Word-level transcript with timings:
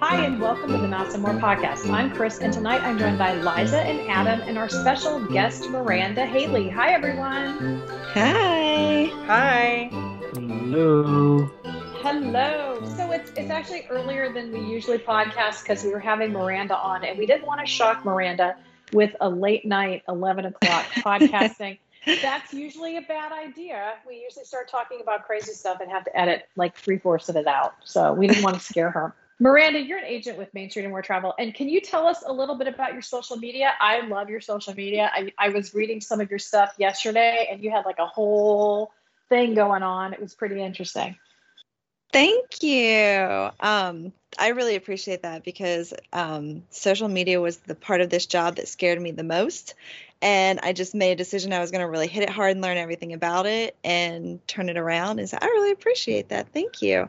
Hi, 0.00 0.24
and 0.24 0.40
welcome 0.40 0.70
to 0.70 0.78
the 0.78 0.88
Mouse 0.88 1.12
and 1.12 1.22
More 1.22 1.34
podcast. 1.34 1.90
I'm 1.90 2.10
Chris, 2.14 2.38
and 2.38 2.50
tonight 2.50 2.80
I'm 2.80 2.98
joined 2.98 3.18
by 3.18 3.34
Liza 3.34 3.82
and 3.82 4.08
Adam 4.08 4.40
and 4.48 4.56
our 4.56 4.70
special 4.70 5.20
guest, 5.26 5.68
Miranda 5.68 6.24
Haley. 6.24 6.70
Hi, 6.70 6.94
everyone. 6.94 7.82
Hi. 8.14 9.10
Hi. 9.26 9.90
Hello. 10.32 11.46
Hello. 12.02 12.82
So 12.96 13.10
it's 13.10 13.30
it's 13.36 13.50
actually 13.50 13.86
earlier 13.90 14.32
than 14.32 14.50
we 14.50 14.60
usually 14.60 14.96
podcast 14.96 15.62
because 15.62 15.84
we 15.84 15.90
were 15.90 16.00
having 16.00 16.32
Miranda 16.32 16.74
on, 16.74 17.04
and 17.04 17.18
we 17.18 17.26
didn't 17.26 17.46
want 17.46 17.60
to 17.60 17.66
shock 17.66 18.02
Miranda 18.06 18.56
with 18.94 19.14
a 19.20 19.28
late 19.28 19.66
night, 19.66 20.04
eleven 20.08 20.46
o'clock 20.46 20.86
podcasting. 21.04 21.76
That's 22.06 22.52
usually 22.52 22.96
a 22.96 23.02
bad 23.02 23.32
idea. 23.32 23.94
We 24.06 24.22
usually 24.22 24.44
start 24.44 24.70
talking 24.70 25.00
about 25.02 25.26
crazy 25.26 25.52
stuff 25.52 25.80
and 25.80 25.90
have 25.90 26.04
to 26.04 26.18
edit 26.18 26.48
like 26.56 26.76
three 26.76 26.98
fourths 26.98 27.28
of 27.28 27.36
it 27.36 27.46
out. 27.46 27.74
So 27.84 28.12
we 28.12 28.26
didn't 28.26 28.42
want 28.42 28.56
to 28.56 28.60
scare 28.60 28.90
her. 28.90 29.14
Miranda, 29.38 29.80
you're 29.80 29.98
an 29.98 30.04
agent 30.04 30.36
with 30.36 30.52
Main 30.52 30.68
Street 30.68 30.82
and 30.82 30.92
More 30.92 31.00
Travel. 31.00 31.34
And 31.38 31.54
can 31.54 31.68
you 31.68 31.80
tell 31.80 32.06
us 32.06 32.22
a 32.26 32.32
little 32.32 32.56
bit 32.56 32.68
about 32.68 32.92
your 32.92 33.00
social 33.00 33.36
media? 33.36 33.72
I 33.80 34.06
love 34.06 34.28
your 34.28 34.40
social 34.40 34.74
media. 34.74 35.10
I, 35.12 35.32
I 35.38 35.48
was 35.48 35.74
reading 35.74 36.02
some 36.02 36.20
of 36.20 36.28
your 36.28 36.38
stuff 36.38 36.74
yesterday 36.78 37.48
and 37.50 37.62
you 37.62 37.70
had 37.70 37.86
like 37.86 37.98
a 37.98 38.06
whole 38.06 38.92
thing 39.30 39.54
going 39.54 39.82
on. 39.82 40.12
It 40.12 40.20
was 40.20 40.34
pretty 40.34 40.62
interesting. 40.62 41.16
Thank 42.12 42.62
you. 42.62 43.50
Um, 43.60 44.12
I 44.38 44.48
really 44.48 44.76
appreciate 44.76 45.22
that 45.22 45.44
because 45.44 45.94
um, 46.12 46.64
social 46.70 47.08
media 47.08 47.40
was 47.40 47.58
the 47.58 47.74
part 47.74 48.00
of 48.00 48.10
this 48.10 48.26
job 48.26 48.56
that 48.56 48.68
scared 48.68 49.00
me 49.00 49.12
the 49.12 49.24
most. 49.24 49.74
And 50.22 50.60
I 50.62 50.72
just 50.72 50.94
made 50.94 51.12
a 51.12 51.16
decision 51.16 51.52
I 51.52 51.60
was 51.60 51.70
going 51.70 51.80
to 51.80 51.88
really 51.88 52.08
hit 52.08 52.22
it 52.22 52.30
hard 52.30 52.52
and 52.52 52.60
learn 52.60 52.76
everything 52.76 53.12
about 53.12 53.46
it 53.46 53.76
and 53.82 54.46
turn 54.46 54.68
it 54.68 54.76
around. 54.76 55.18
And 55.18 55.28
so 55.28 55.38
I 55.40 55.46
really 55.46 55.70
appreciate 55.70 56.28
that. 56.28 56.52
Thank 56.52 56.82
you. 56.82 57.08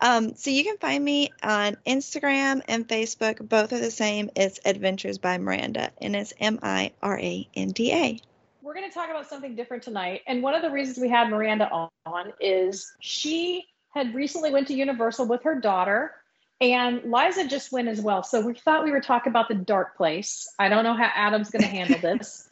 Um, 0.00 0.34
so 0.34 0.50
you 0.50 0.64
can 0.64 0.78
find 0.78 1.04
me 1.04 1.30
on 1.42 1.76
Instagram 1.86 2.62
and 2.68 2.86
Facebook. 2.86 3.48
Both 3.48 3.72
are 3.72 3.78
the 3.78 3.90
same. 3.90 4.30
It's 4.34 4.58
Adventures 4.64 5.18
by 5.18 5.38
Miranda, 5.38 5.92
and 6.00 6.16
it's 6.16 6.32
M 6.40 6.58
I 6.62 6.92
R 7.02 7.18
A 7.18 7.48
N 7.54 7.68
D 7.68 7.92
A. 7.92 8.18
We're 8.62 8.74
going 8.74 8.88
to 8.88 8.94
talk 8.94 9.10
about 9.10 9.28
something 9.28 9.54
different 9.54 9.82
tonight. 9.82 10.22
And 10.26 10.42
one 10.42 10.54
of 10.54 10.62
the 10.62 10.70
reasons 10.70 10.98
we 10.98 11.08
had 11.08 11.30
Miranda 11.30 11.70
on 12.06 12.32
is 12.40 12.92
she 13.00 13.64
had 13.90 14.14
recently 14.14 14.50
went 14.50 14.68
to 14.68 14.74
Universal 14.74 15.26
with 15.26 15.42
her 15.44 15.60
daughter 15.60 16.12
and 16.62 17.02
Liza 17.10 17.48
just 17.48 17.72
went 17.72 17.88
as 17.88 18.00
well. 18.00 18.22
So 18.22 18.40
we 18.40 18.54
thought 18.54 18.84
we 18.84 18.92
would 18.92 19.02
talk 19.02 19.26
about 19.26 19.48
the 19.48 19.54
dark 19.54 19.96
place. 19.96 20.48
I 20.60 20.68
don't 20.68 20.84
know 20.84 20.94
how 20.94 21.10
Adam's 21.12 21.50
going 21.50 21.62
to 21.62 21.68
handle 21.68 21.98
this. 21.98 22.48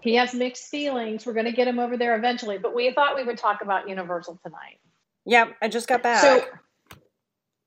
he 0.00 0.14
has 0.14 0.34
mixed 0.34 0.64
feelings. 0.64 1.26
We're 1.26 1.32
going 1.32 1.46
to 1.46 1.52
get 1.52 1.66
him 1.66 1.78
over 1.78 1.96
there 1.96 2.16
eventually, 2.16 2.58
but 2.58 2.74
we 2.74 2.92
thought 2.92 3.16
we 3.16 3.24
would 3.24 3.38
talk 3.38 3.62
about 3.62 3.88
Universal 3.88 4.40
tonight. 4.44 4.78
Yep, 5.24 5.56
I 5.60 5.68
just 5.68 5.88
got 5.88 6.02
back. 6.02 6.22
So 6.22 6.44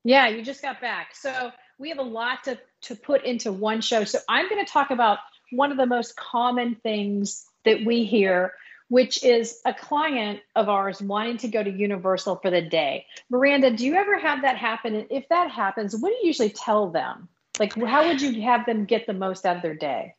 yeah, 0.04 0.28
you 0.28 0.42
just 0.42 0.62
got 0.62 0.80
back. 0.80 1.14
So 1.14 1.52
we 1.78 1.90
have 1.90 1.98
a 1.98 2.02
lot 2.02 2.44
to, 2.44 2.58
to 2.82 2.96
put 2.96 3.24
into 3.24 3.52
one 3.52 3.80
show. 3.80 4.04
So 4.04 4.18
I'm 4.28 4.48
going 4.48 4.64
to 4.64 4.70
talk 4.70 4.90
about 4.90 5.18
one 5.50 5.70
of 5.70 5.76
the 5.76 5.86
most 5.86 6.16
common 6.16 6.74
things 6.76 7.44
that 7.64 7.84
we 7.84 8.04
hear, 8.04 8.54
which 8.88 9.22
is 9.22 9.60
a 9.64 9.74
client 9.74 10.40
of 10.56 10.68
ours 10.68 11.00
wanting 11.00 11.36
to 11.38 11.48
go 11.48 11.62
to 11.62 11.70
Universal 11.70 12.36
for 12.36 12.50
the 12.50 12.62
day. 12.62 13.06
Miranda, 13.30 13.70
do 13.70 13.84
you 13.86 13.94
ever 13.94 14.18
have 14.18 14.42
that 14.42 14.56
happen? 14.56 14.94
And 14.94 15.06
if 15.10 15.28
that 15.28 15.50
happens, 15.50 15.96
what 15.96 16.08
do 16.08 16.14
you 16.16 16.26
usually 16.26 16.50
tell 16.50 16.90
them? 16.90 17.28
Like, 17.58 17.74
how 17.74 18.08
would 18.08 18.20
you 18.20 18.42
have 18.42 18.64
them 18.66 18.86
get 18.86 19.06
the 19.06 19.12
most 19.12 19.44
out 19.44 19.56
of 19.56 19.62
their 19.62 19.76
day? 19.76 20.14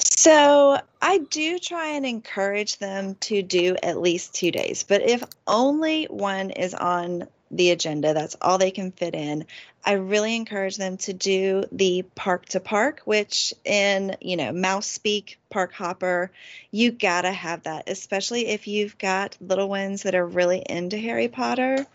So 0.00 0.78
I 1.00 1.18
do 1.18 1.58
try 1.58 1.88
and 1.92 2.04
encourage 2.06 2.78
them 2.78 3.16
to 3.20 3.42
do 3.42 3.76
at 3.82 4.00
least 4.00 4.34
two 4.34 4.50
days, 4.50 4.82
but 4.82 5.02
if 5.02 5.22
only 5.46 6.04
one 6.06 6.50
is 6.50 6.74
on 6.74 7.28
the 7.50 7.70
agenda. 7.70 8.14
That's 8.14 8.36
all 8.40 8.58
they 8.58 8.70
can 8.70 8.92
fit 8.92 9.14
in. 9.14 9.46
I 9.84 9.92
really 9.92 10.36
encourage 10.36 10.76
them 10.76 10.98
to 10.98 11.12
do 11.12 11.64
the 11.72 12.04
park 12.14 12.46
to 12.50 12.60
park, 12.60 13.00
which 13.04 13.54
in, 13.64 14.16
you 14.20 14.36
know, 14.36 14.52
mouse 14.52 14.86
speak, 14.86 15.38
park 15.48 15.72
hopper, 15.72 16.30
you 16.70 16.92
gotta 16.92 17.32
have 17.32 17.64
that, 17.64 17.88
especially 17.88 18.48
if 18.48 18.68
you've 18.68 18.98
got 18.98 19.36
little 19.40 19.68
ones 19.68 20.02
that 20.02 20.14
are 20.14 20.26
really 20.26 20.60
into 20.60 20.96
Harry 20.98 21.28
Potter. 21.28 21.86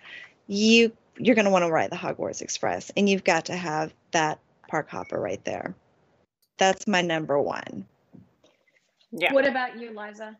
You 0.47 0.91
you're 1.17 1.35
gonna 1.35 1.51
want 1.51 1.63
to 1.63 1.71
ride 1.71 1.91
the 1.91 1.95
Hogwarts 1.95 2.41
Express 2.41 2.91
and 2.97 3.07
you've 3.07 3.23
got 3.23 3.45
to 3.45 3.55
have 3.55 3.93
that 4.11 4.39
park 4.67 4.89
hopper 4.89 5.19
right 5.19 5.43
there. 5.45 5.73
That's 6.57 6.87
my 6.87 7.01
number 7.01 7.39
one. 7.39 7.85
Yeah. 9.17 9.33
What 9.33 9.47
about 9.47 9.79
you, 9.79 9.97
Liza? 9.97 10.37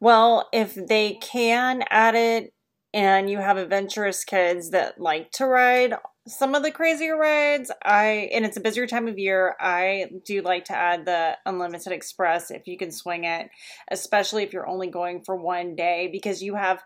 Well, 0.00 0.48
if 0.52 0.74
they 0.74 1.14
can 1.20 1.84
add 1.90 2.14
it 2.14 2.52
and 2.94 3.28
you 3.28 3.38
have 3.38 3.56
adventurous 3.56 4.24
kids 4.24 4.70
that 4.70 5.00
like 5.00 5.30
to 5.32 5.46
ride 5.46 5.94
some 6.26 6.54
of 6.54 6.62
the 6.62 6.70
crazier 6.70 7.16
rides 7.16 7.70
i 7.84 8.28
and 8.32 8.44
it's 8.44 8.56
a 8.56 8.60
busier 8.60 8.86
time 8.86 9.08
of 9.08 9.18
year 9.18 9.54
i 9.60 10.06
do 10.24 10.40
like 10.42 10.64
to 10.64 10.74
add 10.74 11.04
the 11.04 11.36
unlimited 11.46 11.92
express 11.92 12.50
if 12.50 12.66
you 12.66 12.76
can 12.76 12.90
swing 12.90 13.24
it 13.24 13.50
especially 13.90 14.42
if 14.42 14.52
you're 14.52 14.68
only 14.68 14.88
going 14.88 15.22
for 15.22 15.36
one 15.36 15.74
day 15.74 16.08
because 16.10 16.42
you 16.42 16.54
have 16.54 16.82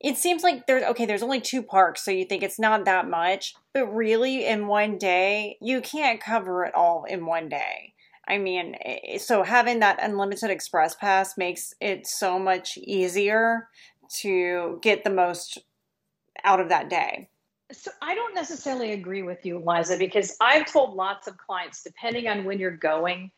it 0.00 0.16
seems 0.16 0.44
like 0.44 0.66
there's 0.66 0.84
okay 0.84 1.06
there's 1.06 1.22
only 1.22 1.40
two 1.40 1.62
parks 1.62 2.04
so 2.04 2.10
you 2.10 2.24
think 2.24 2.42
it's 2.42 2.58
not 2.58 2.84
that 2.84 3.08
much 3.08 3.54
but 3.74 3.86
really 3.86 4.46
in 4.46 4.66
one 4.66 4.98
day 4.98 5.56
you 5.60 5.80
can't 5.80 6.20
cover 6.20 6.64
it 6.64 6.74
all 6.74 7.04
in 7.08 7.26
one 7.26 7.48
day 7.48 7.92
I 8.28 8.38
mean, 8.38 8.76
so 9.18 9.42
having 9.42 9.80
that 9.80 9.98
unlimited 10.02 10.50
express 10.50 10.94
pass 10.94 11.38
makes 11.38 11.72
it 11.80 12.06
so 12.06 12.38
much 12.38 12.76
easier 12.76 13.68
to 14.20 14.78
get 14.82 15.02
the 15.02 15.10
most 15.10 15.58
out 16.44 16.60
of 16.60 16.68
that 16.68 16.90
day. 16.90 17.28
So 17.72 17.90
I 18.00 18.14
don't 18.14 18.34
necessarily 18.34 18.92
agree 18.92 19.22
with 19.22 19.44
you, 19.44 19.62
Liza, 19.64 19.98
because 19.98 20.36
I've 20.40 20.70
told 20.70 20.94
lots 20.94 21.26
of 21.26 21.36
clients, 21.36 21.82
depending 21.82 22.28
on 22.28 22.44
when 22.44 22.58
you're 22.58 22.70
going, 22.76 23.30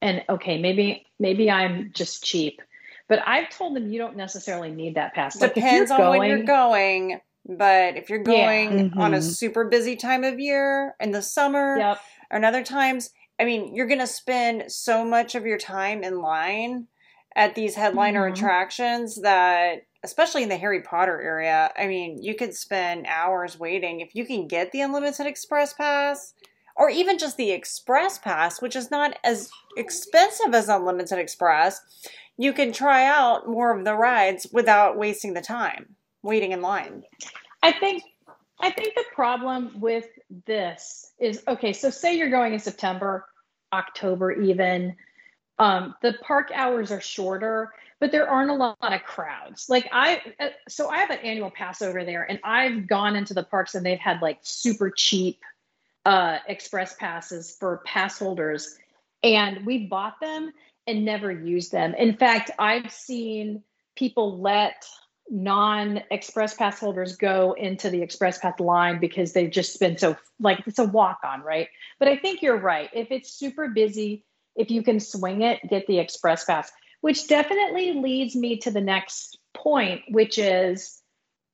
and 0.00 0.22
okay, 0.28 0.60
maybe 0.60 1.04
maybe 1.18 1.50
I'm 1.50 1.90
just 1.92 2.24
cheap, 2.24 2.60
but 3.08 3.20
I've 3.26 3.50
told 3.50 3.76
them 3.76 3.90
you 3.90 3.98
don't 3.98 4.16
necessarily 4.16 4.70
need 4.70 4.94
that 4.94 5.14
pass. 5.14 5.38
Depends 5.38 5.90
on 5.90 5.98
going, 5.98 6.18
when 6.20 6.28
you're 6.28 6.44
going. 6.44 7.20
But 7.48 7.96
if 7.96 8.10
you're 8.10 8.24
going 8.24 8.72
yeah. 8.72 8.84
mm-hmm. 8.86 9.00
on 9.00 9.14
a 9.14 9.22
super 9.22 9.66
busy 9.66 9.94
time 9.94 10.24
of 10.24 10.40
year 10.40 10.94
in 10.98 11.12
the 11.12 11.22
summer 11.22 11.76
yep. 11.78 12.00
or 12.30 12.44
other 12.44 12.64
times, 12.64 13.10
I 13.38 13.44
mean, 13.44 13.74
you're 13.74 13.86
going 13.86 14.00
to 14.00 14.06
spend 14.06 14.70
so 14.72 15.04
much 15.04 15.34
of 15.34 15.46
your 15.46 15.58
time 15.58 16.02
in 16.02 16.20
line 16.20 16.86
at 17.34 17.54
these 17.54 17.74
headliner 17.74 18.24
mm-hmm. 18.24 18.34
attractions 18.34 19.20
that 19.22 19.82
especially 20.02 20.44
in 20.44 20.48
the 20.48 20.56
Harry 20.56 20.82
Potter 20.82 21.20
area, 21.20 21.72
I 21.76 21.88
mean, 21.88 22.22
you 22.22 22.34
could 22.34 22.54
spend 22.54 23.06
hours 23.08 23.58
waiting. 23.58 24.00
If 24.00 24.14
you 24.14 24.24
can 24.24 24.46
get 24.46 24.70
the 24.70 24.80
unlimited 24.80 25.26
express 25.26 25.74
pass, 25.74 26.32
or 26.76 26.88
even 26.90 27.18
just 27.18 27.36
the 27.36 27.50
express 27.50 28.16
pass, 28.16 28.62
which 28.62 28.76
is 28.76 28.90
not 28.90 29.18
as 29.24 29.50
expensive 29.76 30.54
as 30.54 30.68
unlimited 30.68 31.18
express, 31.18 31.80
you 32.36 32.52
can 32.52 32.72
try 32.72 33.04
out 33.04 33.48
more 33.48 33.76
of 33.76 33.84
the 33.84 33.94
rides 33.94 34.46
without 34.52 34.96
wasting 34.96 35.34
the 35.34 35.40
time 35.40 35.96
waiting 36.22 36.52
in 36.52 36.60
line. 36.60 37.02
I 37.62 37.72
think 37.72 38.02
I 38.60 38.70
think 38.70 38.94
the 38.94 39.04
problem 39.14 39.80
with 39.80 40.06
this 40.46 41.12
is 41.18 41.42
okay, 41.46 41.72
so 41.72 41.90
say 41.90 42.16
you're 42.16 42.30
going 42.30 42.52
in 42.52 42.58
September, 42.58 43.26
October 43.72 44.32
even, 44.32 44.96
um, 45.58 45.94
the 46.02 46.14
park 46.22 46.50
hours 46.54 46.92
are 46.92 47.00
shorter 47.00 47.72
but 47.98 48.12
there 48.12 48.28
aren't 48.28 48.50
a 48.50 48.54
lot 48.54 48.76
of 48.80 49.02
crowds. 49.04 49.68
Like 49.68 49.88
I, 49.92 50.20
uh, 50.38 50.48
so 50.68 50.88
I 50.88 50.98
have 50.98 51.10
an 51.10 51.18
annual 51.18 51.50
pass 51.50 51.80
over 51.80 52.04
there, 52.04 52.24
and 52.28 52.38
I've 52.44 52.86
gone 52.86 53.16
into 53.16 53.34
the 53.34 53.42
parks 53.42 53.74
and 53.74 53.84
they've 53.84 53.98
had 53.98 54.20
like 54.20 54.38
super 54.42 54.90
cheap 54.90 55.40
uh, 56.04 56.38
express 56.46 56.94
passes 56.94 57.56
for 57.58 57.82
pass 57.86 58.18
holders, 58.18 58.76
and 59.22 59.64
we 59.64 59.86
bought 59.86 60.20
them 60.20 60.52
and 60.86 61.04
never 61.04 61.32
used 61.32 61.72
them. 61.72 61.94
In 61.94 62.16
fact, 62.16 62.50
I've 62.58 62.92
seen 62.92 63.62
people 63.96 64.40
let 64.40 64.86
non-express 65.30 66.54
pass 66.54 66.78
holders 66.78 67.16
go 67.16 67.52
into 67.54 67.90
the 67.90 68.02
express 68.02 68.38
pass 68.38 68.58
line 68.60 69.00
because 69.00 69.32
they've 69.32 69.50
just 69.50 69.78
been 69.80 69.98
so 69.98 70.16
like 70.38 70.62
it's 70.66 70.78
a 70.78 70.84
walk 70.84 71.18
on 71.24 71.42
right? 71.42 71.68
But 71.98 72.08
i 72.08 72.16
think 72.16 72.42
you're 72.42 72.58
right. 72.58 72.90
If 72.92 73.10
it's 73.10 73.32
super 73.32 73.68
busy 73.68 74.24
if 74.54 74.70
you 74.70 74.82
can 74.82 75.00
swing 75.00 75.42
it 75.42 75.60
get 75.68 75.86
the 75.86 75.98
express 75.98 76.44
pass 76.44 76.70
which 77.00 77.28
definitely 77.28 77.92
leads 77.92 78.34
me 78.34 78.56
to 78.58 78.70
the 78.70 78.80
next 78.80 79.38
point, 79.54 80.02
which 80.08 80.38
is 80.38 81.00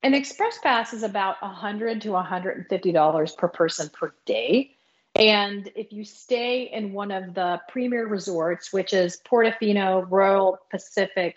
an 0.02 0.14
express 0.14 0.58
pass 0.62 0.92
is 0.92 1.02
about 1.02 1.40
100 1.42 2.00
to 2.02 2.10
150 2.10 2.92
dollars 2.92 3.32
per 3.32 3.48
person 3.48 3.90
per 3.92 4.14
day. 4.26 4.70
And 5.14 5.70
if 5.76 5.92
you 5.92 6.04
stay 6.04 6.70
in 6.72 6.92
one 6.92 7.10
of 7.10 7.34
the 7.34 7.60
premier 7.68 8.06
resorts 8.06 8.72
which 8.72 8.94
is 8.94 9.20
portofino 9.30 10.06
royal 10.08 10.58
pacific 10.70 11.36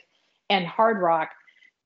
and 0.49 0.65
hard 0.65 1.01
rock 1.01 1.31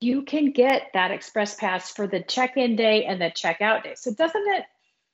you 0.00 0.22
can 0.22 0.50
get 0.50 0.88
that 0.94 1.10
express 1.10 1.54
pass 1.54 1.90
for 1.90 2.06
the 2.06 2.22
check-in 2.22 2.74
day 2.76 3.04
and 3.04 3.20
the 3.20 3.30
check-out 3.30 3.84
day 3.84 3.94
so 3.94 4.12
doesn't 4.12 4.46
it 4.48 4.64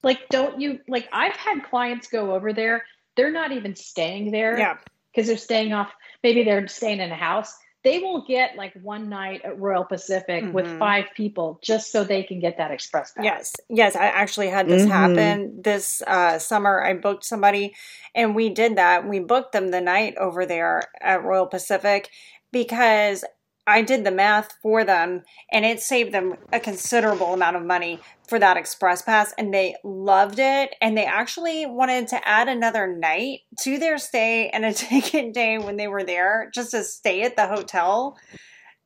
like 0.02 0.28
don't 0.28 0.60
you 0.60 0.78
like 0.88 1.08
i've 1.12 1.36
had 1.36 1.64
clients 1.64 2.08
go 2.08 2.34
over 2.34 2.52
there 2.52 2.84
they're 3.16 3.32
not 3.32 3.52
even 3.52 3.74
staying 3.74 4.30
there 4.30 4.58
yeah 4.58 4.76
because 5.12 5.26
they're 5.26 5.36
staying 5.36 5.72
off 5.72 5.92
maybe 6.22 6.44
they're 6.44 6.68
staying 6.68 7.00
in 7.00 7.10
a 7.10 7.16
house 7.16 7.56
they 7.86 8.00
will 8.00 8.24
get 8.26 8.56
like 8.56 8.72
one 8.82 9.08
night 9.08 9.42
at 9.44 9.60
Royal 9.60 9.84
Pacific 9.84 10.42
mm-hmm. 10.42 10.52
with 10.52 10.76
five 10.76 11.04
people 11.14 11.60
just 11.62 11.92
so 11.92 12.02
they 12.02 12.24
can 12.24 12.40
get 12.40 12.56
that 12.56 12.72
express 12.72 13.12
pass. 13.12 13.24
Yes, 13.24 13.54
yes, 13.68 13.94
I 13.94 14.06
actually 14.06 14.48
had 14.48 14.68
this 14.68 14.82
mm-hmm. 14.82 14.90
happen 14.90 15.62
this 15.62 16.02
uh, 16.04 16.40
summer. 16.40 16.82
I 16.82 16.94
booked 16.94 17.24
somebody, 17.24 17.76
and 18.12 18.34
we 18.34 18.48
did 18.48 18.74
that. 18.74 19.08
We 19.08 19.20
booked 19.20 19.52
them 19.52 19.68
the 19.68 19.80
night 19.80 20.16
over 20.16 20.44
there 20.44 20.82
at 21.00 21.22
Royal 21.22 21.46
Pacific 21.46 22.10
because 22.50 23.24
I 23.66 23.82
did 23.82 24.04
the 24.04 24.10
math 24.10 24.54
for 24.62 24.84
them 24.84 25.22
and 25.50 25.64
it 25.64 25.80
saved 25.80 26.12
them 26.12 26.34
a 26.52 26.60
considerable 26.60 27.34
amount 27.34 27.56
of 27.56 27.64
money 27.64 28.00
for 28.28 28.38
that 28.38 28.56
express 28.56 29.02
pass 29.02 29.34
and 29.36 29.52
they 29.52 29.74
loved 29.82 30.38
it 30.38 30.74
and 30.80 30.96
they 30.96 31.04
actually 31.04 31.66
wanted 31.66 32.08
to 32.08 32.28
add 32.28 32.48
another 32.48 32.86
night 32.86 33.40
to 33.60 33.78
their 33.78 33.98
stay 33.98 34.48
and 34.50 34.64
a 34.64 34.72
ticket 34.74 35.34
day 35.34 35.58
when 35.58 35.76
they 35.76 35.88
were 35.88 36.04
there 36.04 36.50
just 36.54 36.70
to 36.70 36.84
stay 36.84 37.22
at 37.22 37.36
the 37.36 37.46
hotel 37.46 38.16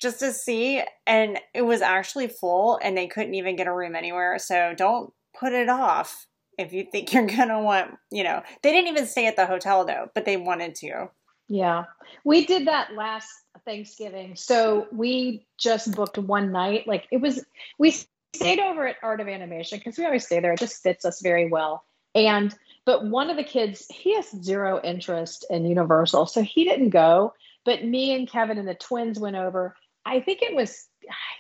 just 0.00 0.20
to 0.20 0.32
see 0.32 0.82
and 1.06 1.38
it 1.54 1.62
was 1.62 1.82
actually 1.82 2.28
full 2.28 2.78
and 2.82 2.96
they 2.96 3.06
couldn't 3.06 3.34
even 3.34 3.56
get 3.56 3.66
a 3.66 3.74
room 3.74 3.94
anywhere 3.94 4.38
so 4.38 4.74
don't 4.76 5.12
put 5.38 5.52
it 5.52 5.68
off 5.68 6.26
if 6.60 6.72
you 6.72 6.84
think 6.84 7.12
you're 7.12 7.26
going 7.26 7.48
to 7.48 7.60
want, 7.60 7.96
you 8.10 8.22
know. 8.22 8.42
They 8.62 8.72
didn't 8.72 8.88
even 8.88 9.06
stay 9.06 9.26
at 9.26 9.36
the 9.36 9.46
hotel 9.46 9.84
though, 9.84 10.08
but 10.14 10.24
they 10.24 10.36
wanted 10.36 10.74
to. 10.76 11.10
Yeah. 11.52 11.86
We 12.24 12.46
did 12.46 12.68
that 12.68 12.94
last 12.94 13.28
Thanksgiving. 13.64 14.36
So 14.36 14.86
we 14.92 15.46
just 15.58 15.92
booked 15.96 16.16
one 16.16 16.52
night. 16.52 16.86
Like 16.86 17.08
it 17.10 17.20
was, 17.20 17.44
we 17.76 17.90
stayed 18.34 18.60
over 18.60 18.86
at 18.86 18.96
Art 19.02 19.20
of 19.20 19.26
Animation 19.26 19.78
because 19.78 19.98
we 19.98 20.06
always 20.06 20.24
stay 20.24 20.38
there. 20.38 20.52
It 20.52 20.60
just 20.60 20.80
fits 20.80 21.04
us 21.04 21.20
very 21.20 21.48
well. 21.48 21.84
And, 22.14 22.54
but 22.86 23.04
one 23.04 23.30
of 23.30 23.36
the 23.36 23.42
kids, 23.42 23.84
he 23.90 24.14
has 24.14 24.30
zero 24.30 24.80
interest 24.82 25.44
in 25.50 25.66
Universal. 25.66 26.26
So 26.26 26.40
he 26.40 26.62
didn't 26.62 26.90
go. 26.90 27.34
But 27.64 27.84
me 27.84 28.14
and 28.14 28.30
Kevin 28.30 28.56
and 28.56 28.68
the 28.68 28.74
twins 28.74 29.18
went 29.18 29.34
over. 29.34 29.74
I 30.06 30.20
think 30.20 30.42
it 30.42 30.54
was, 30.54 30.86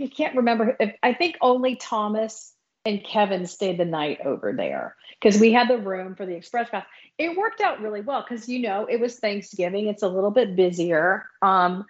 I 0.00 0.08
can't 0.08 0.36
remember. 0.36 0.76
If, 0.80 0.96
I 1.04 1.14
think 1.14 1.36
only 1.40 1.76
Thomas 1.76 2.52
and 2.84 3.04
Kevin 3.04 3.46
stayed 3.46 3.78
the 3.78 3.84
night 3.84 4.20
over 4.24 4.52
there 4.52 4.96
because 5.20 5.40
we 5.40 5.52
had 5.52 5.68
the 5.68 5.78
room 5.78 6.14
for 6.14 6.24
the 6.24 6.34
express 6.34 6.70
pass. 6.70 6.86
It 7.18 7.36
worked 7.36 7.60
out 7.60 7.80
really 7.80 8.00
well 8.00 8.24
because 8.26 8.48
you 8.48 8.60
know 8.60 8.86
it 8.86 9.00
was 9.00 9.18
Thanksgiving. 9.18 9.88
It's 9.88 10.02
a 10.02 10.08
little 10.08 10.30
bit 10.30 10.56
busier. 10.56 11.26
Um, 11.42 11.84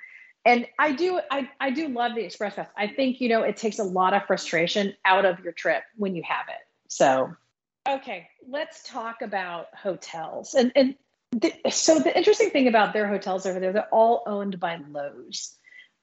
and 0.45 0.67
I 0.79 0.93
do 0.93 1.21
I, 1.31 1.49
I 1.61 1.71
do 1.71 1.89
love 1.89 2.15
the 2.15 2.25
express 2.25 2.55
pass. 2.55 2.69
I 2.77 2.89
think 2.89 3.21
you 3.21 3.29
know 3.29 3.43
it 3.43 3.57
takes 3.57 3.79
a 3.79 3.85
lot 3.85 4.15
of 4.15 4.25
frustration 4.27 4.95
out 5.05 5.25
of 5.25 5.41
your 5.41 5.53
trip 5.53 5.83
when 5.97 6.15
you 6.15 6.23
have 6.27 6.47
it. 6.49 6.67
So 6.89 7.35
okay, 7.89 8.29
let's 8.49 8.83
talk 8.83 9.23
about 9.23 9.67
hotels. 9.75 10.55
And 10.55 10.73
and 10.75 10.97
so 11.71 12.01
the 12.01 12.17
interesting 12.17 12.51
thing 12.51 12.67
about 12.67 12.93
their 12.93 13.07
hotels 13.07 13.47
over 13.47 13.61
there, 13.61 13.73
they're 13.73 13.95
all 13.95 14.25
owned 14.27 14.59
by 14.59 14.79
Loews. 14.79 15.55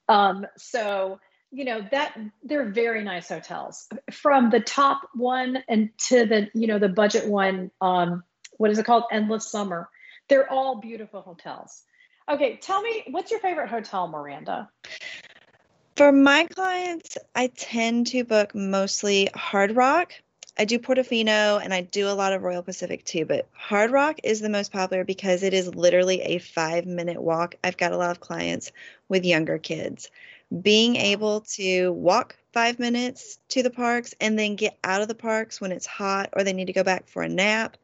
Um, 0.08 0.46
so 0.56 1.20
you 1.50 1.64
know 1.64 1.80
that 1.90 2.16
they're 2.42 2.68
very 2.68 3.02
nice 3.02 3.28
hotels. 3.28 3.88
From 4.12 4.50
the 4.50 4.60
top 4.60 5.02
one 5.14 5.58
and 5.68 5.90
to 6.08 6.26
the 6.26 6.48
you 6.54 6.66
know 6.66 6.78
the 6.78 6.88
budget 6.88 7.26
one 7.26 7.70
um 7.80 8.22
what 8.56 8.70
is 8.70 8.78
it 8.78 8.84
called? 8.84 9.04
Endless 9.10 9.50
summer. 9.50 9.88
They're 10.28 10.50
all 10.50 10.80
beautiful 10.80 11.22
hotels. 11.22 11.82
Okay 12.30 12.56
tell 12.56 12.82
me 12.82 13.04
what's 13.10 13.30
your 13.30 13.40
favorite 13.40 13.68
hotel 13.68 14.08
miranda? 14.08 14.68
For 15.96 16.12
my 16.12 16.46
clients 16.46 17.16
i 17.34 17.48
tend 17.48 18.08
to 18.08 18.24
book 18.24 18.54
mostly 18.54 19.28
hard 19.34 19.74
rock. 19.74 20.12
I 20.60 20.64
do 20.64 20.78
portofino 20.78 21.62
and 21.62 21.72
i 21.72 21.80
do 21.80 22.08
a 22.08 22.12
lot 22.12 22.32
of 22.34 22.42
royal 22.42 22.62
pacific 22.62 23.04
too 23.04 23.24
but 23.24 23.46
hard 23.52 23.90
rock 23.90 24.18
is 24.22 24.40
the 24.40 24.48
most 24.50 24.70
popular 24.72 25.04
because 25.04 25.42
it 25.42 25.54
is 25.54 25.74
literally 25.74 26.20
a 26.20 26.38
five 26.38 26.84
minute 26.84 27.22
walk. 27.22 27.54
I've 27.64 27.76
got 27.78 27.92
a 27.92 27.96
lot 27.96 28.10
of 28.10 28.20
clients 28.20 28.70
with 29.08 29.24
younger 29.24 29.56
kids 29.56 30.10
being 30.62 30.96
able 30.96 31.42
to 31.42 31.92
walk 31.92 32.36
five 32.52 32.78
minutes 32.78 33.38
to 33.48 33.62
the 33.62 33.70
parks 33.70 34.14
and 34.20 34.38
then 34.38 34.56
get 34.56 34.78
out 34.82 35.02
of 35.02 35.08
the 35.08 35.14
parks 35.14 35.60
when 35.60 35.72
it's 35.72 35.86
hot 35.86 36.30
or 36.32 36.42
they 36.42 36.52
need 36.52 36.66
to 36.66 36.72
go 36.72 36.82
back 36.82 37.08
for 37.08 37.22
a 37.22 37.28
nap, 37.28 37.76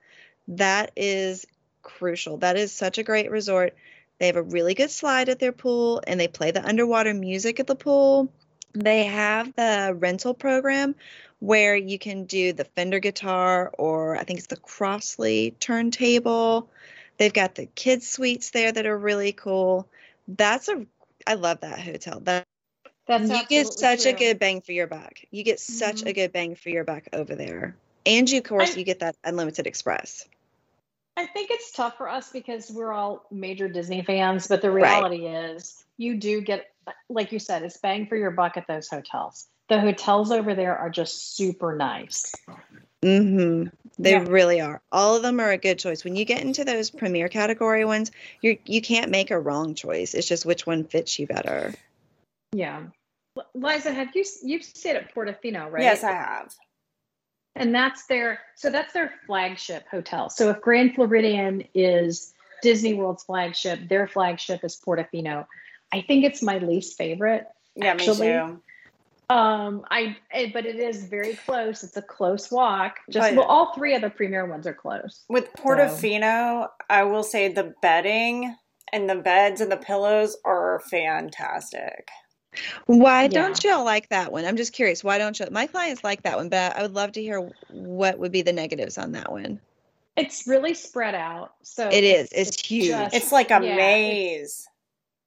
that 0.49 0.91
is 0.97 1.47
crucial. 1.83 2.39
That 2.39 2.57
is 2.57 2.73
such 2.73 2.99
a 2.99 3.03
great 3.03 3.31
resort. 3.31 3.75
They 4.19 4.27
have 4.27 4.37
a 4.37 4.43
really 4.43 4.75
good 4.75 4.91
slide 4.91 5.29
at 5.29 5.39
their 5.39 5.53
pool 5.53 6.03
and 6.07 6.19
they 6.19 6.29
play 6.29 6.51
the 6.51 6.65
underwater 6.65 7.13
music 7.13 7.61
at 7.61 7.67
the 7.67 7.75
pool. 7.75 8.33
They 8.73 9.05
have 9.05 9.55
the 9.55 9.95
rental 9.97 10.35
program 10.35 10.95
where 11.41 11.77
you 11.77 11.99
can 11.99 12.25
do 12.25 12.53
the 12.53 12.65
Fender 12.65 13.01
guitar 13.01 13.71
or 13.77 14.17
I 14.17 14.25
think 14.25 14.39
it's 14.39 14.49
the 14.49 14.57
Crosley 14.57 15.59
turntable. 15.59 16.71
They've 17.19 17.33
got 17.33 17.55
the 17.55 17.67
kids 17.67 18.09
suites 18.09 18.51
there 18.51 18.73
that 18.73 18.87
are 18.87 18.99
really 18.99 19.33
cool. 19.33 19.89
That's 20.27 20.69
a 20.69 20.87
I 21.27 21.35
love 21.35 21.61
that 21.61 21.81
hotel. 21.81 22.21
That 22.21 22.47
that's 23.07 23.29
you 23.29 23.47
get 23.49 23.73
such 23.73 24.03
true. 24.03 24.13
a 24.13 24.15
good 24.15 24.39
bang 24.39 24.61
for 24.61 24.73
your 24.73 24.87
buck. 24.87 25.15
You 25.31 25.43
get 25.43 25.61
such 25.61 25.97
mm-hmm. 25.97 26.09
a 26.09 26.13
good 26.13 26.33
bang 26.33 26.55
for 26.55 26.71
your 26.71 26.85
buck 26.85 27.05
over 27.13 27.35
there. 27.35 27.77
And 28.07 28.29
you, 28.29 28.39
of 28.39 28.45
course, 28.45 28.75
I, 28.75 28.79
you 28.79 28.85
get 28.85 29.01
that 29.01 29.17
unlimited 29.25 29.67
express. 29.67 30.27
I 31.17 31.27
think 31.27 31.51
it's 31.51 31.71
tough 31.73 31.97
for 31.97 32.09
us 32.09 32.31
because 32.33 32.71
we're 32.71 32.93
all 32.93 33.25
major 33.31 33.69
Disney 33.69 34.03
fans, 34.03 34.47
but 34.49 34.63
the 34.63 34.71
reality 34.71 35.27
right. 35.27 35.57
is 35.57 35.85
you 35.97 36.17
do 36.17 36.41
get, 36.41 36.71
like 37.09 37.33
you 37.33 37.39
said, 37.39 37.63
it's 37.63 37.77
bang 37.77 38.07
for 38.07 38.17
your 38.17 38.33
buck 38.33 38.57
at 38.57 38.67
those 38.67 38.89
hotels. 38.89 39.47
The 39.69 39.81
hotels 39.81 40.31
over 40.31 40.55
there 40.55 40.77
are 40.77 40.91
just 40.91 41.37
super 41.37 41.77
nice. 41.77 42.35
Mm-hmm. 43.03 43.69
They 43.99 44.11
yeah. 44.13 44.25
really 44.27 44.61
are. 44.61 44.83
All 44.91 45.17
of 45.17 45.23
them 45.23 45.41
are 45.41 45.51
a 45.51 45.59
good 45.59 45.79
choice. 45.79 46.05
When 46.05 46.17
you 46.17 46.25
get 46.25 46.43
into 46.43 46.65
those 46.65 46.91
premier 46.91 47.29
category 47.29 47.85
ones, 47.85 48.11
you 48.43 48.59
you 48.65 48.83
can't 48.83 49.11
make 49.11 49.31
a 49.31 49.39
wrong 49.39 49.75
choice. 49.75 50.15
It's 50.15 50.27
just 50.27 50.45
which 50.45 50.67
one 50.67 50.85
fits 50.85 51.19
you 51.19 51.27
better. 51.27 51.75
Yeah. 52.55 52.85
Liza, 53.55 53.93
have 53.93 54.15
you 54.15 54.25
you've 54.43 54.63
stayed 54.63 54.97
at 54.97 55.15
Portofino, 55.15 55.71
right? 55.71 55.83
Yes, 55.83 56.05
I 56.05 56.13
have. 56.13 56.55
And 57.57 57.75
that's 57.75 58.07
their 58.07 58.41
so 58.55 58.71
that's 58.71 58.93
their 58.93 59.13
flagship 59.27 59.85
hotel. 59.91 60.31
So 60.31 60.51
if 60.51 60.61
Grand 60.61 60.95
Floridian 60.95 61.65
is 61.75 62.33
Disney 62.63 62.95
World's 62.95 63.25
flagship, 63.25 63.89
their 63.89 64.07
flagship 64.07 64.63
is 64.65 64.81
Portofino. 64.85 65.47
I 65.93 66.03
think 66.03 66.25
it's 66.25 66.43
my 66.43 66.59
least 66.59 66.97
favorite. 66.97 67.47
Yeah, 67.75 67.87
actually. 67.87 68.29
me 68.29 68.35
too. 68.35 68.61
Um, 69.31 69.85
I 69.91 70.17
it, 70.33 70.53
but 70.53 70.67
it 70.67 70.77
is 70.77 71.05
very 71.05 71.35
close. 71.35 71.83
It's 71.83 71.97
a 71.97 72.03
close 72.03 72.53
walk. 72.53 72.99
Just 73.11 73.31
but, 73.31 73.37
well, 73.37 73.47
all 73.47 73.75
three 73.75 73.95
of 73.95 74.03
the 74.03 74.11
premier 74.11 74.47
ones 74.47 74.67
are 74.67 74.75
close. 74.75 75.25
With 75.29 75.53
Portofino, 75.55 76.67
so. 76.67 76.69
I 76.89 77.03
will 77.05 77.23
say 77.25 77.49
the 77.49 77.75
bedding 77.83 78.55
and 78.93 79.09
the 79.09 79.17
beds 79.17 79.61
and 79.61 79.73
the 79.73 79.77
pillows 79.77 80.37
are 80.45 80.83
fantastic. 80.89 82.09
Why 82.87 83.23
yeah. 83.23 83.29
don't 83.29 83.65
y'all 83.65 83.85
like 83.85 84.09
that 84.09 84.33
one? 84.33 84.45
I'm 84.45 84.57
just 84.57 84.73
curious. 84.73 85.03
Why 85.03 85.19
don't 85.19 85.39
you? 85.39 85.47
My 85.51 85.67
clients 85.67 86.05
like 86.05 86.23
that 86.23 86.37
one, 86.37 86.49
but 86.49 86.77
I 86.77 86.83
would 86.83 86.95
love 86.95 87.13
to 87.13 87.23
hear 87.23 87.51
what 87.71 88.19
would 88.19 88.33
be 88.33 88.43
the 88.43 88.53
negatives 88.53 88.99
on 88.99 89.13
that 89.13 89.31
one. 89.31 89.61
It's 90.17 90.47
really 90.47 90.75
spread 90.75 91.15
out. 91.15 91.55
So 91.63 91.89
it 91.89 92.05
is. 92.05 92.29
It's, 92.33 92.51
it's 92.51 92.67
huge. 92.67 92.89
Just, 92.89 93.15
it's 93.15 93.33
like 93.33 93.51
a 93.51 93.61
yeah, 93.63 93.77
maze. 93.77 94.69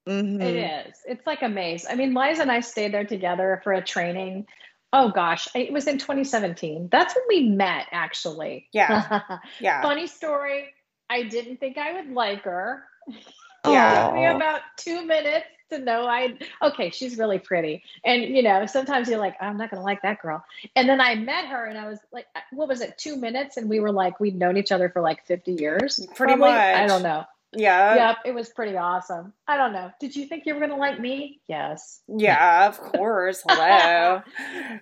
Mm-hmm. 0.08 0.40
It 0.40 0.86
is. 0.88 0.96
It's 1.06 1.26
like 1.26 1.42
a 1.42 1.48
maze. 1.48 1.86
I 1.88 1.94
mean, 1.94 2.14
Liza 2.14 2.42
and 2.42 2.52
I 2.52 2.60
stayed 2.60 2.94
there 2.94 3.04
together 3.04 3.60
for 3.62 3.72
a 3.74 3.82
training. 3.82 4.46
Oh 4.92 5.10
gosh, 5.10 5.48
it 5.54 5.70
was 5.70 5.86
in 5.86 5.98
2017. 5.98 6.88
That's 6.90 7.14
when 7.14 7.24
we 7.28 7.48
met, 7.50 7.86
actually. 7.92 8.68
Yeah. 8.72 9.20
yeah. 9.60 9.82
Funny 9.82 10.06
story. 10.06 10.72
I 11.10 11.24
didn't 11.24 11.60
think 11.60 11.76
I 11.76 11.92
would 11.92 12.10
like 12.10 12.44
her. 12.44 12.84
Yeah. 13.66 14.04
It 14.04 14.06
took 14.06 14.14
me 14.14 14.24
about 14.26 14.60
two 14.78 15.04
minutes 15.04 15.46
to 15.70 15.78
know 15.78 16.06
I 16.06 16.38
okay, 16.62 16.90
she's 16.90 17.18
really 17.18 17.38
pretty. 17.38 17.82
And 18.04 18.22
you 18.22 18.42
know, 18.42 18.66
sometimes 18.66 19.08
you're 19.08 19.18
like, 19.18 19.36
I'm 19.40 19.56
not 19.56 19.70
gonna 19.70 19.82
like 19.82 20.02
that 20.02 20.20
girl. 20.20 20.44
And 20.76 20.88
then 20.88 21.00
I 21.00 21.14
met 21.14 21.46
her 21.46 21.66
and 21.66 21.78
I 21.78 21.88
was 21.88 21.98
like, 22.12 22.26
uh, 22.34 22.40
what 22.52 22.68
was 22.68 22.80
it, 22.80 22.98
two 22.98 23.16
minutes? 23.16 23.56
And 23.56 23.68
we 23.68 23.80
were 23.80 23.92
like, 23.92 24.20
we'd 24.20 24.36
known 24.36 24.56
each 24.56 24.72
other 24.72 24.88
for 24.88 25.00
like 25.00 25.24
50 25.26 25.52
years. 25.52 25.98
Pretty 26.14 26.34
probably. 26.34 26.50
much. 26.50 26.76
I 26.76 26.86
don't 26.86 27.02
know. 27.02 27.24
Yeah. 27.52 27.94
Yep. 27.94 28.16
It 28.26 28.34
was 28.34 28.50
pretty 28.50 28.76
awesome. 28.76 29.32
I 29.46 29.56
don't 29.56 29.72
know. 29.72 29.90
Did 30.00 30.14
you 30.14 30.26
think 30.26 30.44
you 30.44 30.54
were 30.54 30.60
gonna 30.60 30.76
like 30.76 31.00
me? 31.00 31.40
Yes. 31.48 32.00
Yeah, 32.06 32.68
of 32.68 32.78
course. 32.92 33.42
Hello. 33.48 34.22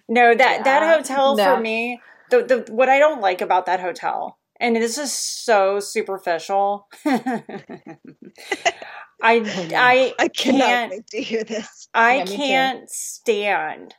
no, 0.08 0.34
that 0.34 0.56
yeah. 0.58 0.62
that 0.62 0.96
hotel 0.96 1.36
no. 1.36 1.54
for 1.54 1.60
me, 1.60 2.00
the 2.30 2.42
the 2.42 2.72
what 2.72 2.88
I 2.88 2.98
don't 2.98 3.20
like 3.20 3.40
about 3.40 3.66
that 3.66 3.80
hotel, 3.80 4.38
and 4.60 4.76
this 4.76 4.98
is 4.98 5.12
so 5.12 5.80
superficial. 5.80 6.88
I 7.06 7.98
I 9.22 10.14
I 10.18 10.28
cannot 10.28 10.90
wait 10.90 11.06
to 11.08 11.22
hear 11.22 11.44
this. 11.44 11.88
I 11.94 12.18
yeah, 12.18 12.24
can't 12.24 12.90
stand 12.90 13.94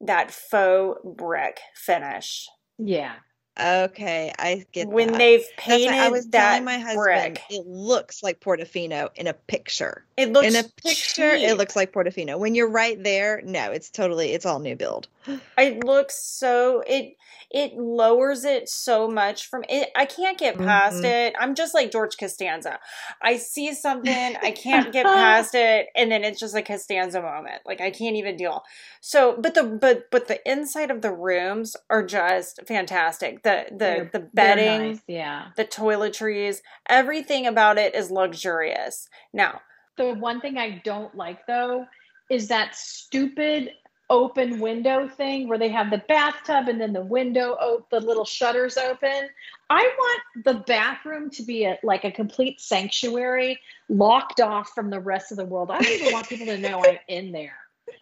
that 0.00 0.30
faux 0.30 1.00
brick 1.04 1.60
finish. 1.74 2.48
Yeah. 2.78 3.14
Okay, 3.60 4.32
I 4.38 4.64
get 4.72 4.86
that. 4.86 4.92
when 4.92 5.12
that. 5.12 5.18
they've 5.18 5.44
painted 5.56 5.94
I 5.94 6.08
was 6.10 6.26
that 6.28 6.50
telling 6.50 6.64
my 6.64 6.78
husband 6.78 6.98
brick. 7.34 7.42
it 7.50 7.66
looks 7.66 8.22
like 8.22 8.40
Portofino 8.40 9.08
in 9.16 9.26
a 9.26 9.32
picture. 9.34 10.04
It 10.16 10.32
looks 10.32 10.46
in 10.46 10.56
a 10.56 10.62
picture, 10.82 11.36
cheap. 11.36 11.48
it 11.48 11.56
looks 11.56 11.74
like 11.76 11.92
Portofino. 11.92 12.38
When 12.38 12.54
you're 12.54 12.70
right 12.70 13.02
there, 13.02 13.42
no, 13.44 13.70
it's 13.72 13.90
totally 13.90 14.32
it's 14.32 14.46
all 14.46 14.58
new 14.60 14.76
build. 14.76 15.08
It 15.58 15.82
looks 15.84 16.14
so 16.24 16.82
it 16.86 17.14
it 17.50 17.72
lowers 17.74 18.44
it 18.44 18.68
so 18.68 19.08
much 19.08 19.48
from 19.48 19.64
it. 19.68 19.88
I 19.96 20.04
can't 20.04 20.38
get 20.38 20.56
past 20.58 21.02
Mhm. 21.02 21.04
it. 21.28 21.34
I'm 21.38 21.54
just 21.54 21.74
like 21.74 21.90
George 21.90 22.16
Costanza. 22.18 22.78
I 23.22 23.38
see 23.38 23.72
something, 23.74 24.36
I 24.40 24.50
can't 24.52 24.92
get 24.92 25.04
past 25.20 25.54
it, 25.54 25.88
and 25.96 26.12
then 26.12 26.22
it's 26.24 26.38
just 26.38 26.54
a 26.54 26.62
Costanza 26.62 27.20
moment. 27.22 27.62
Like 27.66 27.80
I 27.80 27.90
can't 27.90 28.16
even 28.16 28.36
deal. 28.36 28.62
So, 29.00 29.36
but 29.40 29.54
the 29.54 29.64
but 29.64 30.10
but 30.12 30.28
the 30.28 30.40
inside 30.50 30.90
of 30.90 31.02
the 31.02 31.12
rooms 31.12 31.74
are 31.90 32.04
just 32.04 32.60
fantastic. 32.68 33.42
The 33.48 33.76
the 33.76 34.10
the 34.12 34.20
bedding, 34.34 34.90
nice, 34.90 35.00
yeah. 35.06 35.48
the 35.56 35.64
toiletries, 35.64 36.60
everything 36.88 37.46
about 37.46 37.78
it 37.78 37.94
is 37.94 38.10
luxurious. 38.10 39.08
Now, 39.32 39.62
The 39.96 40.12
one 40.14 40.40
thing 40.40 40.58
I 40.58 40.82
don't 40.84 41.14
like 41.14 41.46
though 41.46 41.86
is 42.30 42.48
that 42.48 42.74
stupid 42.74 43.72
open 44.10 44.60
window 44.60 45.06
thing 45.08 45.48
where 45.48 45.58
they 45.58 45.68
have 45.68 45.90
the 45.90 46.02
bathtub 46.08 46.68
and 46.68 46.80
then 46.80 46.92
the 46.92 47.04
window 47.04 47.52
op- 47.52 47.90
the 47.90 48.00
little 48.00 48.24
shutters 48.24 48.76
open. 48.76 49.28
I 49.70 49.82
want 49.98 50.22
the 50.44 50.54
bathroom 50.66 51.30
to 51.30 51.42
be 51.42 51.64
a, 51.64 51.78
like 51.82 52.04
a 52.04 52.10
complete 52.10 52.60
sanctuary, 52.60 53.60
locked 53.88 54.40
off 54.40 54.70
from 54.74 54.90
the 54.90 55.00
rest 55.00 55.30
of 55.30 55.36
the 55.36 55.44
world. 55.44 55.70
I 55.70 55.80
don't 55.80 55.92
even 55.92 56.12
want 56.12 56.28
people 56.28 56.46
to 56.46 56.58
know 56.58 56.82
I'm 56.84 56.98
in 57.08 57.32
there. 57.32 57.56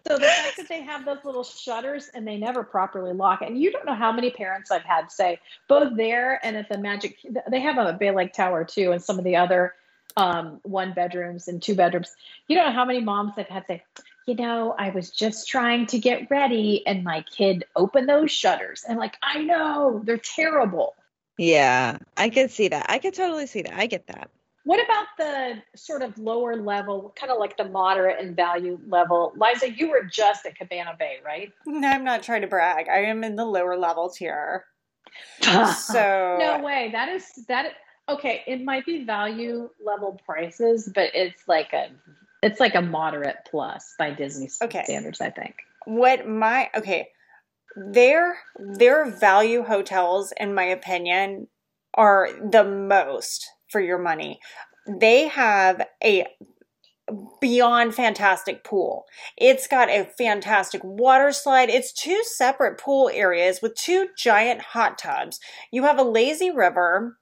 So 0.06 0.14
the 0.18 0.26
fact 0.26 0.56
that 0.58 0.68
they 0.68 0.82
have 0.82 1.04
those 1.04 1.24
little 1.24 1.42
shutters 1.42 2.10
and 2.14 2.26
they 2.26 2.36
never 2.36 2.62
properly 2.62 3.12
lock, 3.12 3.42
and 3.42 3.60
you 3.60 3.72
don't 3.72 3.86
know 3.86 3.94
how 3.94 4.12
many 4.12 4.30
parents 4.30 4.70
I've 4.70 4.84
had 4.84 5.10
say 5.10 5.40
both 5.68 5.96
there 5.96 6.38
and 6.44 6.56
at 6.56 6.68
the 6.68 6.78
Magic. 6.78 7.18
They 7.50 7.60
have 7.60 7.78
a 7.78 7.92
Bay 7.92 8.12
Lake 8.12 8.32
Tower 8.32 8.64
too, 8.64 8.92
and 8.92 9.02
some 9.02 9.18
of 9.18 9.24
the 9.24 9.36
other 9.36 9.74
um, 10.16 10.60
one 10.62 10.92
bedrooms 10.92 11.48
and 11.48 11.60
two 11.60 11.74
bedrooms. 11.74 12.14
You 12.46 12.56
don't 12.56 12.66
know 12.66 12.72
how 12.72 12.84
many 12.84 13.00
moms 13.00 13.32
I've 13.36 13.48
had 13.48 13.66
say, 13.66 13.82
you 14.26 14.36
know, 14.36 14.74
I 14.78 14.90
was 14.90 15.10
just 15.10 15.48
trying 15.48 15.86
to 15.86 15.98
get 15.98 16.30
ready, 16.30 16.86
and 16.86 17.02
my 17.02 17.22
kid 17.22 17.64
opened 17.74 18.08
those 18.08 18.30
shutters. 18.30 18.84
And 18.88 18.98
like, 18.98 19.16
I 19.22 19.42
know 19.42 20.00
they're 20.04 20.18
terrible. 20.18 20.94
Yeah, 21.36 21.98
I 22.16 22.30
can 22.30 22.48
see 22.48 22.68
that. 22.68 22.86
I 22.88 22.98
can 22.98 23.12
totally 23.12 23.46
see 23.46 23.62
that. 23.62 23.74
I 23.74 23.86
get 23.86 24.06
that. 24.06 24.30
What 24.66 24.80
about 24.84 25.06
the 25.16 25.62
sort 25.76 26.02
of 26.02 26.18
lower 26.18 26.56
level, 26.56 27.14
kind 27.16 27.32
of 27.32 27.38
like 27.38 27.56
the 27.56 27.66
moderate 27.66 28.20
and 28.20 28.36
value 28.36 28.80
level? 28.88 29.32
Liza, 29.40 29.70
you 29.72 29.90
were 29.90 30.02
just 30.04 30.44
at 30.44 30.56
Cabana 30.58 30.96
Bay, 30.98 31.18
right? 31.24 31.52
No, 31.66 31.88
I'm 31.88 32.04
not 32.04 32.24
trying 32.24 32.42
to 32.42 32.48
brag. 32.48 32.88
I 32.88 33.04
am 33.04 33.24
in 33.24 33.36
the 33.36 33.44
lower 33.46 33.78
level 33.78 34.10
tier. 34.10 34.64
So 35.66 36.36
no 36.40 36.62
way. 36.64 36.90
That 36.92 37.08
is 37.10 37.24
that. 37.48 37.74
Okay, 38.08 38.42
it 38.46 38.62
might 38.64 38.86
be 38.86 39.04
value 39.04 39.70
level 39.84 40.20
prices, 40.26 40.90
but 40.94 41.10
it's 41.14 41.42
like 41.48 41.72
a 41.72 41.88
it's 42.42 42.60
like 42.60 42.74
a 42.74 42.82
moderate 42.82 43.38
plus 43.50 43.94
by 43.98 44.10
Disney 44.10 44.48
Okay. 44.62 44.84
standards, 44.84 45.20
I 45.20 45.30
think. 45.30 45.54
what 45.86 46.28
my 46.28 46.70
okay 46.76 47.08
their 47.76 48.38
their 48.58 49.10
value 49.10 49.62
hotels 49.64 50.32
in 50.38 50.54
my 50.54 50.64
opinion 50.64 51.48
are 51.94 52.28
the 52.50 52.64
most 52.64 53.46
for 53.68 53.80
your 53.80 53.98
money. 53.98 54.38
They 54.86 55.28
have 55.28 55.86
a 56.02 56.26
beyond 57.40 57.94
fantastic 57.94 58.64
pool. 58.64 59.04
It's 59.36 59.66
got 59.66 59.88
a 59.88 60.08
fantastic 60.18 60.80
water 60.84 61.32
slide. 61.32 61.68
It's 61.68 61.92
two 61.92 62.22
separate 62.24 62.78
pool 62.78 63.10
areas 63.12 63.60
with 63.62 63.74
two 63.74 64.08
giant 64.16 64.60
hot 64.60 64.98
tubs. 64.98 65.38
You 65.70 65.84
have 65.84 65.98
a 65.98 66.04
lazy 66.04 66.50
river. 66.50 67.18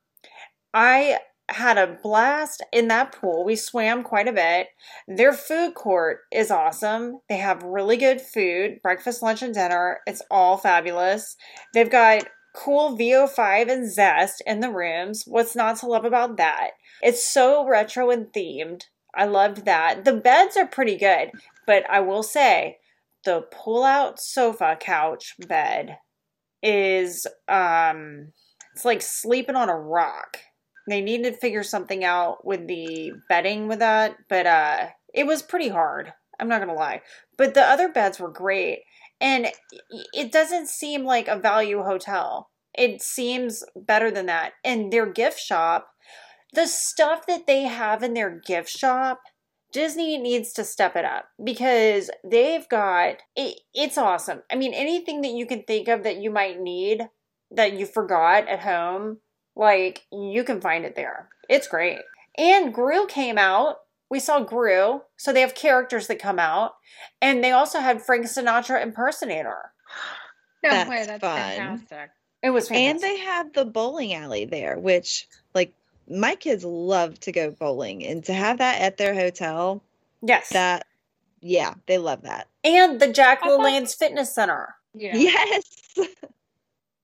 I 0.73 1.19
had 1.51 1.77
a 1.77 1.99
blast 2.03 2.65
in 2.73 2.89
that 2.89 3.13
pool. 3.13 3.45
We 3.45 3.57
swam 3.57 4.03
quite 4.03 4.29
a 4.29 4.33
bit. 4.33 4.69
Their 5.07 5.35
food 5.35 5.75
court 5.75 6.21
is 6.33 6.51
awesome. 6.51 7.21
They 7.29 7.37
have 7.37 7.63
really 7.63 7.99
good 7.99 8.21
food, 8.21 8.79
breakfast, 8.83 9.23
lunch, 9.23 9.43
and 9.43 9.53
dinner. 9.53 10.01
It's 10.07 10.23
all 10.31 10.57
fabulous. 10.57 11.37
They've 11.75 11.91
got 11.91 12.25
cool 12.55 12.97
VO5 12.97 13.71
and 13.71 13.93
Zest 13.93 14.43
in 14.47 14.61
the 14.61 14.71
rooms. 14.71 15.25
What's 15.27 15.57
not 15.57 15.77
to 15.79 15.87
love 15.87 16.05
about 16.05 16.37
that? 16.37 16.71
It's 17.03 17.27
so 17.27 17.67
retro 17.67 18.11
and 18.11 18.27
themed. 18.27 18.85
I 19.15 19.27
loved 19.27 19.65
that. 19.65 20.05
The 20.05 20.15
beds 20.15 20.57
are 20.57 20.67
pretty 20.67 20.97
good, 20.97 21.31
but 21.67 21.89
I 21.91 22.01
will 22.01 22.23
say 22.23 22.79
the 23.25 23.43
pull-out 23.51 24.21
sofa 24.21 24.77
couch 24.79 25.35
bed 25.49 25.99
is 26.63 27.27
um 27.49 28.33
it's 28.75 28.85
like 28.85 29.03
sleeping 29.03 29.57
on 29.57 29.69
a 29.69 29.77
rock 29.77 30.39
they 30.89 31.01
needed 31.01 31.35
to 31.35 31.39
figure 31.39 31.63
something 31.63 32.05
out 32.05 32.45
with 32.45 32.67
the 32.67 33.13
bedding 33.29 33.69
with 33.69 33.81
that 33.81 34.17
but 34.29 34.47
uh 34.47 34.87
it 35.13 35.27
was 35.27 35.43
pretty 35.43 35.69
hard 35.69 36.13
i'm 36.41 36.49
not 36.49 36.61
gonna 36.61 36.75
lie 36.75 37.01
but 37.37 37.55
the 37.55 37.63
other 37.63 37.89
beds 37.89 38.19
were 38.19 38.31
great 38.31 38.81
and 39.21 39.49
it 40.13 40.33
doesn't 40.33 40.69
seem 40.69 41.05
like 41.05 41.29
a 41.29 41.39
value 41.39 41.83
hotel 41.83 42.51
it 42.75 43.03
seems 43.03 43.65
better 43.77 44.11
than 44.11 44.27
that 44.27 44.53
and 44.65 44.93
their 44.93 45.07
gift 45.07 45.39
shop 45.39 45.89
the 46.53 46.67
stuff 46.67 47.27
that 47.27 47.47
they 47.47 47.63
have 47.63 48.03
in 48.03 48.15
their 48.15 48.41
gift 48.47 48.71
shop 48.71 49.21
Disney 49.73 50.19
needs 50.19 50.53
to 50.53 50.63
step 50.63 50.95
it 50.95 51.05
up 51.05 51.25
because 51.43 52.09
they've 52.23 52.69
got 52.69 53.17
it, 53.35 53.59
it's 53.75 53.99
awesome. 53.99 54.43
I 54.49 54.55
mean, 54.55 54.73
anything 54.73 55.23
that 55.23 55.33
you 55.33 55.47
can 55.47 55.65
think 55.65 55.89
of 55.89 56.05
that 56.05 56.19
you 56.19 56.31
might 56.31 56.61
need 56.61 57.09
that 57.51 57.73
you 57.73 57.85
forgot 57.85 58.49
at 58.49 58.61
home, 58.61 59.19
like 59.57 60.03
you 60.13 60.45
can 60.45 60.61
find 60.61 60.85
it 60.85 60.95
there. 60.95 61.29
It's 61.49 61.67
great. 61.67 61.99
And 62.39 62.73
Gru 62.73 63.07
came 63.07 63.37
out. 63.37 63.79
We 64.11 64.21
saw 64.21 64.41
Gru, 64.41 65.01
so 65.17 65.33
they 65.33 65.41
have 65.41 65.55
characters 65.55 66.07
that 66.09 66.19
come 66.19 66.39
out, 66.39 66.75
and 67.21 67.43
they 67.43 67.53
also 67.53 67.81
had 67.81 68.03
Frank 68.03 68.27
Sinatra 68.27 68.83
impersonator. 68.83 69.73
No 70.63 70.71
That's 70.71 70.91
way, 70.91 71.05
that's 71.07 71.21
fun. 71.21 71.37
fantastic. 71.39 72.11
It 72.43 72.51
was 72.51 72.71
And 72.71 73.01
they 73.01 73.19
have 73.19 73.53
the 73.55 73.65
bowling 73.65 74.13
alley 74.15 74.45
there, 74.45 74.79
which 74.79 75.27
like 75.55 75.73
my 76.09 76.35
kids 76.35 76.65
love 76.65 77.19
to 77.21 77.33
go 77.33 77.51
bowling 77.51 78.05
and 78.05 78.23
to 78.27 78.35
have 78.35 78.59
that 78.59 78.81
at 78.83 78.97
their 78.99 79.15
hotel, 79.15 79.83
yes, 80.23 80.51
that 80.51 80.87
yeah, 81.41 81.75
they 81.87 81.99
love 81.99 82.23
that. 82.23 82.49
and 82.63 83.01
the 83.01 83.13
Jack 83.13 83.41
I 83.43 83.49
thought- 83.49 83.61
LaLanne's 83.61 83.95
Fitness 83.95 84.35
Center. 84.35 84.75
Yeah. 84.95 85.17
Yes. 85.17 85.65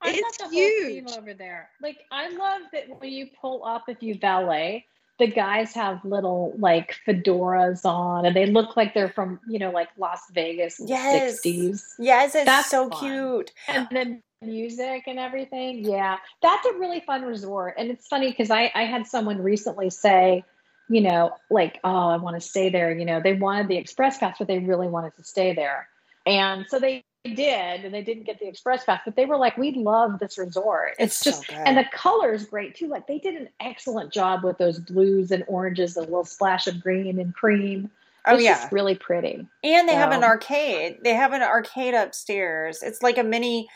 I 0.03 0.11
It's 0.13 0.21
thought 0.21 0.39
the 0.39 0.45
whole 0.45 0.51
theme 0.53 1.07
huge. 1.07 1.17
over 1.19 1.35
there. 1.35 1.69
Like 1.83 1.99
I 2.11 2.29
love 2.31 2.63
that 2.73 2.89
when 3.01 3.11
you 3.13 3.29
pull 3.41 3.65
up 3.65 3.85
if 3.89 4.03
you 4.03 4.15
valet, 4.15 4.87
the 5.21 5.29
guys 5.29 5.73
have 5.75 6.05
little 6.05 6.53
like 6.59 6.97
fedoras 7.07 7.85
on 7.85 8.27
and 8.27 8.35
they 8.35 8.47
look 8.47 8.77
like 8.77 8.95
they're 8.95 9.11
from, 9.11 9.39
you 9.49 9.61
know, 9.61 9.71
like 9.71 9.89
Las 9.97 10.23
Vegas 10.33 10.81
Yes. 10.85 11.41
60s. 11.47 11.83
Yes, 12.01 12.35
it's 12.35 12.47
That's 12.47 12.71
so 12.71 12.89
fun. 12.91 12.99
cute. 12.99 13.53
And 13.69 13.87
then 13.93 14.23
music 14.43 15.05
and 15.07 15.19
everything. 15.19 15.85
Yeah. 15.85 16.17
That's 16.43 16.67
a 16.67 16.73
really 16.73 17.01
fun 17.01 17.23
resort. 17.23 17.75
And 17.79 17.91
it's 17.91 18.09
funny 18.09 18.31
because 18.31 18.51
I, 18.51 18.73
I 18.75 18.85
had 18.85 19.07
someone 19.07 19.43
recently 19.43 19.91
say, 19.91 20.43
you 20.89 21.03
know, 21.03 21.33
like, 21.51 21.79
oh, 21.85 22.09
I 22.09 22.17
want 22.17 22.35
to 22.35 22.41
stay 22.41 22.71
there. 22.71 22.91
You 22.99 23.05
know, 23.05 23.21
they 23.23 23.35
wanted 23.35 23.69
the 23.69 23.77
express 23.77 24.19
pass, 24.19 24.37
but 24.39 24.49
they 24.49 24.59
really 24.59 24.89
wanted 24.89 25.15
to 25.17 25.25
stay 25.25 25.55
there. 25.55 25.89
And 26.27 26.67
so 26.69 26.81
they 26.81 27.05
did, 27.25 27.85
and 27.85 27.93
they 27.93 28.03
didn't 28.03 28.25
get 28.25 28.39
the 28.39 28.49
express 28.49 28.85
pass, 28.85 29.01
but 29.05 29.15
they 29.15 29.27
were 29.27 29.37
like, 29.37 29.57
we 29.59 29.73
love 29.73 30.19
this 30.19 30.39
resort. 30.39 30.95
It's, 30.99 31.17
It's 31.17 31.25
just, 31.25 31.47
so 31.47 31.55
and 31.55 31.77
the 31.77 31.85
color 31.93 32.33
is 32.33 32.47
great 32.47 32.75
too. 32.75 32.89
Like 32.89 33.07
they 33.07 33.19
did 33.19 33.35
an 33.35 33.49
excellent 33.61 34.13
job 34.13 34.43
with 34.43 34.59
those 34.59 34.79
blues 34.79 35.31
and 35.31 35.45
oranges, 35.47 35.97
a 35.97 36.01
little 36.01 36.25
splash 36.25 36.67
of 36.67 36.81
green 36.83 37.19
and 37.19 37.35
cream. 37.35 37.91
Oh 38.27 38.35
it's 38.35 38.45
yeah, 38.45 38.55
just 38.55 38.73
really 38.73 38.95
pretty. 38.95 39.47
and 39.65 39.89
they 39.89 39.95
have 39.95 40.13
an 40.13 40.25
arcade. 40.25 40.99
They 41.03 41.15
have 41.15 41.33
an 41.33 41.43
arcade 41.43 41.95
upstairs. 41.95 42.83
It's 42.83 43.03
like 43.03 43.17
a 43.17 43.25
mini, 43.25 43.69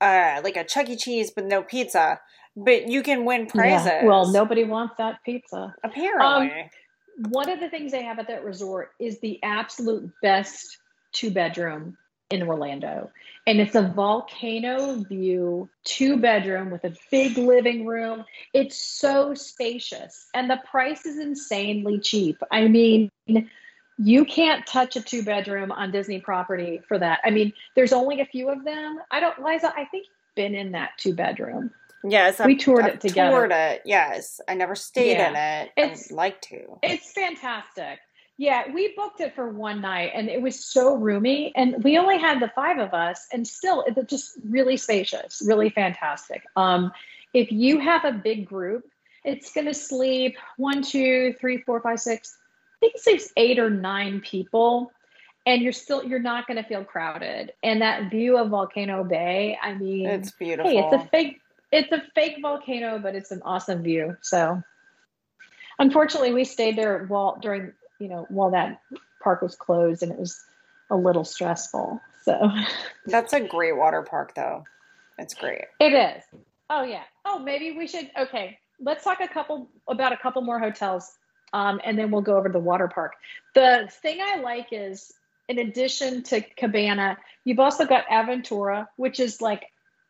uh, 0.00 0.40
like 0.44 0.56
a 0.56 0.64
Chuck 0.64 0.88
E. 0.88 0.96
Cheese 0.96 1.32
with 1.34 1.46
no 1.46 1.62
pizza, 1.62 2.20
but 2.56 2.88
you 2.88 3.02
can 3.02 3.24
win 3.24 3.46
prizes. 3.46 3.86
Yeah. 3.86 4.04
Well, 4.04 4.30
nobody 4.30 4.64
wants 4.64 4.94
that 4.98 5.20
pizza. 5.24 5.74
apparently. 5.82 6.70
one 7.30 7.48
of 7.48 7.58
the 7.58 7.68
things 7.68 7.90
they 7.90 8.04
have 8.04 8.20
at 8.20 8.28
that 8.28 8.44
resort 8.44 8.90
is 9.00 9.18
the 9.18 9.40
absolute 9.42 10.10
best 10.22 10.78
two 11.12 11.30
bedroom 11.32 11.96
in 12.30 12.42
Orlando. 12.42 13.10
And 13.46 13.60
it's 13.60 13.74
a 13.74 13.82
volcano 13.82 14.96
view, 15.04 15.68
two 15.84 16.18
bedroom 16.18 16.70
with 16.70 16.84
a 16.84 16.94
big 17.10 17.38
living 17.38 17.86
room. 17.86 18.24
It's 18.52 18.76
so 18.76 19.34
spacious 19.34 20.26
and 20.34 20.50
the 20.50 20.60
price 20.70 21.06
is 21.06 21.18
insanely 21.18 21.98
cheap. 22.00 22.42
I 22.50 22.68
mean, 22.68 23.10
you 23.98 24.24
can't 24.26 24.66
touch 24.66 24.96
a 24.96 25.00
two 25.00 25.22
bedroom 25.22 25.72
on 25.72 25.90
Disney 25.90 26.20
property 26.20 26.80
for 26.86 26.98
that. 26.98 27.20
I 27.24 27.30
mean, 27.30 27.52
there's 27.74 27.92
only 27.92 28.20
a 28.20 28.26
few 28.26 28.50
of 28.50 28.64
them. 28.64 28.98
I 29.10 29.20
don't, 29.20 29.42
Liza, 29.42 29.68
I 29.74 29.86
think 29.86 30.06
you've 30.06 30.34
been 30.36 30.54
in 30.54 30.72
that 30.72 30.90
two 30.98 31.14
bedroom. 31.14 31.70
yes, 32.04 32.38
we 32.44 32.56
toured 32.56 32.84
it 32.84 32.92
I've 32.94 32.98
together. 33.00 33.30
Toured 33.36 33.52
it. 33.52 33.82
Yes, 33.86 34.40
I 34.46 34.54
never 34.54 34.74
stayed 34.74 35.12
Yeah. 35.16 35.30
in 35.30 35.36
it. 35.66 35.72
It's- 35.76 36.12
I'd 36.12 36.14
like 36.14 36.40
to. 36.42 36.78
It's 36.82 37.10
fantastic. 37.12 37.98
Yeah, 38.40 38.72
we 38.72 38.94
booked 38.96 39.20
it 39.20 39.34
for 39.34 39.48
one 39.50 39.80
night 39.80 40.12
and 40.14 40.28
it 40.28 40.40
was 40.40 40.64
so 40.64 40.94
roomy. 40.94 41.52
And 41.56 41.82
we 41.82 41.98
only 41.98 42.18
had 42.18 42.40
the 42.40 42.50
five 42.54 42.78
of 42.78 42.94
us, 42.94 43.26
and 43.32 43.46
still, 43.46 43.84
it's 43.86 44.08
just 44.08 44.38
really 44.48 44.76
spacious, 44.76 45.42
really 45.44 45.70
fantastic. 45.70 46.44
Um, 46.54 46.92
if 47.34 47.50
you 47.50 47.80
have 47.80 48.04
a 48.04 48.12
big 48.12 48.46
group, 48.46 48.88
it's 49.24 49.52
going 49.52 49.66
to 49.66 49.74
sleep 49.74 50.36
one, 50.56 50.82
two, 50.82 51.34
three, 51.40 51.58
four, 51.62 51.80
five, 51.80 51.98
six, 52.00 52.38
I 52.40 52.78
think 52.78 52.94
it 52.94 53.00
sleeps 53.00 53.32
eight 53.36 53.58
or 53.58 53.70
nine 53.70 54.20
people. 54.20 54.92
And 55.44 55.60
you're 55.60 55.72
still, 55.72 56.04
you're 56.04 56.20
not 56.20 56.46
going 56.46 56.62
to 56.62 56.62
feel 56.62 56.84
crowded. 56.84 57.52
And 57.64 57.82
that 57.82 58.10
view 58.10 58.38
of 58.38 58.50
Volcano 58.50 59.02
Bay, 59.02 59.58
I 59.60 59.74
mean, 59.74 60.06
It's 60.06 60.30
beautiful. 60.30 60.70
hey, 60.70 60.78
it's 60.78 60.92
a 60.92 61.08
fake, 61.08 61.40
it's 61.72 61.90
a 61.90 62.02
fake 62.14 62.36
volcano, 62.40 62.98
but 63.00 63.16
it's 63.16 63.32
an 63.32 63.42
awesome 63.44 63.82
view. 63.82 64.16
So, 64.20 64.62
unfortunately, 65.78 66.34
we 66.34 66.44
stayed 66.44 66.76
there 66.76 67.04
while 67.06 67.38
during 67.40 67.72
you 67.98 68.08
know, 68.08 68.26
while 68.28 68.50
that 68.50 68.80
park 69.22 69.42
was 69.42 69.56
closed 69.56 70.02
and 70.02 70.12
it 70.12 70.18
was 70.18 70.40
a 70.90 70.96
little 70.96 71.24
stressful. 71.24 72.00
So 72.22 72.50
That's 73.06 73.32
a 73.32 73.40
great 73.40 73.76
water 73.76 74.02
park, 74.02 74.34
though. 74.34 74.64
It's 75.18 75.34
great. 75.34 75.64
it 75.80 75.92
is. 75.92 76.22
Oh 76.70 76.82
yeah. 76.82 77.02
Oh, 77.24 77.38
maybe 77.38 77.72
we 77.72 77.86
should. 77.86 78.10
Okay, 78.18 78.58
let's 78.80 79.02
talk 79.02 79.20
a 79.20 79.28
couple 79.28 79.68
about 79.88 80.12
a 80.12 80.16
couple 80.16 80.42
more 80.42 80.58
hotels, 80.58 81.16
um, 81.52 81.80
and 81.84 81.98
then 81.98 82.10
we'll 82.10 82.22
go 82.22 82.36
over 82.36 82.48
the 82.48 82.58
water 82.58 82.88
park. 82.88 83.14
The 83.54 83.88
thing 84.02 84.20
I 84.22 84.36
like 84.40 84.68
is, 84.70 85.12
in 85.48 85.58
addition 85.58 86.22
to 86.24 86.40
Cabana, 86.40 87.16
you've 87.44 87.58
also 87.58 87.86
got 87.86 88.06
Aventura, 88.06 88.86
which 88.96 89.18
is 89.18 89.40
like, 89.40 89.64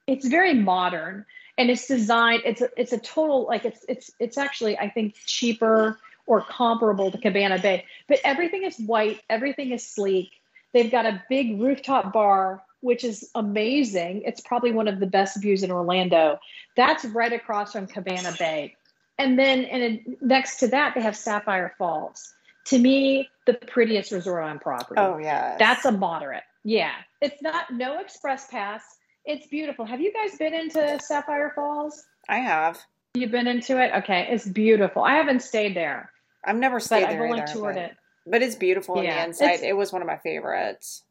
it's 0.07 0.26
very 0.26 0.52
modern 0.52 1.25
and 1.57 1.71
it's 1.71 1.87
designed. 1.87 2.42
It's 2.45 2.61
a, 2.61 2.68
it's 2.76 2.92
a 2.92 2.99
total 2.99 3.47
like 3.47 3.64
it's 3.64 3.85
it's 3.88 4.11
it's 4.18 4.37
actually 4.37 4.78
I 4.78 4.90
think 4.90 5.14
cheaper 5.26 5.99
or 6.28 6.42
comparable 6.42 7.11
to 7.11 7.18
Cabana 7.18 7.58
Bay, 7.58 7.85
but 8.06 8.20
everything 8.23 8.62
is 8.62 8.78
white, 8.78 9.20
everything 9.30 9.73
is 9.73 9.85
sleek. 9.85 10.30
They've 10.75 10.90
got 10.90 11.06
a 11.06 11.23
big 11.30 11.61
rooftop 11.61 12.12
bar, 12.12 12.62
which 12.80 13.02
is 13.02 13.30
amazing. 13.35 14.23
It's 14.26 14.42
probably 14.42 14.70
one 14.70 14.87
of 14.87 15.00
the 15.00 15.06
best 15.06 15.40
views 15.40 15.62
in 15.62 15.70
Orlando. 15.70 16.38
That's 16.76 17.04
right 17.06 17.32
across 17.32 17.73
from 17.73 17.87
Cabana 17.87 18.35
Bay. 18.38 18.76
And 19.16 19.38
then 19.38 19.64
and 19.64 20.16
next 20.20 20.58
to 20.58 20.68
that, 20.68 20.94
they 20.94 21.00
have 21.00 21.16
Sapphire 21.16 21.75
Falls. 21.78 22.32
To 22.66 22.78
me, 22.78 23.30
the 23.47 23.54
prettiest 23.54 24.12
resort 24.12 24.44
on 24.44 24.58
property. 24.58 25.00
Oh, 25.00 25.16
yeah. 25.16 25.56
That's 25.58 25.87
a 25.87 25.92
moderate. 25.92 26.44
Yeah. 26.62 26.92
It's 27.23 27.40
not 27.40 27.73
no 27.73 27.99
express 27.99 28.47
pass. 28.49 28.82
It's 29.25 29.47
beautiful. 29.47 29.87
Have 29.87 30.02
you 30.02 30.12
guys 30.12 30.37
been 30.37 30.52
into 30.52 31.00
Sapphire 31.00 31.52
Falls? 31.54 32.04
I 32.28 32.40
have. 32.40 32.78
You've 33.14 33.30
been 33.30 33.47
into 33.47 33.82
it? 33.82 33.92
Okay. 33.97 34.28
It's 34.30 34.47
beautiful. 34.47 35.02
I 35.02 35.14
haven't 35.14 35.40
stayed 35.40 35.75
there, 35.75 36.12
I've 36.45 36.57
never 36.57 36.76
but 36.76 36.83
stayed 36.85 37.04
I've 37.04 37.11
there 37.11 37.26
only 37.26 37.40
either, 37.40 37.52
toured 37.52 37.75
but, 37.75 37.85
it. 37.85 37.97
but 38.26 38.42
it's 38.42 38.57
beautiful 38.57 38.99
on 38.99 39.04
the 39.04 39.25
inside. 39.25 39.61
It 39.62 39.76
was 39.76 39.92
one 39.92 40.02
of 40.02 40.07
my 40.07 40.18
favorites. 40.18 41.04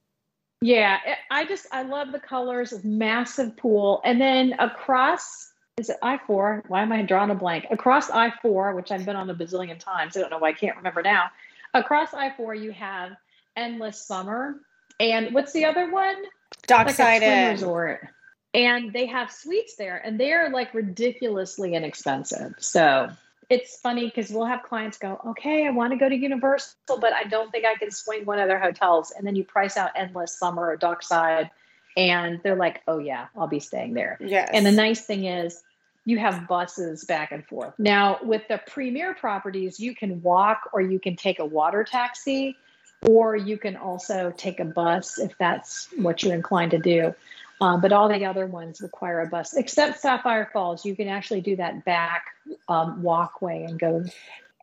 Yeah, 0.62 0.98
it- 1.06 1.18
I 1.30 1.46
just 1.46 1.68
I 1.72 1.84
love 1.84 2.12
the 2.12 2.20
colors, 2.20 2.84
massive 2.84 3.56
pool, 3.58 4.02
and 4.04 4.20
then 4.20 4.56
across 4.60 5.52
is 5.78 5.90
it 5.92 5.98
I 6.02 6.18
four? 6.26 6.64
Why 6.68 6.82
am 6.82 6.92
I 6.92 7.04
drawing 7.04 7.30
a 7.30 7.36
blank? 7.36 7.68
Across 7.70 8.10
I 8.10 8.34
four, 8.42 8.74
which 8.74 8.92
I've 8.92 9.06
been 9.06 9.16
on 9.16 9.30
a 9.30 9.36
bazillion 9.36 9.78
times. 9.78 10.18
I 10.18 10.22
don't 10.22 10.32
know 10.32 10.40
why 10.40 10.50
I 10.50 10.54
can't 10.54 10.76
remember 10.76 11.04
now. 11.04 11.30
Across 11.76 12.16
I 12.16 12.34
four, 12.36 12.56
you 12.56 12.72
have 12.72 13.12
Endless 13.56 14.02
Summer, 14.04 14.56
and 15.00 15.34
what's 15.36 15.54
the 15.54 15.66
other 15.66 15.92
one? 15.92 16.16
Like 16.16 16.64
a 16.64 16.68
Dockside 16.68 17.22
swim 17.22 17.50
resort, 17.52 18.08
and 18.56 18.92
they 18.92 19.06
have 19.06 19.32
suites 19.32 19.76
there, 19.76 19.98
and 19.98 20.20
they 20.20 20.34
are 20.34 20.50
like 20.50 20.74
ridiculously 20.74 21.76
inexpensive. 21.76 22.56
So 22.58 23.10
it's 23.50 23.80
funny 23.80 24.06
because 24.06 24.30
we'll 24.30 24.46
have 24.46 24.64
clients 24.64 24.98
go, 24.98 25.20
okay, 25.28 25.66
I 25.66 25.70
want 25.70 25.94
to 25.94 25.98
go 25.98 26.10
to 26.10 26.16
Universal, 26.16 26.76
but 26.88 27.14
I 27.14 27.24
don't 27.24 27.52
think 27.52 27.66
I 27.66 27.76
can 27.76 27.92
swing 27.92 28.26
one 28.26 28.40
of 28.40 28.48
their 28.48 28.60
hotels. 28.60 29.12
And 29.16 29.26
then 29.26 29.36
you 29.36 29.44
price 29.44 29.78
out 29.78 29.92
Endless 29.96 30.38
Summer 30.38 30.68
or 30.68 30.76
Dockside, 30.76 31.50
and 31.96 32.42
they're 32.44 32.58
like, 32.58 32.82
oh, 32.88 33.00
yeah, 33.00 33.28
I'll 33.38 33.48
be 33.48 33.60
staying 33.60 33.94
there. 33.94 34.18
Yes. 34.20 34.50
And 34.54 34.66
the 34.66 34.72
nice 34.72 35.02
thing 35.06 35.26
is, 35.26 35.64
you 36.06 36.18
have 36.18 36.48
buses 36.48 37.04
back 37.04 37.34
and 37.34 37.46
forth. 37.46 37.74
Now, 37.78 38.20
with 38.24 38.48
the 38.48 38.62
premier 38.66 39.14
properties, 39.14 39.78
you 39.78 39.94
can 39.94 40.22
walk 40.22 40.70
or 40.72 40.80
you 40.80 41.00
can 41.00 41.18
take 41.18 41.40
a 41.40 41.46
water 41.46 41.84
taxi, 41.84 42.56
or 43.06 43.36
you 43.36 43.58
can 43.58 43.76
also 43.76 44.34
take 44.38 44.60
a 44.60 44.66
bus 44.66 45.20
if 45.20 45.38
that's 45.38 45.90
what 45.98 46.24
you're 46.24 46.34
inclined 46.34 46.72
to 46.72 46.80
do. 46.80 47.14
Um, 47.60 47.82
but 47.82 47.92
all 47.92 48.08
the 48.08 48.26
other 48.26 48.46
ones 48.46 48.82
require 48.82 49.22
a 49.22 49.28
bus, 49.28 49.54
except 49.56 50.00
Sapphire 50.00 50.50
Falls. 50.54 50.86
You 50.86 50.96
can 50.96 51.08
actually 51.08 51.42
do 51.42 51.56
that 51.56 51.84
back 51.86 52.26
um, 52.70 53.02
walkway 53.02 53.64
and 53.64 53.80
go 53.80 53.96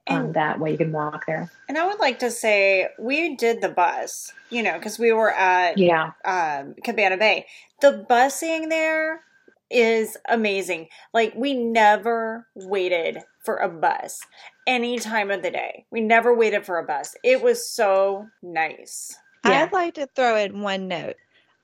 um, 0.06 0.16
And- 0.26 0.34
that 0.34 0.60
way. 0.60 0.72
You 0.72 0.78
can 0.78 0.92
walk 0.92 1.26
there. 1.26 1.50
And 1.68 1.76
I 1.76 1.86
would 1.86 1.98
like 1.98 2.20
to 2.20 2.30
say 2.30 2.88
we 2.98 3.34
did 3.36 3.60
the 3.60 3.68
bus, 3.68 4.32
you 4.50 4.62
know, 4.62 4.74
because 4.74 4.98
we 4.98 5.12
were 5.12 5.32
at 5.32 5.76
Yeah. 5.78 6.12
um, 6.24 6.74
Cabana 6.84 7.16
Bay. 7.16 7.46
The 7.80 8.06
busing 8.08 8.68
there 8.68 9.22
is 9.70 10.16
amazing. 10.28 10.88
Like 11.12 11.32
we 11.34 11.54
never 11.54 12.46
waited 12.54 13.18
for 13.44 13.56
a 13.56 13.68
bus 13.68 14.20
any 14.68 14.98
time 14.98 15.30
of 15.32 15.42
the 15.42 15.50
day. 15.50 15.84
We 15.90 16.00
never 16.00 16.32
waited 16.34 16.64
for 16.64 16.78
a 16.78 16.84
bus. 16.84 17.16
It 17.24 17.42
was 17.42 17.68
so 17.68 18.26
nice. 18.42 19.16
Yeah. 19.44 19.64
I'd 19.64 19.72
like 19.72 19.94
to 19.94 20.06
throw 20.14 20.36
in 20.36 20.60
one 20.62 20.86
note. 20.86 21.16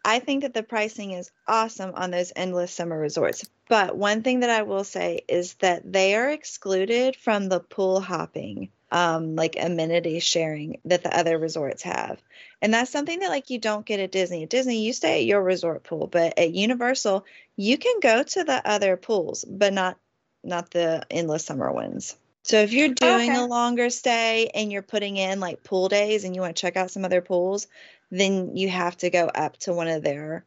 I 0.05 0.19
think 0.19 0.43
that 0.43 0.55
the 0.55 0.63
pricing 0.63 1.13
is 1.13 1.31
awesome 1.47 1.93
on 1.95 2.11
those 2.11 2.33
endless 2.35 2.73
summer 2.73 2.99
resorts. 2.99 3.49
But 3.69 3.97
one 3.97 4.23
thing 4.23 4.41
that 4.41 4.51
I 4.51 4.63
will 4.63 4.85
say 4.85 5.21
is 5.29 5.55
that 5.55 5.91
they 5.93 6.15
are 6.17 6.31
excluded 6.31 7.17
from 7.17 7.49
the 7.49 7.61
pool 7.61 8.01
hopping, 8.01 8.71
um, 8.91 9.37
like 9.37 9.57
amenity 9.61 10.19
sharing 10.21 10.81
that 10.87 11.03
the 11.03 11.17
other 11.17 11.39
resorts 11.39 11.83
have. 11.83 12.21
And 12.63 12.73
that's 12.75 12.91
something 12.91 13.21
that 13.21 13.31
like 13.31 13.51
you 13.51 13.59
don't 13.59 13.87
get 13.87 14.01
at 14.01 14.11
Disney. 14.11 14.43
At 14.45 14.51
Disney, 14.51 14.83
you 14.83 14.93
stay 14.93 15.21
at 15.21 15.27
your 15.27 15.43
resort 15.43 15.85
pool, 15.85 16.07
but 16.07 16.39
at 16.39 16.55
Universal, 16.55 17.25
you 17.57 17.77
can 17.79 18.01
go 18.01 18.23
to 18.23 18.45
the 18.45 18.67
other 18.69 18.97
pools, 18.97 19.45
but 19.45 19.73
not 19.73 19.99
not 20.43 20.71
the 20.71 21.07
endless 21.11 21.45
summer 21.45 21.71
ones. 21.71 22.17
So 22.45 22.57
if 22.63 22.73
you're 22.73 22.89
doing 22.95 23.31
Okay. 23.31 23.37
a 23.37 23.47
longer 23.47 23.91
stay 23.91 24.51
and 24.55 24.73
you're 24.73 24.83
putting 24.83 25.19
in 25.19 25.41
like 25.41 25.63
pool 25.63 25.89
days 25.89 26.25
and 26.25 26.35
you 26.35 26.41
want 26.41 26.57
to 26.57 26.61
check 26.61 26.77
out 26.77 26.91
some 26.91 27.05
other 27.05 27.21
pools, 27.21 27.67
then 28.11 28.57
you 28.57 28.69
have 28.69 28.97
to 28.99 29.11
go 29.11 29.27
up 29.27 29.57
to 29.59 29.73
one 29.73 29.89
of 29.89 30.03
their 30.03 30.45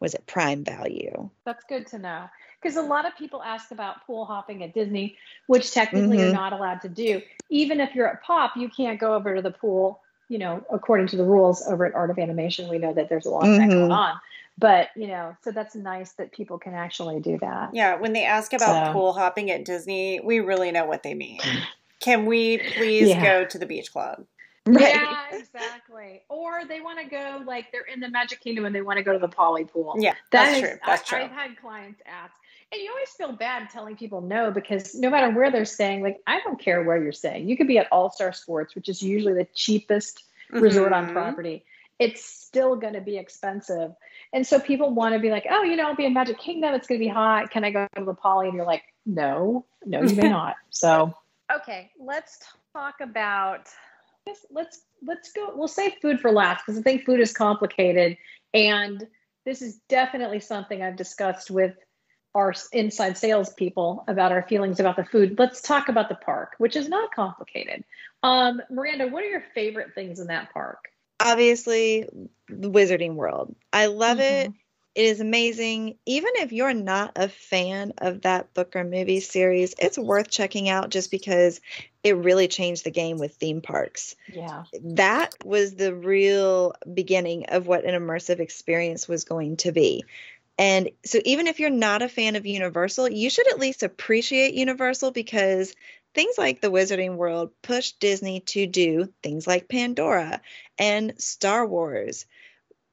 was 0.00 0.14
it 0.14 0.26
prime 0.26 0.64
value. 0.64 1.30
That's 1.44 1.62
good 1.68 1.86
to 1.88 1.98
know. 1.98 2.28
Because 2.60 2.76
a 2.76 2.82
lot 2.82 3.06
of 3.06 3.16
people 3.16 3.40
ask 3.42 3.70
about 3.70 4.04
pool 4.06 4.24
hopping 4.24 4.62
at 4.64 4.74
Disney, 4.74 5.16
which 5.46 5.72
technically 5.72 6.18
you're 6.18 6.30
Mhm. 6.30 6.34
not 6.34 6.52
allowed 6.52 6.80
to 6.82 6.88
do. 6.88 7.22
Even 7.50 7.80
if 7.80 7.94
you're 7.94 8.08
at 8.08 8.22
POP, 8.22 8.56
you 8.56 8.68
can't 8.68 8.98
go 8.98 9.14
over 9.14 9.34
to 9.36 9.42
the 9.42 9.50
pool, 9.52 10.00
you 10.28 10.38
know, 10.38 10.64
according 10.70 11.06
to 11.08 11.16
the 11.16 11.24
rules 11.24 11.64
over 11.68 11.84
at 11.84 11.94
Art 11.94 12.10
of 12.10 12.18
Animation. 12.18 12.68
We 12.68 12.78
know 12.78 12.92
that 12.94 13.08
there's 13.08 13.26
a 13.26 13.30
lot 13.30 13.46
of 13.48 13.56
that 13.56 13.68
going 13.68 13.90
Mhm. 13.90 13.96
on. 13.96 14.20
But, 14.58 14.88
you 14.96 15.06
know, 15.06 15.36
so 15.42 15.50
that's 15.50 15.74
nice 15.74 16.12
that 16.14 16.30
people 16.32 16.58
can 16.58 16.74
actually 16.74 17.20
do 17.20 17.38
that. 17.38 17.70
Yeah, 17.72 17.94
when 17.96 18.12
they 18.12 18.24
ask 18.24 18.52
about 18.52 18.86
So- 18.88 18.92
pool 18.92 19.12
hopping 19.12 19.50
at 19.50 19.64
Disney, 19.64 20.20
we 20.20 20.40
really 20.40 20.70
know 20.72 20.84
what 20.84 21.02
they 21.04 21.14
mean. 21.14 21.40
Can 22.00 22.26
we 22.26 22.58
please 22.58 23.08
Yeah. 23.10 23.22
go 23.22 23.44
to 23.44 23.58
the 23.58 23.66
beach 23.66 23.92
club? 23.92 24.24
Yeah, 24.70 25.24
exactly. 25.32 26.22
Or 26.28 26.64
they 26.66 26.80
want 26.80 26.98
to 27.00 27.04
go, 27.06 27.42
like, 27.44 27.72
they're 27.72 27.82
in 27.82 28.00
the 28.00 28.08
Magic 28.08 28.40
Kingdom 28.40 28.64
and 28.64 28.74
they 28.74 28.80
want 28.82 28.98
to 28.98 29.02
go 29.02 29.12
to 29.12 29.18
the 29.18 29.28
Poly 29.28 29.64
Pool. 29.64 29.96
Yeah, 29.98 30.12
That 30.30 30.44
that's 30.44 30.54
is- 30.56 30.60
true. 30.62 30.78
That's 30.86 31.12
I, 31.12 31.16
true. 31.16 31.24
I've 31.24 31.30
had 31.32 31.60
clients 31.60 32.00
ask, 32.06 32.32
and 32.70 32.80
you 32.80 32.90
always 32.90 33.08
feel 33.10 33.32
bad 33.32 33.70
telling 33.70 33.96
people 33.96 34.20
no 34.20 34.50
because 34.50 34.94
no 34.94 35.10
matter 35.10 35.30
where 35.34 35.50
they're 35.50 35.64
staying, 35.64 36.02
like 36.02 36.20
I 36.26 36.40
don't 36.40 36.60
care 36.60 36.82
where 36.84 37.02
you're 37.02 37.12
staying. 37.12 37.48
You 37.48 37.56
could 37.56 37.66
be 37.66 37.78
at 37.78 37.88
All 37.90 38.10
Star 38.10 38.32
Sports, 38.32 38.74
which 38.74 38.88
is 38.88 39.02
usually 39.02 39.34
the 39.34 39.46
cheapest 39.52 40.22
resort 40.50 40.92
on 40.92 41.08
Mhm. 41.08 41.12
property. 41.12 41.64
It's 41.98 42.24
still 42.24 42.76
going 42.76 42.94
to 42.94 43.00
be 43.00 43.16
expensive, 43.18 43.92
and 44.32 44.46
so 44.46 44.58
people 44.60 44.90
want 44.94 45.14
to 45.14 45.18
be 45.20 45.30
like, 45.30 45.46
oh, 45.50 45.62
you 45.64 45.76
know, 45.76 45.86
I'll 45.88 45.96
be 45.96 46.06
in 46.06 46.14
Magic 46.14 46.38
Kingdom. 46.38 46.72
It's 46.74 46.86
going 46.86 47.00
to 47.00 47.04
be 47.04 47.10
hot. 47.10 47.50
Can 47.50 47.64
I 47.64 47.70
go 47.70 47.86
to 47.96 48.04
the 48.04 48.14
Poly? 48.14 48.46
And 48.48 48.56
you're 48.56 48.66
like, 48.66 48.84
no, 49.04 49.64
no, 49.84 50.02
you 50.02 50.14
may 50.16 50.28
not. 50.30 50.54
So 50.70 51.14
okay, 51.54 51.90
let's 51.98 52.38
talk 52.72 53.00
about. 53.00 53.68
Let's 54.26 54.46
let's 54.50 54.80
let's 55.04 55.32
go. 55.32 55.52
We'll 55.54 55.68
save 55.68 55.94
food 56.00 56.20
for 56.20 56.30
last 56.30 56.64
because 56.64 56.78
I 56.78 56.82
think 56.82 57.04
food 57.04 57.20
is 57.20 57.32
complicated 57.32 58.16
and 58.54 59.06
this 59.44 59.62
is 59.62 59.80
definitely 59.88 60.40
something 60.40 60.82
I've 60.82 60.96
discussed 60.96 61.50
with 61.50 61.74
our 62.34 62.54
inside 62.72 63.18
sales 63.18 63.52
people 63.52 64.04
about 64.08 64.32
our 64.32 64.46
feelings 64.48 64.80
about 64.80 64.96
the 64.96 65.04
food. 65.04 65.36
Let's 65.38 65.60
talk 65.60 65.88
about 65.88 66.08
the 66.08 66.14
park, 66.14 66.54
which 66.58 66.76
is 66.76 66.88
not 66.88 67.12
complicated. 67.12 67.84
Um, 68.22 68.62
Miranda, 68.70 69.08
what 69.08 69.22
are 69.22 69.28
your 69.28 69.44
favorite 69.54 69.94
things 69.94 70.20
in 70.20 70.28
that 70.28 70.52
park? 70.52 70.78
Obviously, 71.20 72.08
the 72.48 72.70
Wizarding 72.70 73.14
World. 73.14 73.54
I 73.72 73.86
love 73.86 74.20
it. 74.20 74.52
It 74.94 75.06
is 75.06 75.20
amazing. 75.20 75.96
Even 76.04 76.32
if 76.36 76.52
you're 76.52 76.74
not 76.74 77.12
a 77.16 77.28
fan 77.28 77.94
of 77.98 78.22
that 78.22 78.52
book 78.52 78.76
or 78.76 78.84
movie 78.84 79.20
series, 79.20 79.74
it's 79.78 79.96
worth 79.96 80.30
checking 80.30 80.68
out 80.68 80.90
just 80.90 81.10
because 81.10 81.60
it 82.04 82.16
really 82.16 82.46
changed 82.48 82.84
the 82.84 82.90
game 82.90 83.18
with 83.18 83.34
theme 83.34 83.62
parks. 83.62 84.16
Yeah. 84.32 84.64
that 84.82 85.34
was 85.44 85.74
the 85.74 85.94
real 85.94 86.74
beginning 86.92 87.46
of 87.46 87.66
what 87.66 87.84
an 87.84 87.94
immersive 87.94 88.38
experience 88.38 89.08
was 89.08 89.24
going 89.24 89.56
to 89.58 89.72
be. 89.72 90.04
And 90.58 90.90
so, 91.04 91.18
even 91.24 91.46
if 91.46 91.58
you're 91.58 91.70
not 91.70 92.02
a 92.02 92.08
fan 92.08 92.36
of 92.36 92.44
Universal, 92.44 93.10
you 93.10 93.30
should 93.30 93.48
at 93.48 93.58
least 93.58 93.82
appreciate 93.82 94.54
Universal 94.54 95.12
because 95.12 95.74
things 96.14 96.36
like 96.36 96.60
the 96.60 96.70
Wizarding 96.70 97.16
World 97.16 97.50
pushed 97.62 97.98
Disney 98.00 98.40
to 98.40 98.66
do 98.66 99.08
things 99.22 99.46
like 99.46 99.68
Pandora 99.68 100.40
and 100.78 101.14
Star 101.18 101.66
Wars. 101.66 102.26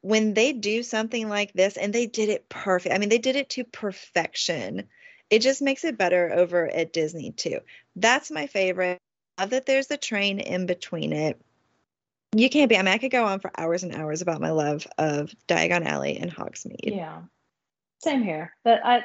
When 0.01 0.33
they 0.33 0.53
do 0.53 0.83
something 0.83 1.27
like 1.27 1.53
this, 1.53 1.77
and 1.77 1.93
they 1.93 2.05
did 2.05 2.29
it 2.29 2.47
perfect, 2.49 2.95
I 2.95 2.97
mean, 2.97 3.09
they 3.09 3.17
did 3.17 3.35
it 3.35 3.49
to 3.51 3.63
perfection. 3.63 4.87
It 5.29 5.41
just 5.41 5.61
makes 5.61 5.83
it 5.83 5.97
better 5.97 6.31
over 6.33 6.67
at 6.69 6.93
Disney, 6.93 7.31
too. 7.31 7.59
That's 7.95 8.31
my 8.31 8.47
favorite. 8.47 8.97
Love 9.39 9.51
that 9.51 9.65
there's 9.65 9.91
a 9.91 9.97
train 9.97 10.39
in 10.39 10.65
between 10.65 11.13
it. 11.13 11.39
You 12.35 12.49
can't 12.49 12.69
be, 12.69 12.77
I 12.77 12.81
mean, 12.81 12.93
I 12.93 12.97
could 12.97 13.11
go 13.11 13.25
on 13.25 13.39
for 13.39 13.51
hours 13.57 13.83
and 13.83 13.95
hours 13.95 14.21
about 14.21 14.41
my 14.41 14.51
love 14.51 14.87
of 14.97 15.33
Diagon 15.47 15.85
Alley 15.85 16.17
and 16.17 16.31
Hogsmeade. 16.31 16.95
Yeah. 16.95 17.21
Same 17.99 18.23
here. 18.23 18.53
But 18.63 18.85
I, 18.85 19.03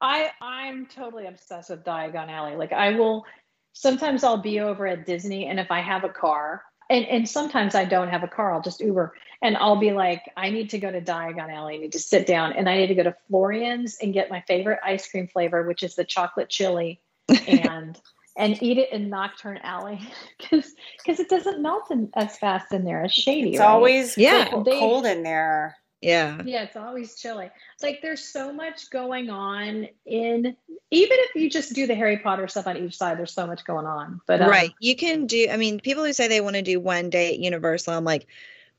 I, 0.00 0.30
I'm 0.40 0.86
totally 0.86 1.26
obsessed 1.26 1.70
with 1.70 1.84
Diagon 1.84 2.28
Alley. 2.28 2.56
Like 2.56 2.72
I 2.72 2.90
will 2.96 3.24
sometimes 3.72 4.24
I'll 4.24 4.42
be 4.42 4.60
over 4.60 4.86
at 4.86 5.06
Disney 5.06 5.46
and 5.46 5.58
if 5.58 5.70
I 5.70 5.80
have 5.80 6.04
a 6.04 6.08
car, 6.08 6.62
and, 6.90 7.04
and 7.06 7.28
sometimes 7.28 7.74
I 7.74 7.84
don't 7.84 8.08
have 8.08 8.22
a 8.22 8.28
car, 8.28 8.52
I'll 8.52 8.62
just 8.62 8.80
Uber 8.80 9.14
and 9.40 9.56
I'll 9.56 9.76
be 9.76 9.92
like, 9.92 10.22
I 10.36 10.50
need 10.50 10.70
to 10.70 10.78
go 10.78 10.90
to 10.90 11.00
Diagon 11.00 11.52
Alley, 11.52 11.74
I 11.74 11.78
need 11.78 11.92
to 11.92 11.98
sit 11.98 12.26
down 12.26 12.52
and 12.54 12.68
I 12.68 12.76
need 12.76 12.88
to 12.88 12.94
go 12.94 13.04
to 13.04 13.14
Florian's 13.28 13.96
and 14.02 14.12
get 14.12 14.30
my 14.30 14.40
favorite 14.42 14.80
ice 14.84 15.08
cream 15.10 15.28
flavor, 15.28 15.62
which 15.66 15.82
is 15.82 15.94
the 15.94 16.04
chocolate 16.04 16.48
chili 16.48 17.00
and 17.46 17.98
and 18.36 18.62
eat 18.62 18.78
it 18.78 18.92
in 18.92 19.10
Knockturn 19.10 19.58
Alley 19.62 20.00
because 20.38 20.74
because 20.98 21.18
it 21.20 21.28
doesn't 21.28 21.60
melt 21.62 21.90
in, 21.90 22.10
as 22.14 22.36
fast 22.38 22.72
in 22.72 22.84
there. 22.84 23.02
It's 23.04 23.14
shady. 23.14 23.50
It's 23.50 23.58
right? 23.60 23.68
always 23.68 24.16
Yeah. 24.18 24.48
cold, 24.50 24.64
They- 24.64 24.78
cold 24.78 25.06
in 25.06 25.22
there. 25.22 25.76
Yeah. 26.00 26.42
Yeah, 26.44 26.62
it's 26.62 26.76
always 26.76 27.16
chilly. 27.16 27.50
Like 27.82 28.00
there's 28.02 28.22
so 28.22 28.52
much 28.52 28.90
going 28.90 29.30
on 29.30 29.88
in 30.06 30.56
even 30.90 31.16
if 31.20 31.34
you 31.34 31.50
just 31.50 31.74
do 31.74 31.86
the 31.86 31.94
Harry 31.94 32.18
Potter 32.18 32.48
stuff 32.48 32.66
on 32.66 32.76
each 32.76 32.96
side, 32.96 33.18
there's 33.18 33.34
so 33.34 33.46
much 33.46 33.64
going 33.64 33.86
on. 33.86 34.20
But 34.26 34.40
um, 34.40 34.48
right. 34.48 34.72
You 34.80 34.96
can 34.96 35.26
do, 35.26 35.48
I 35.50 35.56
mean, 35.56 35.80
people 35.80 36.04
who 36.04 36.12
say 36.12 36.28
they 36.28 36.40
want 36.40 36.56
to 36.56 36.62
do 36.62 36.80
one 36.80 37.10
day 37.10 37.30
at 37.34 37.38
Universal, 37.38 37.94
I'm 37.94 38.04
like, 38.04 38.26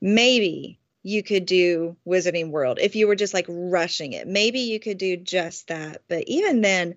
maybe 0.00 0.78
you 1.02 1.22
could 1.22 1.46
do 1.46 1.96
Wizarding 2.06 2.50
World 2.50 2.78
if 2.80 2.96
you 2.96 3.06
were 3.06 3.14
just 3.14 3.34
like 3.34 3.46
rushing 3.48 4.12
it. 4.12 4.26
Maybe 4.26 4.60
you 4.60 4.80
could 4.80 4.98
do 4.98 5.16
just 5.16 5.68
that. 5.68 6.02
But 6.08 6.24
even 6.26 6.62
then, 6.62 6.96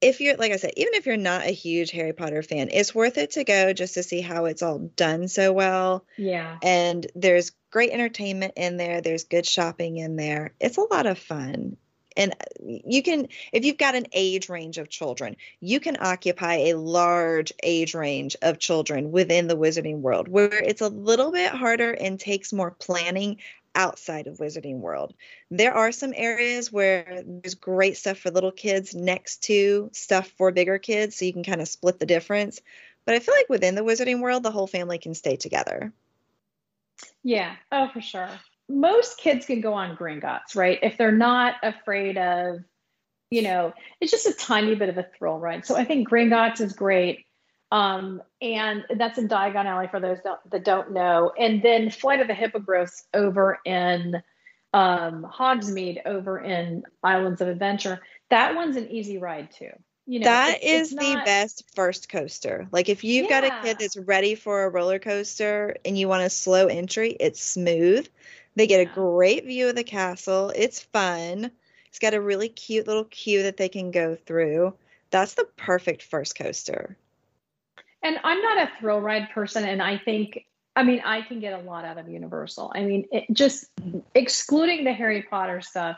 if 0.00 0.20
you're, 0.20 0.36
like 0.36 0.52
I 0.52 0.56
said, 0.56 0.72
even 0.76 0.94
if 0.94 1.06
you're 1.06 1.16
not 1.16 1.46
a 1.46 1.50
huge 1.50 1.90
Harry 1.90 2.12
Potter 2.12 2.42
fan, 2.42 2.68
it's 2.72 2.94
worth 2.94 3.18
it 3.18 3.32
to 3.32 3.44
go 3.44 3.72
just 3.72 3.94
to 3.94 4.02
see 4.02 4.20
how 4.20 4.44
it's 4.44 4.62
all 4.62 4.78
done 4.78 5.28
so 5.28 5.52
well. 5.52 6.04
yeah. 6.16 6.58
And 6.62 7.06
there's 7.14 7.52
great 7.70 7.90
entertainment 7.90 8.54
in 8.56 8.76
there, 8.76 9.00
there's 9.00 9.24
good 9.24 9.46
shopping 9.46 9.98
in 9.98 10.16
there. 10.16 10.54
It's 10.60 10.78
a 10.78 10.82
lot 10.82 11.06
of 11.06 11.18
fun. 11.18 11.76
And 12.16 12.32
uh, 12.32 12.36
you 12.64 13.02
can, 13.02 13.28
if 13.52 13.64
you've 13.64 13.78
got 13.78 13.94
an 13.94 14.06
age 14.12 14.48
range 14.48 14.78
of 14.78 14.88
children, 14.88 15.36
you 15.60 15.78
can 15.78 15.96
occupy 16.00 16.54
a 16.54 16.74
large 16.74 17.52
age 17.62 17.94
range 17.94 18.36
of 18.42 18.58
children 18.58 19.12
within 19.12 19.46
the 19.46 19.56
Wizarding 19.56 20.00
World, 20.00 20.28
where 20.28 20.52
it's 20.52 20.80
a 20.80 20.88
little 20.88 21.30
bit 21.30 21.52
harder 21.52 21.92
and 21.92 22.18
takes 22.18 22.52
more 22.52 22.72
planning 22.72 23.38
outside 23.78 24.26
of 24.26 24.38
Wizarding 24.38 24.80
World. 24.80 25.14
There 25.50 25.72
are 25.72 25.92
some 25.92 26.12
areas 26.14 26.70
where 26.70 27.22
there's 27.24 27.54
great 27.54 27.96
stuff 27.96 28.18
for 28.18 28.30
little 28.30 28.50
kids 28.50 28.94
next 28.94 29.44
to 29.44 29.88
stuff 29.92 30.30
for 30.36 30.50
bigger 30.50 30.78
kids, 30.78 31.16
so 31.16 31.24
you 31.24 31.32
can 31.32 31.44
kind 31.44 31.62
of 31.62 31.68
split 31.68 32.00
the 32.00 32.04
difference. 32.04 32.60
But 33.06 33.14
I 33.14 33.20
feel 33.20 33.34
like 33.34 33.48
within 33.48 33.76
the 33.76 33.84
Wizarding 33.84 34.20
World, 34.20 34.42
the 34.42 34.50
whole 34.50 34.66
family 34.66 34.98
can 34.98 35.14
stay 35.14 35.36
together. 35.36 35.92
Yeah. 37.22 37.54
Oh, 37.70 37.88
for 37.92 38.00
sure. 38.00 38.28
Most 38.68 39.18
kids 39.18 39.46
can 39.46 39.60
go 39.60 39.72
on 39.72 39.96
Gringotts, 39.96 40.56
right? 40.56 40.80
If 40.82 40.98
they're 40.98 41.12
not 41.12 41.54
afraid 41.62 42.18
of, 42.18 42.58
you 43.30 43.42
know, 43.42 43.72
it's 44.00 44.10
just 44.10 44.26
a 44.26 44.34
tiny 44.34 44.74
bit 44.74 44.88
of 44.88 44.98
a 44.98 45.06
thrill 45.16 45.38
ride. 45.38 45.64
So 45.64 45.76
I 45.76 45.84
think 45.84 46.08
Gringotts 46.08 46.60
is 46.60 46.72
great. 46.72 47.26
Um, 47.70 48.22
and 48.40 48.84
that's 48.96 49.18
in 49.18 49.28
Diagon 49.28 49.66
Alley 49.66 49.88
for 49.88 50.00
those 50.00 50.18
that, 50.24 50.40
that 50.50 50.64
don't 50.64 50.92
know. 50.92 51.32
And 51.38 51.62
then 51.62 51.90
Flight 51.90 52.20
of 52.20 52.28
the 52.28 52.34
Hippogriffs 52.34 53.04
over 53.12 53.58
in 53.64 54.22
um, 54.72 55.26
Hogsmeade 55.30 56.00
over 56.06 56.38
in 56.38 56.84
Islands 57.02 57.40
of 57.40 57.48
Adventure. 57.48 58.00
That 58.30 58.54
one's 58.54 58.76
an 58.76 58.88
easy 58.90 59.18
ride 59.18 59.50
too. 59.50 59.70
You 60.06 60.20
know, 60.20 60.24
that 60.24 60.56
it's- 60.62 60.86
is 60.86 60.92
it's 60.92 61.02
the 61.02 61.14
not- 61.14 61.24
best 61.26 61.64
first 61.74 62.08
coaster. 62.08 62.66
Like 62.72 62.88
if 62.88 63.04
you've 63.04 63.28
got 63.28 63.44
a 63.44 63.50
kid 63.62 63.78
that's 63.78 63.96
ready 63.96 64.34
for 64.34 64.64
a 64.64 64.70
roller 64.70 64.98
coaster 64.98 65.76
and 65.84 65.98
you 65.98 66.08
want 66.08 66.22
a 66.22 66.30
slow 66.30 66.66
entry, 66.68 67.16
it's 67.20 67.42
smooth. 67.42 68.08
They 68.56 68.66
get 68.66 68.80
a 68.80 68.86
great 68.86 69.44
view 69.44 69.68
of 69.68 69.76
the 69.76 69.84
castle. 69.84 70.50
It's 70.56 70.80
fun. 70.80 71.50
It's 71.88 71.98
got 71.98 72.14
a 72.14 72.20
really 72.20 72.48
cute 72.48 72.86
little 72.86 73.04
queue 73.04 73.42
that 73.44 73.56
they 73.58 73.68
can 73.68 73.90
go 73.90 74.16
through. 74.16 74.74
That's 75.10 75.34
the 75.34 75.44
perfect 75.56 76.02
first 76.02 76.36
coaster. 76.36 76.96
And 78.02 78.18
I'm 78.22 78.40
not 78.42 78.58
a 78.62 78.70
thrill 78.78 79.00
ride 79.00 79.28
person, 79.34 79.64
and 79.64 79.82
I 79.82 79.98
think, 79.98 80.44
I 80.76 80.82
mean, 80.84 81.00
I 81.04 81.22
can 81.22 81.40
get 81.40 81.52
a 81.58 81.62
lot 81.62 81.84
out 81.84 81.98
of 81.98 82.08
Universal. 82.08 82.72
I 82.74 82.84
mean, 82.84 83.06
it, 83.10 83.24
just 83.32 83.66
excluding 84.14 84.84
the 84.84 84.92
Harry 84.92 85.22
Potter 85.28 85.60
stuff, 85.60 85.96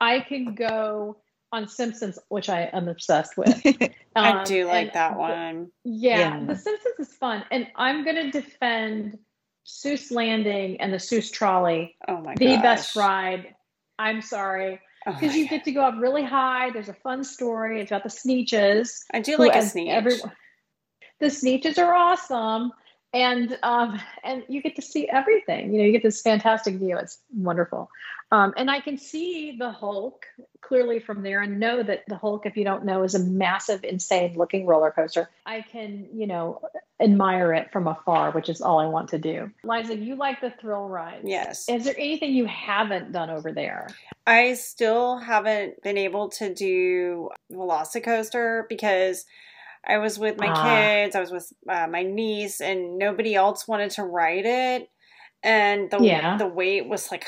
I 0.00 0.20
can 0.20 0.54
go 0.54 1.16
on 1.52 1.66
Simpsons, 1.66 2.18
which 2.28 2.48
I 2.48 2.70
am 2.72 2.86
obsessed 2.88 3.36
with. 3.36 3.60
I 4.16 4.30
Um, 4.30 4.44
do 4.44 4.66
like 4.66 4.86
and 4.86 4.94
that 4.94 5.18
one. 5.18 5.70
Yeah, 5.84 6.38
Yeah. 6.38 6.44
The 6.46 6.56
Simpsons 6.56 6.94
is 7.08 7.12
fun, 7.14 7.44
and 7.50 7.66
I'm 7.74 8.04
going 8.04 8.16
to 8.16 8.30
defend 8.30 9.18
Seuss 9.66 10.10
Landing 10.12 10.80
and 10.80 10.92
the 10.92 10.96
Seuss 10.98 11.32
Trolley, 11.32 11.96
Oh 12.08 12.18
my 12.18 12.34
god, 12.34 12.38
the 12.38 12.54
gosh. 12.56 12.62
best 12.62 12.96
ride. 12.96 13.54
I'm 13.98 14.22
sorry 14.22 14.80
Oh 15.06 15.12
because 15.12 15.30
my 15.32 15.36
you 15.36 15.44
God. 15.44 15.50
get 15.50 15.64
to 15.64 15.72
go 15.72 15.82
up 15.82 15.94
really 15.98 16.24
high. 16.24 16.70
There's 16.70 16.88
a 16.88 16.94
fun 16.94 17.24
story. 17.24 17.80
It's 17.80 17.90
got 17.90 18.02
the 18.04 18.08
Sneetches. 18.08 19.00
I 19.12 19.20
do 19.20 19.36
like 19.36 19.52
a 19.52 19.56
as 19.58 19.72
sneak. 19.72 19.88
everyone- 19.90 20.32
the 21.20 21.26
Sneetches 21.26 21.78
are 21.78 21.94
awesome, 21.94 22.72
and 23.12 23.58
um, 23.62 24.00
and 24.24 24.42
you 24.48 24.62
get 24.62 24.76
to 24.76 24.82
see 24.82 25.08
everything. 25.08 25.72
You 25.72 25.80
know, 25.80 25.84
you 25.84 25.92
get 25.92 26.02
this 26.02 26.22
fantastic 26.22 26.76
view. 26.76 26.96
It's 26.98 27.18
wonderful, 27.34 27.90
um, 28.32 28.54
and 28.56 28.70
I 28.70 28.80
can 28.80 28.98
see 28.98 29.56
the 29.58 29.70
Hulk 29.70 30.26
clearly 30.60 31.00
from 31.00 31.22
there, 31.22 31.42
and 31.42 31.58
know 31.58 31.82
that 31.82 32.04
the 32.08 32.16
Hulk, 32.16 32.46
if 32.46 32.56
you 32.56 32.64
don't 32.64 32.84
know, 32.84 33.02
is 33.02 33.14
a 33.14 33.18
massive, 33.18 33.84
insane-looking 33.84 34.66
roller 34.66 34.90
coaster. 34.90 35.28
I 35.46 35.62
can, 35.62 36.06
you 36.14 36.26
know, 36.26 36.60
admire 37.00 37.52
it 37.54 37.72
from 37.72 37.88
afar, 37.88 38.30
which 38.30 38.48
is 38.48 38.60
all 38.60 38.78
I 38.78 38.86
want 38.86 39.08
to 39.10 39.18
do. 39.18 39.50
Liza, 39.64 39.96
you 39.96 40.14
like 40.16 40.40
the 40.40 40.50
thrill 40.60 40.88
rides? 40.88 41.24
Yes. 41.24 41.68
Is 41.68 41.84
there 41.84 41.94
anything 41.96 42.34
you 42.34 42.44
haven't 42.44 43.10
done 43.10 43.30
over 43.30 43.52
there? 43.52 43.88
I 44.26 44.54
still 44.54 45.16
haven't 45.16 45.82
been 45.82 45.96
able 45.96 46.28
to 46.30 46.54
do 46.54 47.30
Velocicoaster 47.50 48.68
because 48.68 49.24
I 49.86 49.98
was 49.98 50.18
with 50.18 50.38
my 50.38 50.48
Ah. 50.48 50.62
kids, 50.64 51.16
I 51.16 51.20
was 51.20 51.30
with 51.30 51.52
uh, 51.68 51.86
my 51.86 52.02
niece, 52.02 52.60
and 52.60 52.98
nobody 52.98 53.34
else 53.34 53.66
wanted 53.66 53.90
to 53.92 54.04
ride 54.04 54.44
it. 54.46 54.90
And 55.42 55.90
the 55.90 55.98
Yeah. 56.02 56.36
the 56.36 56.46
wait 56.46 56.86
was 56.88 57.10
like 57.10 57.26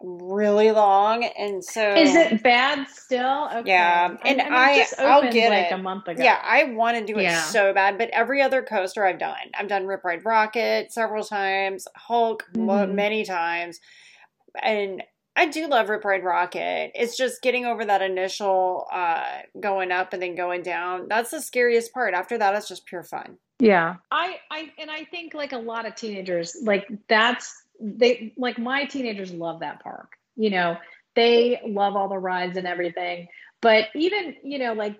really 0.00 0.70
long, 0.70 1.24
and 1.24 1.64
so 1.64 1.94
Is 1.94 2.14
it 2.14 2.42
bad 2.42 2.86
still? 2.88 3.48
Okay. 3.54 3.70
Yeah, 3.70 4.16
and 4.24 4.38
mean, 4.38 4.40
it 4.46 4.52
I- 4.52 4.78
just 4.78 4.98
I'll 4.98 5.30
get 5.30 5.50
like 5.50 5.66
it. 5.66 5.72
a 5.72 5.78
month 5.78 6.08
ago. 6.08 6.22
Yeah, 6.22 6.38
I 6.42 6.64
want 6.64 6.98
to 6.98 7.04
do 7.04 7.18
it 7.18 7.24
Yeah. 7.24 7.40
so 7.42 7.72
bad, 7.72 7.96
but 7.96 8.10
every 8.10 8.42
other 8.42 8.62
coaster 8.62 9.04
I've 9.06 9.18
done, 9.18 9.36
I've 9.54 9.68
done 9.68 9.86
Rip 9.86 10.04
Ride 10.04 10.24
Rockit 10.24 10.90
several 10.90 11.24
times, 11.24 11.86
Hulk 11.96 12.44
Mhm. 12.54 12.92
many 12.92 13.24
times, 13.24 13.80
and 14.62 15.02
I 15.36 15.46
do 15.46 15.66
love 15.66 15.88
Rip 15.88 16.04
Ride 16.04 16.22
Rockit. 16.22 16.92
It's 16.94 17.16
just 17.16 17.42
getting 17.42 17.66
over 17.66 17.84
that 17.84 18.02
initial 18.02 18.86
uh, 18.92 19.24
going 19.58 19.90
up 19.90 20.12
and 20.12 20.22
then 20.22 20.36
going 20.36 20.62
down. 20.62 21.08
That's 21.08 21.30
the 21.30 21.40
scariest 21.40 21.92
part. 21.92 22.14
After 22.14 22.38
that, 22.38 22.54
it's 22.54 22.68
just 22.68 22.86
pure 22.86 23.02
fun. 23.02 23.36
Yeah. 23.58 23.96
I, 24.10 24.36
I, 24.50 24.70
and 24.78 24.90
I 24.90 25.04
think 25.04 25.34
like 25.34 25.52
a 25.52 25.58
lot 25.58 25.86
of 25.86 25.96
teenagers, 25.96 26.56
like 26.62 26.86
that's, 27.08 27.52
they, 27.80 28.32
like 28.36 28.58
my 28.58 28.84
teenagers 28.84 29.32
love 29.32 29.60
that 29.60 29.82
park. 29.82 30.12
You 30.36 30.50
know, 30.50 30.76
they 31.16 31.60
love 31.66 31.96
all 31.96 32.08
the 32.08 32.18
rides 32.18 32.56
and 32.56 32.66
everything. 32.66 33.28
But 33.60 33.86
even, 33.94 34.36
you 34.44 34.58
know, 34.58 34.74
like 34.74 34.98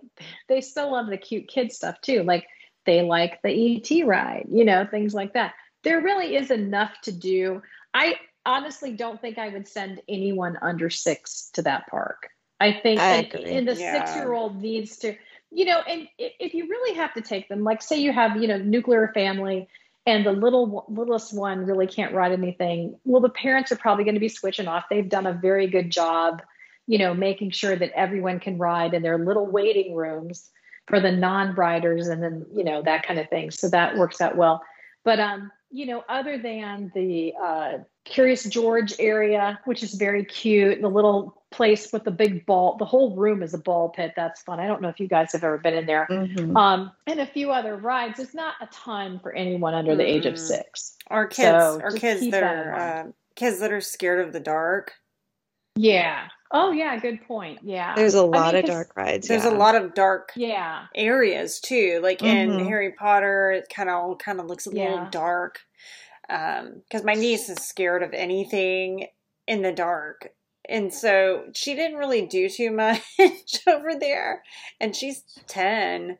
they 0.48 0.60
still 0.60 0.90
love 0.90 1.08
the 1.08 1.18
cute 1.18 1.48
kid 1.48 1.70
stuff 1.70 2.00
too. 2.00 2.22
Like 2.22 2.46
they 2.86 3.02
like 3.02 3.40
the 3.42 3.76
ET 3.76 4.06
ride, 4.06 4.46
you 4.50 4.64
know, 4.64 4.86
things 4.90 5.14
like 5.14 5.34
that. 5.34 5.54
There 5.82 6.00
really 6.00 6.34
is 6.34 6.50
enough 6.50 6.92
to 7.02 7.12
do. 7.12 7.62
I 7.92 8.14
honestly 8.46 8.92
don't 8.92 9.20
think 9.20 9.38
I 9.38 9.48
would 9.48 9.66
send 9.66 10.00
anyone 10.08 10.58
under 10.62 10.90
six 10.90 11.50
to 11.54 11.62
that 11.62 11.86
park. 11.88 12.28
I 12.60 12.72
think 12.72 13.00
I 13.00 13.16
and, 13.16 13.34
and 13.34 13.68
the 13.68 13.74
Yeah. 13.74 14.04
six 14.04 14.16
year 14.16 14.32
old 14.32 14.60
needs 14.60 14.98
to, 14.98 15.16
you 15.50 15.64
know, 15.64 15.80
and 15.80 16.08
if 16.18 16.54
you 16.54 16.68
really 16.68 16.96
have 16.96 17.12
to 17.14 17.20
take 17.20 17.48
them, 17.48 17.64
like 17.64 17.82
say 17.82 17.98
you 17.98 18.12
have, 18.12 18.40
you 18.40 18.48
know, 18.48 18.58
nuclear 18.58 19.10
family 19.14 19.68
and 20.06 20.24
the 20.24 20.32
little 20.32 20.84
littlest 20.88 21.34
one 21.34 21.64
really 21.64 21.86
can't 21.86 22.14
ride 22.14 22.32
anything, 22.32 22.98
well, 23.04 23.20
the 23.20 23.28
parents 23.28 23.72
are 23.72 23.76
probably 23.76 24.04
going 24.04 24.14
to 24.14 24.20
be 24.20 24.28
switching 24.28 24.68
off. 24.68 24.84
They've 24.90 25.08
done 25.08 25.26
a 25.26 25.32
very 25.32 25.66
good 25.66 25.90
job, 25.90 26.42
you 26.86 26.98
know, 26.98 27.14
making 27.14 27.50
sure 27.50 27.74
that 27.74 27.92
everyone 27.92 28.40
can 28.40 28.58
ride 28.58 28.94
in 28.94 29.02
their 29.02 29.18
little 29.18 29.46
waiting 29.46 29.94
rooms 29.94 30.50
for 30.86 31.00
the 31.00 31.12
non-riders 31.12 32.08
and 32.08 32.22
then, 32.22 32.46
you 32.54 32.62
know, 32.62 32.82
that 32.82 33.06
kind 33.06 33.18
of 33.18 33.28
thing. 33.30 33.50
So 33.50 33.68
that 33.70 33.96
works 33.96 34.20
out 34.20 34.36
well. 34.36 34.62
But 35.02 35.18
um, 35.20 35.50
you 35.74 35.86
know, 35.86 36.04
other 36.08 36.38
than 36.38 36.92
the 36.94 37.34
uh, 37.44 37.72
Curious 38.04 38.44
George 38.44 38.94
area, 39.00 39.58
which 39.64 39.82
is 39.82 39.94
very 39.94 40.24
cute, 40.24 40.80
the 40.80 40.88
little 40.88 41.42
place 41.50 41.92
with 41.92 42.04
the 42.04 42.12
big 42.12 42.46
ball, 42.46 42.76
the 42.78 42.84
whole 42.84 43.16
room 43.16 43.42
is 43.42 43.54
a 43.54 43.58
ball 43.58 43.88
pit. 43.88 44.12
That's 44.14 44.40
fun. 44.42 44.60
I 44.60 44.68
don't 44.68 44.80
know 44.80 44.88
if 44.88 45.00
you 45.00 45.08
guys 45.08 45.32
have 45.32 45.42
ever 45.42 45.58
been 45.58 45.74
in 45.74 45.84
there. 45.86 46.06
Mhm. 46.08 46.56
Um, 46.56 46.92
and 47.08 47.18
a 47.18 47.26
few 47.26 47.50
other 47.50 47.76
rides. 47.76 48.18
There's 48.18 48.34
not 48.34 48.54
a 48.60 48.68
ton 48.68 49.18
for 49.18 49.32
anyone 49.34 49.74
under 49.74 49.96
the 49.96 50.08
age 50.08 50.26
of 50.26 50.34
Mm. 50.34 50.38
six. 50.38 50.96
Or 51.10 51.26
kids, 51.26 51.48
So, 51.48 51.80
or 51.82 51.90
kids 51.90 52.20
that 52.20 52.30
that 52.30 52.42
are 52.44 52.70
mind. 52.70 53.08
uh, 53.08 53.12
kids 53.34 53.58
that 53.58 53.72
are 53.72 53.80
scared 53.80 54.24
of 54.24 54.32
the 54.32 54.40
dark. 54.40 54.92
Yeah. 55.74 56.28
Oh, 56.54 56.72
yeah. 56.72 56.98
Good 56.98 57.22
point. 57.26 57.60
Yeah. 57.64 57.94
There's 57.96 58.14
a 58.14 58.24
I 58.32 58.40
mean, 58.40 58.44
lot 58.44 58.54
of 58.54 58.62
'cause 58.62 58.70
dark 58.70 58.96
rides. 58.96 59.28
There's 59.28 59.44
yeah. 59.44 59.50
a 59.50 59.50
lot 59.50 59.74
of 59.76 59.94
dark 59.94 60.32
Yeah. 60.36 60.86
areas 60.94 61.60
too. 61.60 62.00
Like 62.02 62.22
in 62.22 62.58
Mhm. 62.58 62.66
Harry 62.66 62.92
Potter, 62.92 63.52
it 63.52 63.68
kind 63.74 63.90
of 63.90 63.96
all 63.96 64.16
kind 64.16 64.40
of 64.40 64.46
looks 64.46 64.66
a 64.66 64.70
little 64.70 65.06
dark. 65.06 65.60
Um, 66.30 66.82
because 66.84 67.04
my 67.04 67.14
niece 67.14 67.48
is 67.50 67.58
scared 67.66 68.02
of 68.02 68.14
anything 68.14 69.08
in 69.46 69.62
the 69.62 69.72
dark, 69.72 70.32
and 70.68 70.92
so 70.94 71.46
she 71.54 71.74
didn't 71.74 71.98
really 71.98 72.26
do 72.26 72.48
too 72.48 72.70
much 72.70 73.02
over 73.68 73.94
there. 73.96 74.42
And 74.80 74.96
she's 74.96 75.24
ten, 75.48 76.18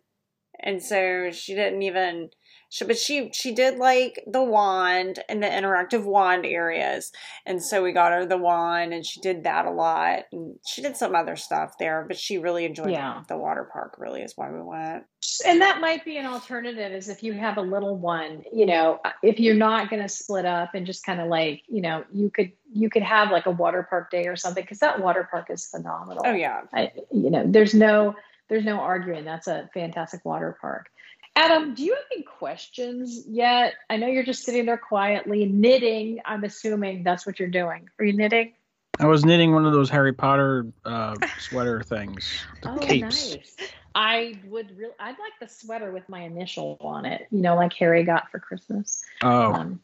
and 0.61 0.83
so 0.83 1.31
she 1.33 1.55
didn't 1.55 1.83
even. 1.83 2.31
She, 2.75 2.85
but 2.85 2.99
she 2.99 3.31
she 3.33 3.55
did 3.55 3.79
like 3.79 4.25
the 4.27 4.43
wand 4.43 5.21
and 5.29 5.41
the 5.41 5.47
interactive 5.47 6.03
wand 6.03 6.45
areas, 6.45 7.13
and 7.47 7.63
so 7.63 7.85
we 7.85 7.93
got 7.93 8.11
her 8.11 8.27
the 8.27 8.37
wand, 8.37 8.93
and 8.93 9.07
she 9.07 9.21
did 9.21 9.45
that 9.45 9.65
a 9.65 9.71
lot. 9.71 10.25
And 10.33 10.57
she 10.67 10.83
did 10.83 10.97
some 10.97 11.15
other 11.15 11.37
stuff 11.37 11.79
there, 11.79 12.05
but 12.09 12.19
she 12.19 12.37
really 12.37 12.65
enjoyed 12.65 12.91
Yeah. 12.91 13.23
the 13.29 13.37
water 13.37 13.71
park. 13.73 13.95
Really, 13.97 14.23
is 14.23 14.33
why 14.35 14.51
we 14.51 14.61
went. 14.61 15.05
And 15.47 15.61
that 15.61 15.81
might 15.81 16.05
be 16.05 16.17
an 16.17 16.27
alternative 16.27 16.91
is 16.91 17.09
if 17.09 17.23
you 17.23 17.33
have 17.35 17.59
a 17.59 17.63
little 17.63 17.97
one, 17.97 18.43
you 18.53 18.67
know, 18.67 18.99
uh, 19.05 19.13
if 19.23 19.39
you're 19.39 19.55
not 19.55 19.89
going 19.89 20.03
to 20.03 20.09
split 20.09 20.45
up 20.45 20.75
and 20.75 20.85
just 20.85 21.07
kind 21.07 21.21
of 21.21 21.29
like, 21.29 21.63
you 21.69 21.81
know, 21.81 22.03
you 22.13 22.29
could 22.29 22.51
you 22.73 22.91
could 22.91 23.05
have 23.05 23.31
like 23.31 23.47
a 23.47 23.53
water 23.53 23.87
park 23.89 24.11
day 24.11 24.27
or 24.27 24.35
something 24.35 24.65
because 24.65 24.81
that 24.81 25.01
water 25.01 25.29
park 25.31 25.47
is 25.49 25.65
phenomenal. 25.69 26.25
Oh 26.27 26.35
yeah, 26.35 26.63
I, 26.73 26.91
you 27.13 27.31
know, 27.31 27.45
there's 27.47 27.73
no 27.73 28.17
there's 28.49 28.65
no 28.65 28.81
arguing 28.81 29.25
that's 29.25 29.47
a 29.47 29.71
fantastic 29.73 30.25
water 30.25 30.59
park. 30.61 30.89
Adam, 31.37 31.75
do 31.75 31.83
you 31.83 31.93
have 31.95 32.05
any 32.13 32.23
questions 32.23 33.25
yet? 33.27 33.75
I 33.91 33.97
know 33.97 34.07
you're 34.07 34.25
just 34.25 34.45
sitting 34.45 34.67
there 34.67 34.79
quietly 34.79 35.47
knitting. 35.47 36.21
I'm 36.25 36.45
assuming 36.45 37.03
that's 37.03 37.27
what 37.27 37.41
you're 37.41 37.49
doing. 37.49 37.89
Are 37.99 38.05
you 38.05 38.13
knitting? 38.13 38.53
I 39.01 39.07
was 39.07 39.25
knitting 39.25 39.53
one 39.53 39.67
of 39.67 39.73
those 39.73 39.91
Harry 39.91 40.13
Potter 40.13 40.67
uh, 40.85 41.17
sweater 41.41 41.83
things, 41.83 42.33
the 42.63 42.71
oh, 42.71 42.79
capes. 42.79 43.33
nice. 43.35 43.57
I 43.97 44.39
would 44.47 44.77
really. 44.79 44.95
I'd 45.01 45.19
like 45.19 45.33
the 45.41 45.49
sweater 45.49 45.91
with 45.91 46.09
my 46.09 46.21
initial 46.21 46.77
on 46.81 47.05
it. 47.05 47.27
You 47.33 47.41
know, 47.41 47.57
like 47.57 47.73
Harry 47.75 48.05
got 48.05 48.31
for 48.31 48.39
Christmas. 48.39 49.03
Oh, 49.23 49.53
Um, 49.53 49.81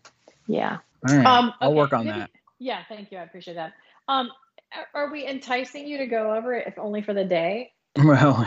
yeah. 0.47 0.79
right. 1.03 1.27
Um, 1.27 1.53
I'll 1.61 1.75
work 1.75 1.93
on 1.93 2.05
maybe- 2.07 2.19
that. 2.21 2.31
Yeah, 2.61 2.83
thank 2.89 3.11
you. 3.11 3.19
I 3.19 3.23
appreciate 3.23 3.55
that. 3.55 3.73
Um, 4.07 4.31
are- 4.95 5.11
we 5.11 5.27
enticing 5.27 5.89
you 5.89 5.99
to 5.99 6.07
go 6.07 6.35
over 6.37 6.55
it 6.55 6.69
if 6.69 6.79
only 6.79 7.03
for 7.03 7.15
the 7.15 7.25
day? 7.25 7.73
Well, 7.97 8.47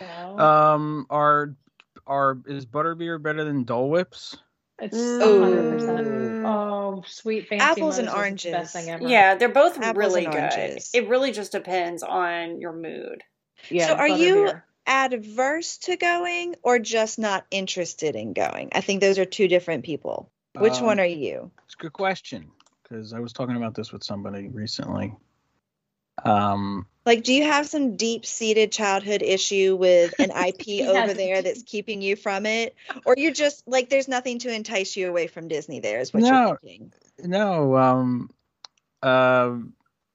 No. 0.00 0.38
um, 0.38 1.06
are 1.08 1.54
are 2.06 2.38
is 2.46 2.66
butterbeer 2.66 3.20
better 3.22 3.44
than 3.44 3.64
Dole 3.64 3.90
Whips? 3.90 4.36
it's 4.78 4.96
Ooh. 4.96 5.42
hundred 5.42 5.70
percent. 5.72 6.46
Oh, 6.46 7.02
sweet 7.06 7.48
fancy 7.48 7.64
Apples 7.64 7.98
and 7.98 8.06
Moses 8.06 8.12
the 8.14 8.18
oranges. 8.18 8.52
best 8.52 8.72
thing 8.74 8.90
ever. 8.90 9.08
yeah, 9.08 9.34
they're 9.34 9.48
both 9.48 9.78
Apples 9.78 9.96
really 9.96 10.24
good. 10.26 10.34
oranges. 10.34 10.90
It 10.94 11.08
really 11.08 11.32
just 11.32 11.52
depends 11.52 12.02
on 12.02 12.60
your 12.60 12.72
mood. 12.72 13.22
yeah. 13.70 13.88
So 13.88 13.94
are 13.94 14.08
you- 14.08 14.34
butterbeer. 14.46 14.62
Adverse 14.88 15.78
to 15.78 15.96
going 15.96 16.54
or 16.62 16.78
just 16.78 17.18
not 17.18 17.44
interested 17.50 18.14
in 18.14 18.32
going? 18.34 18.68
I 18.72 18.80
think 18.80 19.00
those 19.00 19.18
are 19.18 19.24
two 19.24 19.48
different 19.48 19.84
people. 19.84 20.30
Which 20.56 20.74
Um, 20.74 20.84
one 20.86 21.00
are 21.00 21.04
you? 21.04 21.50
It's 21.64 21.74
a 21.74 21.78
good 21.82 21.92
question 21.92 22.52
because 22.84 23.12
I 23.12 23.18
was 23.18 23.32
talking 23.32 23.56
about 23.56 23.74
this 23.74 23.92
with 23.92 24.04
somebody 24.04 24.46
recently. 24.46 25.12
Um, 26.24 26.86
Like, 27.06 27.22
do 27.22 27.32
you 27.32 27.44
have 27.44 27.66
some 27.68 27.96
deep 27.96 28.26
seated 28.26 28.72
childhood 28.72 29.22
issue 29.22 29.76
with 29.76 30.18
an 30.20 30.30
IP 30.48 30.62
He 30.62 30.82
over 30.84 31.14
there 31.14 31.40
that's 31.40 31.62
keeping 31.62 32.02
you 32.02 32.16
from 32.16 32.44
it? 32.46 32.74
Or 33.04 33.14
you're 33.16 33.32
just 33.32 33.62
like, 33.68 33.88
there's 33.88 34.08
nothing 34.08 34.40
to 34.40 34.52
entice 34.52 34.96
you 34.96 35.08
away 35.08 35.28
from 35.28 35.46
Disney 35.46 35.78
there, 35.78 36.00
is 36.00 36.12
what 36.12 36.24
No. 36.24 36.48
you're 36.48 36.58
thinking? 36.62 36.92
no, 37.22 37.76
um, 37.76 38.30
um, 39.02 39.72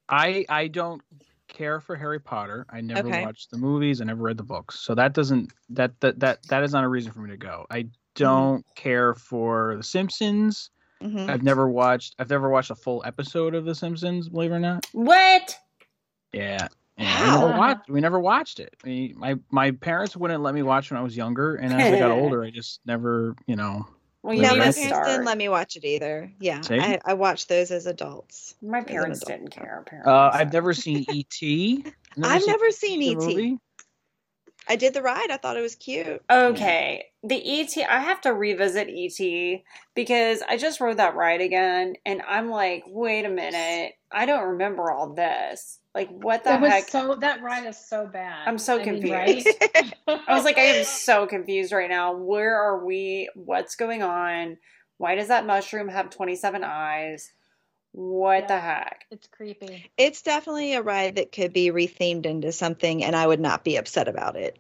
I 0.10 0.46
I 0.50 0.68
don't 0.68 1.02
care 1.48 1.80
for 1.80 1.96
Harry 1.96 2.20
Potter. 2.20 2.66
I 2.70 2.82
never 2.82 3.08
Okay. 3.08 3.22
watched 3.24 3.52
the 3.52 3.58
movies. 3.58 4.02
I 4.02 4.04
never 4.04 4.22
read 4.24 4.38
the 4.38 4.44
books, 4.44 4.80
so 4.82 4.94
that 4.96 5.14
doesn't 5.14 5.52
that 5.70 6.00
that 6.02 6.20
that 6.20 6.44
that 6.50 6.64
is 6.64 6.74
not 6.74 6.84
a 6.84 6.88
reason 6.90 7.12
for 7.14 7.20
me 7.22 7.30
to 7.32 7.38
go. 7.38 7.66
I 7.72 7.88
don't 8.16 8.66
care 8.76 9.16
for 9.16 9.76
The 9.78 9.84
Simpsons. 9.84 10.70
hmm 11.02 11.30
I've 11.30 11.44
never 11.44 11.70
watched. 11.70 12.16
I've 12.20 12.30
never 12.30 12.50
watched 12.50 12.72
a 12.72 12.76
full 12.76 13.02
episode 13.06 13.56
of 13.56 13.64
The 13.66 13.74
Simpsons. 13.74 14.28
Believe 14.30 14.52
it 14.52 14.56
or 14.56 14.60
not. 14.60 14.86
What? 14.92 15.58
Yeah. 16.34 16.68
Yeah 16.98 17.36
we, 17.36 17.42
never 17.48 17.58
watched, 17.58 17.90
we 17.90 18.02
never 18.02 18.20
watched 18.20 18.60
it. 18.60 18.76
We, 18.84 19.14
my 19.18 19.36
my 19.50 19.72
parents 19.72 20.16
wouldn't 20.16 20.42
let 20.44 20.54
me 20.56 20.62
watch 20.64 20.92
when 20.92 21.00
I 21.00 21.04
was 21.04 21.16
younger, 21.16 21.56
and 21.56 21.74
as 21.74 21.94
I 21.94 22.00
got 22.00 22.12
older, 22.22 22.44
I 22.44 22.52
just 22.52 22.80
never, 22.86 23.36
you 23.48 23.56
know. 23.56 23.88
Well, 24.24 24.36
Yeah, 24.36 24.50
my 24.50 24.54
to 24.54 24.60
that's- 24.60 24.78
parents 24.80 25.10
didn't 25.10 25.26
let 25.26 25.38
me 25.38 25.50
watch 25.50 25.76
it 25.76 25.84
either. 25.84 26.32
Yeah, 26.40 26.62
I, 26.70 27.00
I 27.06 27.14
watched 27.16 27.50
those 27.50 27.72
as 27.72 27.88
adults. 27.88 28.54
My 28.62 28.82
parents 28.82 29.24
adult. 29.24 29.40
didn't 29.40 29.52
care. 29.52 29.80
Apparently, 29.86 30.14
Uh, 30.14 30.30
I've 30.32 30.54
never 30.54 30.74
seen 30.76 31.06
E.T. 31.12 31.86
I've 32.24 32.46
never 32.46 32.70
seen 32.70 33.00
the 33.00 33.54
ET. 33.54 33.60
Movie. 34.68 34.74
I 34.74 34.76
did 34.78 34.94
the 34.94 35.02
ride. 35.02 35.30
I 35.32 35.38
thought 35.38 35.58
it 35.58 35.62
was 35.62 35.76
cute. 35.76 36.22
Okay, 36.30 37.06
the 37.24 37.62
ET. 37.62 37.78
I 37.90 38.00
have 38.00 38.22
to 38.22 38.34
revisit 38.34 38.88
ET 38.90 39.62
because 39.96 40.42
I 40.48 40.58
just 40.58 40.80
rode 40.80 40.98
that 40.98 41.16
ride 41.16 41.42
again, 41.42 41.96
and 42.06 42.22
I'm 42.28 42.50
like, 42.50 42.84
wait 42.88 43.26
a 43.26 43.30
minute, 43.30 43.94
I 44.12 44.26
don't 44.26 44.50
remember 44.52 44.92
all 44.92 45.14
this. 45.14 45.80
Like, 45.94 46.10
what 46.10 46.44
the 46.44 46.52
That 46.52 46.62
was 46.62 46.72
heck? 46.72 46.90
so 46.90 47.16
that 47.20 47.42
ride 47.44 47.66
is 47.68 47.78
so 47.78 48.08
bad. 48.08 48.48
I'm 48.48 48.58
so 48.58 48.76
I 48.76 48.86
mean, 48.86 49.02
confused. 49.02 49.48
right? 49.76 49.96
I 50.08 50.34
was 50.36 50.46
like, 50.46 50.58
I 50.58 50.62
am 50.62 50.86
so 50.86 51.28
confused 51.28 51.74
right 51.74 51.90
now. 51.90 52.14
Where 52.14 52.56
are 52.56 52.86
we? 52.86 53.30
What's 53.36 53.76
going 53.76 54.02
on? 54.02 54.58
Why 54.98 55.16
does 55.16 55.28
that 55.30 55.46
mushroom 55.46 55.90
have 55.90 56.10
27 56.12 56.64
eyes? 56.64 57.32
What 57.94 58.48
the 58.48 58.60
heck? 58.60 59.06
it's 59.12 59.28
creepy. 59.28 59.92
It's 59.98 60.22
definitely 60.22 60.74
a 60.74 60.82
ride 60.82 61.16
that 61.16 61.32
could 61.32 61.52
be 61.52 61.72
rethemed 61.72 62.26
into 62.26 62.52
something, 62.52 63.04
and 63.04 63.16
I 63.16 63.28
would 63.28 63.42
not 63.42 63.64
be 63.64 63.76
upset 63.76 64.08
about 64.08 64.36
it. 64.36 64.58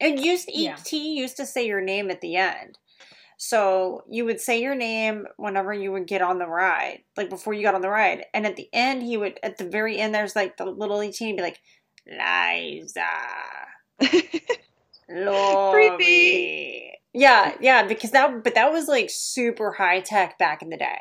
And 0.00 0.18
used 0.18 0.50
Yeah. 0.52 0.76
ET 0.76 0.92
used 0.92 1.36
to 1.36 1.46
say 1.46 1.66
your 1.66 1.80
name 1.80 2.10
at 2.10 2.20
the 2.20 2.36
end. 2.36 2.78
So 3.36 4.04
you 4.08 4.24
would 4.24 4.40
say 4.40 4.62
your 4.62 4.74
name 4.74 5.26
whenever 5.36 5.72
you 5.72 5.92
would 5.92 6.06
get 6.06 6.22
on 6.22 6.38
the 6.38 6.46
ride, 6.46 7.02
like 7.16 7.28
before 7.28 7.54
you 7.54 7.62
got 7.62 7.74
on 7.74 7.80
the 7.80 7.88
ride. 7.88 8.24
And 8.32 8.46
at 8.46 8.56
the 8.56 8.68
end, 8.72 9.02
he 9.02 9.16
would, 9.16 9.38
at 9.42 9.58
the 9.58 9.68
very 9.68 9.98
end, 9.98 10.14
there's 10.14 10.36
like 10.36 10.56
the 10.56 10.64
little 10.64 11.00
ET 11.00 11.20
and 11.20 11.36
be 11.36 11.42
like, 11.42 11.60
Liza, 12.06 13.02
Lori. 15.08 16.91
Yeah, 17.14 17.54
yeah, 17.60 17.86
because 17.86 18.12
that, 18.12 18.42
but 18.42 18.54
that 18.54 18.72
was 18.72 18.88
like 18.88 19.10
super 19.10 19.72
high 19.72 20.00
tech 20.00 20.38
back 20.38 20.62
in 20.62 20.70
the 20.70 20.78
day. 20.78 20.98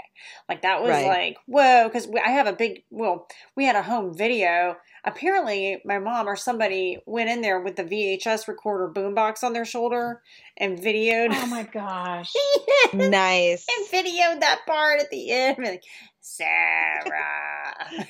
Like 0.49 0.61
that 0.63 0.81
was 0.81 0.89
Right. 0.89 1.07
like, 1.07 1.37
whoa, 1.45 1.85
because 1.87 2.09
I 2.25 2.31
have 2.31 2.47
a 2.47 2.53
big, 2.53 2.83
well, 2.89 3.27
we 3.55 3.63
had 3.65 3.77
a 3.77 3.81
home 3.83 4.13
video. 4.15 4.75
Apparently, 5.05 5.81
my 5.85 5.99
mom 5.99 6.27
or 6.27 6.35
somebody 6.35 6.97
went 7.05 7.29
in 7.29 7.41
there 7.41 7.61
with 7.61 7.77
the 7.77 7.83
VHS 7.85 8.47
recorder 8.49 8.91
boombox 8.93 9.41
on 9.43 9.53
their 9.53 9.63
shoulder 9.65 10.21
and 10.57 10.77
videoed. 10.77 11.29
Oh 11.31 11.47
my 11.47 11.63
gosh. 11.63 12.31
nice. 12.93 13.65
and 13.77 13.87
videoed 13.87 14.41
that 14.41 14.59
part 14.67 14.99
at 14.99 15.09
the 15.11 15.31
end. 15.31 15.57
Like, 15.63 15.83
Sarah. 16.19 17.73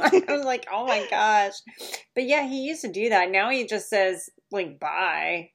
I 0.00 0.24
was 0.28 0.44
like, 0.44 0.66
oh 0.72 0.86
my 0.86 1.06
gosh. 1.10 1.54
But 2.14 2.24
yeah, 2.24 2.46
he 2.48 2.62
used 2.62 2.82
to 2.82 2.90
do 2.92 3.10
that. 3.10 3.30
Now 3.30 3.50
he 3.50 3.66
just 3.66 3.88
says, 3.88 4.30
like, 4.50 4.80
bye. 4.80 5.50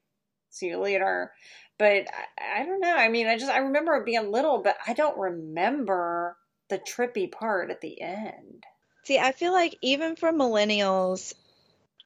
See 0.49 0.67
you 0.67 0.77
later. 0.79 1.31
But 1.83 2.07
I, 2.37 2.61
I 2.61 2.65
don't 2.65 2.79
know. 2.79 2.95
I 2.95 3.09
mean, 3.09 3.27
I 3.27 3.37
just, 3.37 3.51
I 3.51 3.57
remember 3.57 3.97
it 3.97 4.05
being 4.05 4.31
little, 4.31 4.59
but 4.59 4.77
I 4.87 4.93
don't 4.93 5.17
remember 5.17 6.37
the 6.69 6.79
trippy 6.79 7.29
part 7.29 7.71
at 7.71 7.81
the 7.81 8.01
end. 8.01 8.63
See, 9.03 9.19
I 9.19 9.33
feel 9.33 9.51
like 9.51 9.77
even 9.81 10.15
for 10.15 10.31
millennials, 10.31 11.33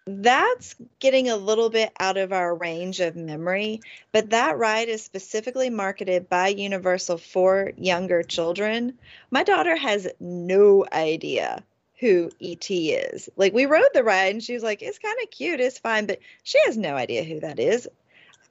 that's 0.08 0.74
getting 1.00 1.30
a 1.30 1.36
little 1.36 1.70
bit 1.70 1.92
out 2.00 2.18
of 2.18 2.34
our 2.34 2.56
range 2.56 3.02
of 3.02 3.16
memory. 3.16 3.82
But 4.12 4.32
that 4.32 4.58
ride 4.58 4.90
is 4.90 5.04
specifically 5.04 5.70
marketed 5.70 6.28
by 6.28 6.48
Universal 6.48 7.20
for 7.20 7.72
younger 7.78 8.24
children. 8.24 8.98
My 9.30 9.44
daughter 9.44 9.76
has 9.76 10.08
no 10.20 10.88
idea 10.92 11.64
who 12.00 12.32
ET 12.42 12.66
is. 12.72 13.30
Like, 13.36 13.54
we 13.54 13.68
rode 13.68 13.90
the 13.94 14.04
ride 14.04 14.34
and 14.34 14.44
she 14.44 14.56
was 14.56 14.64
like, 14.64 14.82
it's 14.82 14.98
kind 14.98 15.18
of 15.22 15.30
cute, 15.30 15.60
it's 15.60 15.78
fine. 15.78 16.08
But 16.08 16.18
she 16.42 16.58
has 16.66 16.78
no 16.78 16.96
idea 16.96 17.24
who 17.24 17.42
that 17.42 17.60
is. 17.60 17.88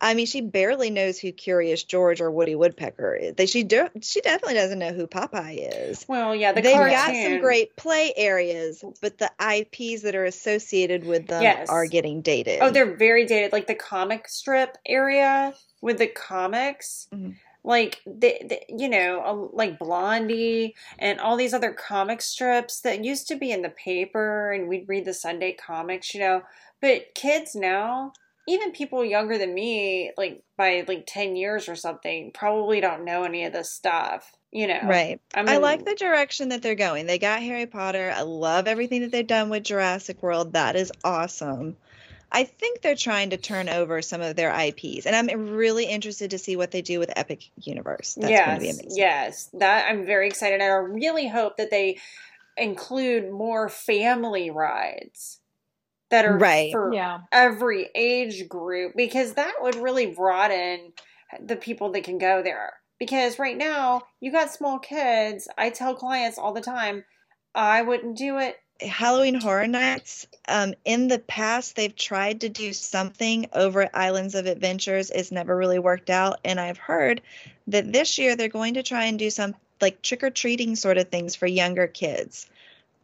I 0.00 0.14
mean, 0.14 0.26
she 0.26 0.40
barely 0.42 0.90
knows 0.90 1.18
who 1.18 1.32
Curious 1.32 1.82
George 1.82 2.20
or 2.20 2.30
Woody 2.30 2.54
Woodpecker 2.54 3.14
is. 3.14 3.34
They, 3.34 3.46
she, 3.46 3.62
do, 3.64 3.88
she 4.02 4.20
definitely 4.20 4.54
doesn't 4.54 4.78
know 4.78 4.92
who 4.92 5.06
Popeye 5.06 5.88
is. 5.90 6.04
Well, 6.08 6.34
yeah, 6.34 6.52
the 6.52 6.60
They've 6.60 6.74
cartoon. 6.74 6.90
got 6.92 7.16
some 7.16 7.40
great 7.40 7.76
play 7.76 8.12
areas, 8.16 8.84
but 9.00 9.18
the 9.18 9.30
IPs 9.40 10.02
that 10.02 10.14
are 10.14 10.24
associated 10.26 11.04
with 11.04 11.26
them 11.28 11.42
Yes. 11.42 11.68
are 11.70 11.86
getting 11.86 12.20
dated. 12.20 12.58
Oh, 12.60 12.70
they're 12.70 12.96
very 12.96 13.24
dated. 13.26 13.52
Like 13.52 13.66
the 13.66 13.74
comic 13.74 14.28
strip 14.28 14.76
area 14.86 15.54
with 15.80 15.98
the 15.98 16.08
comics. 16.08 17.08
Mhm. 17.14 17.34
like 17.64 18.00
the, 18.06 18.36
the 18.48 18.60
you 18.68 18.88
know 18.88 19.50
like 19.52 19.76
blondie 19.78 20.76
and 21.00 21.18
all 21.18 21.36
these 21.36 21.52
other 21.52 21.72
comic 21.72 22.22
strips 22.22 22.80
that 22.82 23.04
used 23.04 23.26
to 23.26 23.34
be 23.34 23.50
in 23.50 23.62
the 23.62 23.70
paper 23.70 24.52
and 24.52 24.68
we'd 24.68 24.88
read 24.88 25.04
the 25.04 25.12
sunday 25.12 25.52
comics 25.52 26.14
you 26.14 26.20
know 26.20 26.42
but 26.80 27.12
kids 27.16 27.56
now 27.56 28.12
even 28.48 28.72
people 28.72 29.04
younger 29.04 29.38
than 29.38 29.52
me 29.52 30.12
like 30.16 30.42
by 30.56 30.84
like 30.86 31.04
10 31.06 31.36
years 31.36 31.68
or 31.68 31.76
something 31.76 32.30
probably 32.32 32.80
don't 32.80 33.04
know 33.04 33.24
any 33.24 33.44
of 33.44 33.52
this 33.52 33.72
stuff 33.72 34.32
you 34.52 34.66
know 34.66 34.80
Right. 34.82 35.20
I'm 35.34 35.48
I 35.48 35.58
like 35.58 35.84
the 35.84 35.94
direction 35.94 36.50
that 36.50 36.62
they're 36.62 36.74
going. 36.74 37.06
They 37.06 37.18
got 37.18 37.42
Harry 37.42 37.66
Potter. 37.66 38.12
I 38.14 38.22
love 38.22 38.66
everything 38.66 39.02
that 39.02 39.12
they've 39.12 39.26
done 39.26 39.50
with 39.50 39.64
Jurassic 39.64 40.22
World. 40.22 40.54
That 40.54 40.76
is 40.76 40.92
awesome. 41.04 41.76
I 42.32 42.44
think 42.44 42.80
they're 42.80 42.96
trying 42.96 43.30
to 43.30 43.36
turn 43.36 43.68
over 43.68 44.02
some 44.02 44.20
of 44.20 44.34
their 44.34 44.50
IPs, 44.50 45.06
and 45.06 45.14
I'm 45.14 45.50
really 45.50 45.84
interested 45.84 46.30
to 46.30 46.38
see 46.38 46.56
what 46.56 46.70
they 46.70 46.82
do 46.82 46.98
with 46.98 47.12
Epic 47.14 47.50
Universe. 47.62 48.16
That's 48.20 48.32
going 48.32 48.54
to 48.54 48.60
be 48.60 48.66
yes, 48.66 48.80
amazing. 48.80 48.98
yes, 48.98 49.50
that 49.54 49.90
I'm 49.90 50.06
very 50.06 50.26
excited, 50.26 50.60
and 50.60 50.62
I 50.62 50.76
really 50.76 51.28
hope 51.28 51.56
that 51.58 51.70
they 51.70 51.98
include 52.56 53.30
more 53.30 53.68
family 53.68 54.50
rides 54.50 55.40
that 56.10 56.24
are 56.24 56.38
Right. 56.38 56.72
for 56.72 56.92
Yeah. 56.92 57.20
every 57.32 57.90
age 57.94 58.48
group 58.48 58.94
because 58.96 59.34
that 59.34 59.54
would 59.60 59.74
really 59.74 60.06
broaden 60.06 60.92
the 61.40 61.56
people 61.56 61.90
that 61.92 62.04
can 62.04 62.18
go 62.18 62.42
there. 62.42 62.74
Because 62.98 63.38
right 63.38 63.56
now 63.56 64.02
you 64.20 64.32
got 64.32 64.52
small 64.52 64.78
kids. 64.78 65.48
I 65.58 65.70
tell 65.70 65.94
clients 65.94 66.38
all 66.38 66.52
the 66.52 66.60
time, 66.60 67.04
I 67.54 67.82
wouldn't 67.82 68.16
do 68.16 68.38
it. 68.38 68.58
Halloween 68.80 69.34
Horror 69.34 69.66
Nights. 69.66 70.26
Um, 70.48 70.74
in 70.84 71.08
the 71.08 71.18
past, 71.18 71.76
they've 71.76 71.96
tried 71.96 72.42
to 72.42 72.50
do 72.50 72.72
something 72.74 73.46
over 73.54 73.82
at 73.82 73.90
Islands 73.94 74.34
of 74.34 74.46
Adventures. 74.46 75.10
It's 75.10 75.32
never 75.32 75.56
really 75.56 75.78
worked 75.78 76.10
out, 76.10 76.40
and 76.44 76.60
I've 76.60 76.76
heard 76.76 77.22
that 77.68 77.90
this 77.90 78.18
year 78.18 78.36
they're 78.36 78.48
going 78.48 78.74
to 78.74 78.82
try 78.82 79.04
and 79.04 79.18
do 79.18 79.30
some 79.30 79.54
like 79.80 80.02
trick 80.02 80.22
or 80.22 80.30
treating 80.30 80.76
sort 80.76 80.98
of 80.98 81.08
things 81.08 81.34
for 81.34 81.46
younger 81.46 81.86
kids 81.86 82.48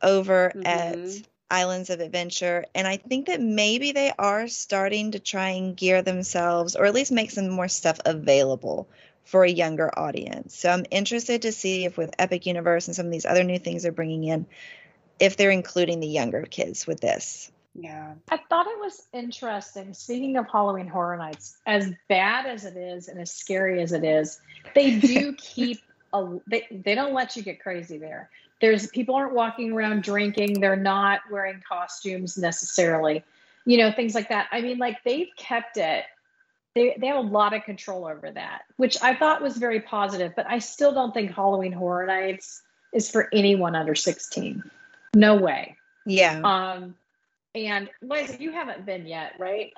over 0.03 0.53
at 0.65 0.99
Mhm. 0.99 1.25
Islands 1.53 1.91
of 1.91 2.01
Adventure. 2.01 2.65
And 2.75 2.89
I 2.89 2.97
think 2.97 3.27
that 3.27 3.41
maybe 3.41 3.93
they 3.93 4.13
are 4.19 4.49
starting 4.49 5.13
to 5.13 5.19
try 5.19 5.51
and 5.51 5.77
gear 5.77 6.01
themselves, 6.01 6.75
or 6.75 6.87
at 6.87 6.95
least 6.95 7.13
make 7.13 7.31
some 7.31 7.51
more 7.51 7.69
stuff 7.69 8.01
available 8.07 8.89
for 9.25 9.45
a 9.45 9.51
younger 9.51 9.91
audience. 9.97 10.57
So 10.57 10.71
I'm 10.71 10.87
interested 10.91 11.43
to 11.43 11.53
see 11.53 11.85
if 11.85 11.97
with 11.97 12.15
Epic 12.19 12.47
Universe 12.47 12.89
and 12.89 12.97
some 12.97 13.07
of 13.07 13.13
these 13.13 13.27
other 13.27 13.45
new 13.45 13.59
things 13.59 13.83
they're 13.83 13.93
bringing 13.93 14.25
in, 14.25 14.47
if 15.21 15.37
they're 15.37 15.51
including 15.51 16.01
the 16.01 16.09
younger 16.09 16.43
kids 16.43 16.87
with 16.87 17.01
this. 17.01 17.53
Yeah. 17.75 18.15
I 18.31 18.39
thought 18.49 18.67
it 18.67 18.79
was 18.81 19.07
interesting. 19.13 19.95
Speaking 19.95 20.37
of 20.37 20.47
Halloween 20.51 20.89
Horror 20.89 21.17
Nights, 21.17 21.57
as 21.67 21.91
bad 22.09 22.47
as 22.47 22.65
it 22.65 22.77
is 22.77 23.09
and 23.09 23.21
as 23.21 23.31
scary 23.31 23.83
as 23.83 23.93
it 23.93 24.05
is, 24.05 24.41
they 24.75 24.99
do 24.99 25.33
keep 25.39 25.81
a. 26.13 26.39
They 26.47 26.67
they 26.71 26.95
don't 26.95 27.15
let 27.15 27.37
you 27.37 27.43
get 27.43 27.61
crazy 27.61 27.97
there. 27.97 28.31
There's 28.63 28.87
people 28.87 29.17
aren't 29.17 29.35
walking 29.35 29.73
around 29.73 30.05
drinking. 30.05 30.61
They're 30.61 30.77
not 30.77 31.21
wearing 31.31 31.61
costumes 31.69 32.39
necessarily. 32.39 33.25
You 33.67 33.77
know 33.79 33.93
things 33.93 34.15
like 34.15 34.29
that. 34.31 34.47
I 34.53 34.61
mean, 34.63 34.79
like 34.79 35.03
they've 35.05 35.29
kept 35.37 35.77
it. 35.77 36.05
They 36.75 36.97
they 36.99 37.09
have 37.09 37.17
a 37.17 37.29
lot 37.29 37.53
of 37.55 37.65
control 37.65 38.07
over 38.07 38.31
that, 38.31 38.63
which 38.77 38.97
I 39.03 39.15
thought 39.17 39.43
was 39.43 39.57
very 39.57 39.81
positive. 39.81 40.33
But 40.37 40.47
I 40.49 40.61
still 40.61 40.95
don't 40.95 41.13
think 41.13 41.33
Halloween 41.33 41.73
Horror 41.73 42.07
Nights 42.07 42.63
is 42.93 43.11
for 43.11 43.29
anyone 43.33 43.75
under 43.75 43.95
16. 43.97 44.63
No 45.15 45.37
way. 45.37 45.77
Yeah. 46.07 46.41
Um, 46.45 46.95
and 47.55 47.91
Liza, 48.01 48.41
you 48.41 48.53
haven't 48.53 48.87
been 48.87 49.07
yet, 49.07 49.33
right? 49.39 49.73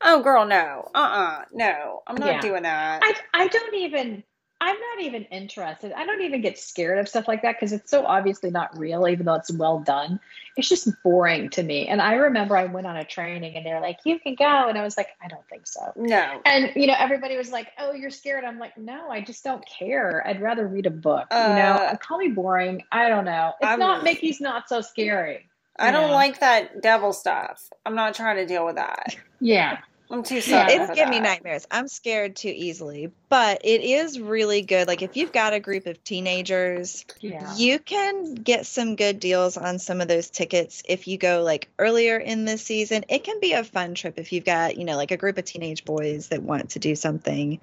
Oh, 0.00 0.22
girl, 0.22 0.44
no. 0.44 0.90
Uh 0.94 0.98
uh 0.98 1.44
No. 1.52 2.02
I'm 2.06 2.16
not 2.16 2.28
Yeah. 2.28 2.40
doing 2.40 2.62
that. 2.64 3.00
I 3.02 3.14
I 3.32 3.48
don't 3.48 3.74
even. 3.74 4.22
I'm 4.60 4.74
not 4.76 5.02
even 5.04 5.22
interested. 5.24 5.92
I 5.92 6.04
don't 6.04 6.20
even 6.22 6.40
get 6.40 6.58
scared 6.58 6.98
of 6.98 7.08
stuff 7.08 7.28
like 7.28 7.42
that 7.42 7.54
because 7.56 7.72
it's 7.72 7.90
so 7.90 8.04
obviously 8.04 8.50
not 8.50 8.76
real, 8.76 9.06
even 9.06 9.24
though 9.26 9.34
it's 9.34 9.52
well 9.52 9.78
done. 9.78 10.18
It's 10.56 10.68
just 10.68 10.88
boring 11.04 11.48
to 11.50 11.62
me. 11.62 11.86
And 11.86 12.02
I 12.02 12.14
remember 12.14 12.56
I 12.56 12.64
went 12.64 12.86
on 12.88 12.96
a 12.96 13.04
training 13.04 13.54
and 13.56 13.64
they're 13.64 13.80
like, 13.80 13.98
"You 14.04 14.18
can 14.18 14.34
go," 14.34 14.68
and 14.68 14.76
I 14.76 14.82
was 14.82 14.96
like, 14.96 15.10
"I 15.22 15.28
don't 15.28 15.46
think 15.48 15.66
so." 15.68 15.92
no. 15.94 16.40
And 16.44 16.72
you 16.74 16.88
know, 16.88 16.96
everybody 16.98 17.36
was 17.36 17.52
like, 17.52 17.68
"Oh, 17.78 17.92
you're 17.92 18.10
scared." 18.10 18.42
I'm 18.44 18.58
like, 18.58 18.76
"No, 18.76 19.08
I 19.10 19.20
just 19.20 19.44
don't 19.44 19.64
care. 19.66 20.26
I'd 20.26 20.42
rather 20.42 20.66
read 20.66 20.86
a 20.86 20.90
book." 20.90 21.28
you 21.30 21.36
Uh, 21.36 21.54
know, 21.92 21.96
call 22.00 22.18
me 22.18 22.28
boring. 22.28 22.82
I 22.90 23.08
don't 23.08 23.24
know. 23.26 23.52
It's 23.60 23.68
I'm- 23.68 23.78
not 23.78 24.02
Mickey's 24.02 24.40
not 24.40 24.68
so 24.68 24.80
scary. 24.80 25.48
I 25.78 25.92
don't 25.92 26.08
Yeah. 26.08 26.14
like 26.16 26.40
that 26.40 26.82
devil 26.82 27.12
stuff. 27.12 27.62
I'm 27.86 27.94
not 27.94 28.14
trying 28.14 28.36
to 28.38 28.46
deal 28.46 28.66
with 28.66 28.74
that. 28.76 29.14
Yeah. 29.40 29.78
I'm 30.10 30.22
too 30.22 30.40
Yeah. 30.46 30.68
it's 30.70 30.94
giving 30.94 31.10
me 31.10 31.20
nightmares. 31.20 31.66
I'm 31.70 31.86
scared 31.86 32.34
too 32.34 32.52
easily, 32.54 33.10
but 33.28 33.60
it 33.64 33.82
is 33.82 34.18
really 34.18 34.62
good. 34.62 34.88
Like 34.88 35.02
if 35.02 35.16
you've 35.16 35.32
got 35.32 35.52
a 35.52 35.60
group 35.60 35.86
of 35.86 36.02
teenagers, 36.02 37.04
Yeah. 37.20 37.54
you 37.56 37.78
can 37.78 38.34
get 38.34 38.64
some 38.64 38.96
good 38.96 39.20
deals 39.20 39.58
on 39.58 39.78
some 39.78 40.00
of 40.00 40.08
those 40.08 40.30
tickets 40.30 40.82
if 40.88 41.08
you 41.08 41.18
go 41.18 41.42
like 41.42 41.68
earlier 41.78 42.16
in 42.16 42.46
the 42.46 42.56
season. 42.56 43.04
It 43.10 43.24
can 43.24 43.38
be 43.40 43.52
a 43.52 43.62
fun 43.64 43.94
trip 43.94 44.18
if 44.18 44.32
you've 44.32 44.46
got, 44.46 44.78
you 44.78 44.84
know, 44.86 44.96
like 44.96 45.10
a 45.10 45.18
group 45.18 45.36
of 45.36 45.44
teenage 45.44 45.84
boys 45.84 46.28
that 46.28 46.42
want 46.42 46.70
to 46.70 46.78
do 46.78 46.94
something 46.96 47.60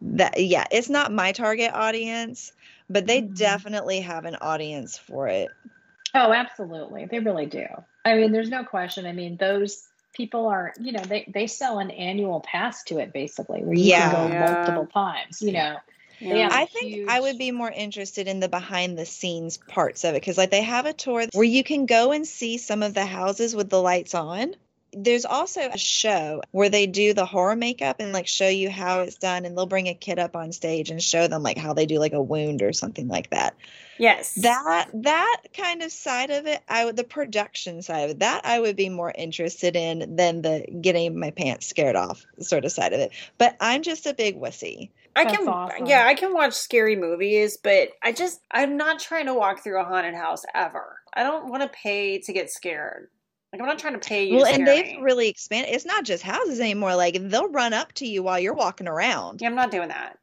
that 0.00 0.40
yeah, 0.40 0.66
it's 0.70 0.88
not 0.88 1.10
my 1.12 1.32
target 1.32 1.72
audience, 1.74 2.52
but 2.88 3.06
they 3.06 3.22
Mhm. 3.22 3.36
definitely 3.36 4.00
have 4.00 4.24
an 4.24 4.36
audience 4.36 4.96
for 4.96 5.26
it. 5.26 5.50
Oh, 6.14 6.32
absolutely. 6.32 7.06
They 7.06 7.18
really 7.18 7.46
do. 7.46 7.66
I 8.04 8.14
mean, 8.14 8.30
there's 8.30 8.48
no 8.48 8.62
question. 8.64 9.04
I 9.04 9.12
mean, 9.12 9.36
those 9.36 9.88
people 10.18 10.46
are, 10.48 10.74
you 10.78 10.92
know, 10.92 11.00
they, 11.02 11.24
they 11.32 11.46
sell 11.46 11.78
an 11.78 11.90
annual 11.90 12.40
pass 12.40 12.82
to 12.84 12.98
it 12.98 13.14
basically, 13.14 13.62
where 13.62 13.72
you 13.72 13.84
Yeah. 13.84 14.10
can 14.10 14.28
go 14.28 14.34
Yeah. 14.34 14.52
multiple 14.52 14.86
times, 14.92 15.40
you 15.40 15.52
know. 15.52 15.76
Yeah. 16.20 16.34
Yeah. 16.34 16.48
I 16.50 16.66
think 16.66 17.08
I 17.08 17.20
would 17.20 17.38
be 17.38 17.52
more 17.52 17.70
interested 17.70 18.26
in 18.26 18.40
the 18.40 18.48
behind 18.48 18.98
the 18.98 19.06
scenes 19.06 19.56
parts 19.56 20.02
of 20.02 20.10
it 20.10 20.20
because, 20.20 20.36
like, 20.36 20.50
they 20.50 20.62
have 20.62 20.84
a 20.84 20.92
tour 20.92 21.26
where 21.32 21.44
you 21.44 21.62
can 21.62 21.86
go 21.86 22.10
and 22.10 22.26
see 22.26 22.58
some 22.58 22.82
of 22.82 22.92
the 22.92 23.06
houses 23.06 23.54
with 23.54 23.70
the 23.70 23.80
lights 23.80 24.16
on. 24.16 24.54
There's 24.92 25.24
also 25.24 25.60
a 25.60 25.78
show 25.78 26.42
where 26.50 26.70
they 26.70 26.86
do 26.86 27.14
the 27.14 27.26
horror 27.26 27.54
makeup 27.54 28.00
and 28.00 28.12
like 28.12 28.26
show 28.26 28.48
you 28.48 28.68
how 28.68 29.00
it's 29.02 29.16
done, 29.16 29.44
and 29.44 29.56
they'll 29.56 29.66
bring 29.66 29.86
a 29.86 29.94
kid 29.94 30.18
up 30.18 30.34
on 30.34 30.50
stage 30.50 30.90
and 30.90 31.00
show 31.00 31.28
them 31.28 31.42
like 31.44 31.58
how 31.58 31.74
they 31.74 31.86
do 31.86 31.98
like 32.00 32.14
a 32.14 32.22
wound 32.22 32.62
or 32.62 32.72
something 32.72 33.06
like 33.06 33.30
that. 33.30 33.54
Yes. 33.98 34.34
That 34.34 34.88
that 34.94 35.42
kind 35.54 35.82
of 35.82 35.92
side 35.92 36.30
of 36.30 36.46
it, 36.46 36.60
I 36.68 36.84
would 36.84 36.96
the 36.96 37.04
production 37.04 37.82
side 37.82 38.04
of 38.04 38.10
it, 38.10 38.18
that 38.20 38.44
I 38.44 38.60
would 38.60 38.76
be 38.76 38.88
more 38.88 39.12
interested 39.16 39.76
in 39.76 40.16
than 40.16 40.42
the 40.42 40.64
getting 40.80 41.18
my 41.18 41.30
pants 41.30 41.66
scared 41.66 41.96
off 41.96 42.24
sort 42.40 42.64
of 42.64 42.72
side 42.72 42.92
of 42.92 43.00
it. 43.00 43.12
But 43.38 43.56
I'm 43.60 43.82
just 43.82 44.06
a 44.06 44.14
big 44.14 44.40
wussy. 44.40 44.90
I 45.16 45.24
That's 45.24 45.36
can 45.36 45.48
awesome. 45.48 45.86
yeah, 45.86 46.04
I 46.06 46.14
can 46.14 46.32
watch 46.32 46.54
scary 46.54 46.94
movies, 46.96 47.56
but 47.56 47.90
I 48.02 48.12
just 48.12 48.40
I'm 48.50 48.76
not 48.76 49.00
trying 49.00 49.26
to 49.26 49.34
walk 49.34 49.64
through 49.64 49.80
a 49.80 49.84
haunted 49.84 50.14
house 50.14 50.44
ever. 50.54 50.98
I 51.12 51.22
don't 51.24 51.48
want 51.50 51.62
to 51.62 51.68
pay 51.68 52.18
to 52.20 52.32
get 52.32 52.50
scared. 52.50 53.08
Like 53.52 53.62
I'm 53.62 53.66
not 53.66 53.78
trying 53.78 53.98
to 53.98 54.06
pay 54.06 54.24
you 54.28 54.36
Well, 54.36 54.44
to 54.44 54.52
and 54.52 54.66
they've 54.66 55.00
really 55.00 55.28
expanded. 55.28 55.74
It's 55.74 55.86
not 55.86 56.04
just 56.04 56.22
houses 56.22 56.60
anymore. 56.60 56.94
Like 56.94 57.16
they'll 57.18 57.48
run 57.50 57.72
up 57.72 57.92
to 57.94 58.06
you 58.06 58.22
while 58.22 58.38
you're 58.38 58.54
walking 58.54 58.86
around. 58.86 59.40
yeah, 59.40 59.48
I'm 59.48 59.54
not 59.54 59.70
doing 59.70 59.88
that. 59.88 60.18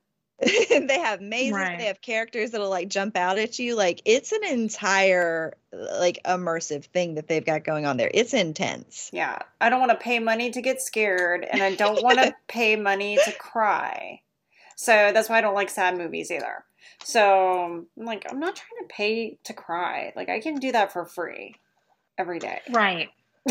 they 0.69 0.99
have 0.99 1.21
mazes. 1.21 1.53
Right. 1.53 1.79
They 1.79 1.85
have 1.85 2.01
characters 2.01 2.51
that'll 2.51 2.69
like 2.69 2.87
jump 2.87 3.17
out 3.17 3.37
at 3.37 3.57
you. 3.57 3.75
Like 3.75 4.01
it's 4.05 4.31
an 4.31 4.43
entire 4.43 5.55
like 5.71 6.19
immersive 6.23 6.85
thing 6.85 7.15
that 7.15 7.27
they've 7.27 7.45
got 7.45 7.63
going 7.63 7.85
on 7.85 7.97
there. 7.97 8.11
It's 8.13 8.33
intense. 8.33 9.09
Yeah. 9.11 9.39
I 9.59 9.69
don't 9.69 9.79
want 9.79 9.91
to 9.91 9.97
pay 9.97 10.19
money 10.19 10.51
to 10.51 10.61
get 10.61 10.81
scared 10.81 11.45
and 11.49 11.61
I 11.61 11.75
don't 11.75 12.03
want 12.03 12.19
to 12.19 12.33
pay 12.47 12.75
money 12.75 13.17
to 13.25 13.31
cry. 13.31 14.21
So 14.75 15.11
that's 15.13 15.29
why 15.29 15.39
I 15.39 15.41
don't 15.41 15.55
like 15.55 15.69
sad 15.69 15.97
movies 15.97 16.29
either. 16.31 16.63
So 17.03 17.85
I'm 17.97 18.05
like, 18.05 18.25
I'm 18.29 18.39
not 18.39 18.55
trying 18.55 18.87
to 18.87 18.93
pay 18.93 19.39
to 19.45 19.53
cry. 19.53 20.13
Like 20.15 20.29
I 20.29 20.39
can 20.39 20.55
do 20.55 20.71
that 20.73 20.93
for 20.93 21.05
free 21.05 21.55
every 22.17 22.39
day. 22.39 22.61
Right. 22.69 23.09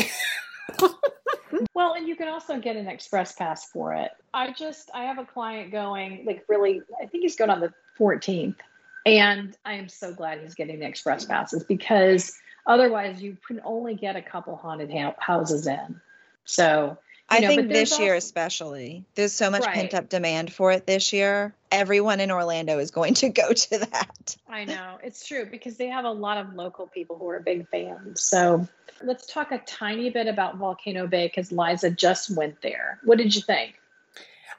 well, 1.73 1.93
and 1.93 2.07
you 2.07 2.15
can 2.15 2.27
also 2.27 2.59
get 2.59 2.75
an 2.75 2.87
express 2.87 3.33
pass 3.33 3.69
for 3.69 3.93
it. 3.93 4.11
I 4.33 4.51
just 4.51 4.89
I 4.93 5.03
have 5.03 5.17
a 5.17 5.25
client 5.25 5.71
going 5.71 6.23
like 6.25 6.45
really 6.47 6.81
I 7.01 7.05
think 7.05 7.23
he's 7.23 7.35
going 7.35 7.49
on 7.49 7.59
the 7.59 7.73
14th 7.99 8.57
and 9.05 9.55
I 9.65 9.73
am 9.73 9.87
so 9.87 10.13
glad 10.13 10.39
he's 10.39 10.55
getting 10.55 10.79
the 10.79 10.87
express 10.87 11.25
passes 11.25 11.63
because 11.63 12.37
otherwise 12.65 13.21
you 13.21 13.37
can 13.47 13.61
only 13.63 13.95
get 13.95 14.15
a 14.15 14.21
couple 14.21 14.55
haunted 14.55 14.91
ha- 14.91 15.15
houses 15.19 15.67
in. 15.67 16.01
So, 16.45 16.97
I 17.27 17.39
know, 17.39 17.47
think 17.47 17.61
but 17.63 17.73
there's 17.73 17.89
this 17.89 17.99
year 17.99 18.13
also- 18.13 18.25
especially, 18.25 19.03
there's 19.15 19.33
so 19.33 19.49
much 19.49 19.65
Right. 19.65 19.73
pent 19.73 19.93
up 19.93 20.09
demand 20.09 20.53
for 20.53 20.71
it 20.71 20.85
this 20.85 21.11
year. 21.11 21.55
Everyone 21.71 22.19
in 22.19 22.29
Orlando 22.31 22.77
is 22.79 22.91
going 22.91 23.15
to 23.15 23.29
go 23.41 23.51
to 23.51 23.77
that. 23.79 24.35
I 24.47 24.65
know 24.65 24.99
it's 25.03 25.27
true 25.27 25.45
because 25.45 25.77
they 25.77 25.87
have 25.87 26.05
a 26.05 26.11
lot 26.11 26.37
of 26.37 26.53
local 26.53 26.87
people 26.87 27.17
who 27.17 27.27
are 27.29 27.39
big 27.39 27.67
fans. 27.69 28.21
So, 28.21 28.67
let's 29.01 29.25
talk 29.25 29.51
a 29.51 29.57
tiny 29.59 30.09
bit 30.11 30.27
about 30.27 30.57
Volcano 30.57 31.07
Bay 31.07 31.27
because 31.27 31.51
Liza 31.51 31.89
just 31.89 32.29
went 32.35 32.61
there. 32.61 32.99
What 33.03 33.17
did 33.17 33.35
you 33.35 33.41
think? 33.41 33.75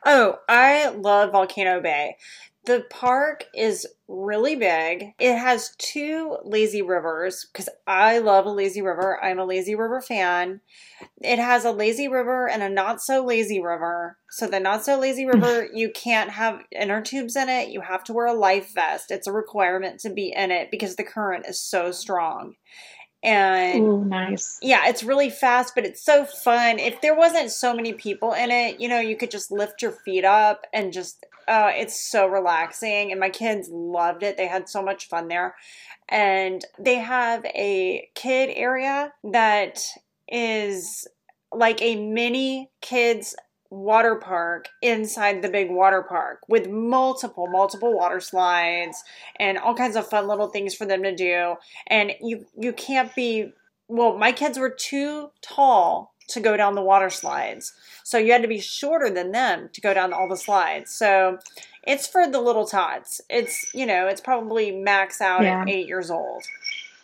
Oh, 0.05 0.38
I 0.48 0.88
love 0.88 1.33
Volcano 1.33 1.81
Bay. 1.81 2.16
The 2.66 2.85
park 2.90 3.44
is 3.55 3.87
really 4.09 4.57
big. 4.57 5.14
It 5.18 5.37
has 5.37 5.74
two 5.79 6.37
lazy 6.44 6.83
rivers 6.83 7.46
because 7.50 7.68
I 7.87 8.18
love 8.18 8.46
a 8.46 8.50
lazy 8.50 8.83
river. 8.83 9.22
I'm 9.22 9.38
a 9.38 9.44
lazy 9.44 9.74
river 9.74 10.00
fan. 10.00 10.61
It 11.22 11.38
has 11.38 11.64
a 11.64 11.70
lazy 11.70 12.09
river 12.09 12.48
and 12.48 12.62
a 12.62 12.68
not 12.68 13.00
so 13.00 13.24
lazy 13.24 13.61
river. 13.61 14.18
So, 14.31 14.46
the 14.46 14.61
not 14.61 14.85
so 14.85 14.98
lazy 14.98 15.24
hmm. 15.24 15.31
river, 15.31 15.68
you 15.72 15.90
can't 15.90 16.31
have 16.31 16.62
inner 16.72 17.00
tubes 17.00 17.37
in 17.37 17.48
it. 17.48 17.70
You 17.70 17.81
have 17.81 18.05
to 18.05 18.12
wear 18.12 18.26
a 18.26 18.34
life 18.34 18.74
vest. 18.74 19.11
It's 19.11 19.26
a 19.26 19.32
requirement 19.32 20.01
to 20.01 20.11
be 20.11 20.32
in 20.36 20.51
it 20.51 20.70
because 20.70 20.97
the 20.97 21.05
current 21.05 21.47
is 21.49 21.61
so 21.61 21.93
strong. 21.93 22.55
And 23.22 23.82
Ooh, 23.82 24.05
nice. 24.05 24.59
yeah, 24.62 24.86
it's 24.88 25.03
really 25.03 25.30
fast, 25.30 25.74
but 25.74 25.84
it's 25.84 26.05
so 26.05 26.24
fun. 26.24 26.78
If 26.78 27.01
there 27.01 27.16
wasn't 27.16 27.51
so 27.51 27.74
many 27.74 27.93
people 27.93 28.32
in 28.32 28.51
it, 28.51 28.80
you 28.80 28.88
know, 28.88 29.01
you 29.01 29.16
could 29.16 29.30
just 29.30 29.51
lift 29.51 29.82
your 29.82 29.91
feet 29.91 30.24
up 30.24 30.64
and 30.72 30.93
just, 30.93 31.26
uh, 31.49 31.70
it's 31.74 32.01
so 32.11 32.26
relaxing. 32.26 33.11
And 33.11 33.20
my 33.20 33.30
kids 33.30 33.68
loved 33.70 34.22
it. 34.22 34.36
They 34.36 34.47
had 34.47 34.68
so 34.68 34.82
much 34.82 35.09
fun 35.09 35.28
there. 35.28 35.55
And 36.09 36.64
they 36.78 36.97
have 36.97 37.44
a 37.47 38.09
kid 38.14 38.51
area 38.55 39.12
that 39.24 39.80
is 40.28 41.07
like 41.53 41.80
a 41.80 41.97
mini 41.97 42.70
kids 42.80 43.34
water 43.70 44.14
park 44.14 44.68
inside 44.80 45.42
the 45.42 45.49
big 45.49 45.70
water 45.70 46.03
park 46.03 46.40
with 46.49 46.68
multiple 46.68 47.49
multiple 47.49 47.92
water 47.92 48.20
slides 48.20 49.03
and 49.40 49.59
all 49.59 49.74
kinds 49.74 49.97
of 49.97 50.07
fun 50.09 50.28
little 50.28 50.49
things 50.49 50.72
for 50.72 50.86
them 50.86 51.03
to 51.03 51.14
do 51.14 51.57
and 51.88 52.12
you 52.20 52.47
you 52.57 52.72
can't 52.72 53.12
be 53.16 53.53
well 53.88 54.16
my 54.16 54.30
kids 54.30 54.57
were 54.57 54.70
too 54.70 55.30
tall 55.42 56.14
to 56.29 56.41
go 56.41 56.57
down 56.57 56.74
the 56.74 56.83
water 56.83 57.11
slides 57.11 57.72
so 58.05 58.18
you 58.18 58.33
had 58.33 58.43
to 58.43 58.49
be 58.49 58.61
shorter 58.61 59.11
than 59.11 59.33
them 59.33 59.68
to 59.72 59.81
go 59.81 59.95
down 59.95 60.12
all 60.12 60.29
the 60.29 60.37
slides 60.37 60.93
so 60.93 61.39
it's 61.83 62.07
for 62.07 62.29
the 62.29 62.41
little 62.41 62.66
tots 62.66 63.20
it's 63.31 63.72
you 63.74 63.87
know 63.87 64.07
it's 64.07 64.20
probably 64.20 64.70
max 64.72 65.20
out 65.20 65.43
Yeah. 65.43 65.62
at 65.62 65.68
eight 65.68 65.87
years 65.87 66.11
old 66.11 66.43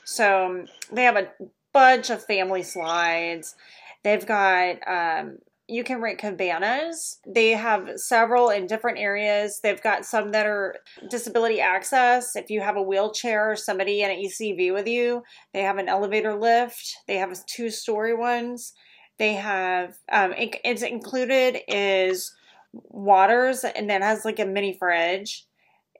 so 0.04 0.64
they 0.92 1.04
have 1.04 1.16
a 1.16 1.28
bunch 1.72 2.10
of 2.10 2.24
family 2.24 2.62
slides 2.62 3.54
they've 4.02 4.26
got 4.26 4.76
um, 4.86 5.38
you 5.68 5.84
can 5.84 6.02
rent 6.02 6.18
cabanas. 6.18 7.18
They 7.26 7.50
have 7.50 7.92
several 7.96 8.50
in 8.50 8.66
different 8.66 8.98
areas. 8.98 9.60
They've 9.62 9.80
got 9.82 10.04
some 10.04 10.32
that 10.32 10.44
are 10.44 10.76
disability 11.08 11.60
access. 11.60 12.36
If 12.36 12.50
you 12.50 12.60
have 12.60 12.76
a 12.76 12.82
wheelchair 12.82 13.52
or 13.52 13.56
somebody 13.56 14.02
in 14.02 14.10
an 14.10 14.18
ECV 14.18 14.72
with 14.74 14.86
you, 14.86 15.22
they 15.54 15.62
have 15.62 15.78
an 15.78 15.88
elevator 15.88 16.34
lift. 16.34 16.96
They 17.06 17.16
have 17.16 17.46
two 17.46 17.70
story 17.70 18.14
ones. 18.14 18.74
They 19.22 19.34
have, 19.34 19.94
um, 20.10 20.32
it, 20.32 20.56
it's 20.64 20.82
included 20.82 21.58
is 21.68 22.34
waters 22.72 23.62
and 23.62 23.88
then 23.88 24.02
has 24.02 24.24
like 24.24 24.40
a 24.40 24.44
mini 24.44 24.76
fridge. 24.76 25.46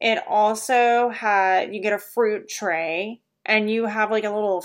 It 0.01 0.19
also 0.29 1.09
had, 1.09 1.73
you 1.73 1.81
get 1.81 1.93
a 1.93 2.01
fruit 2.01 2.49
tray 2.49 3.21
and 3.47 3.71
you 3.71 3.87
have 3.87 4.11
like 4.11 4.25
a 4.25 4.31
little 4.31 4.65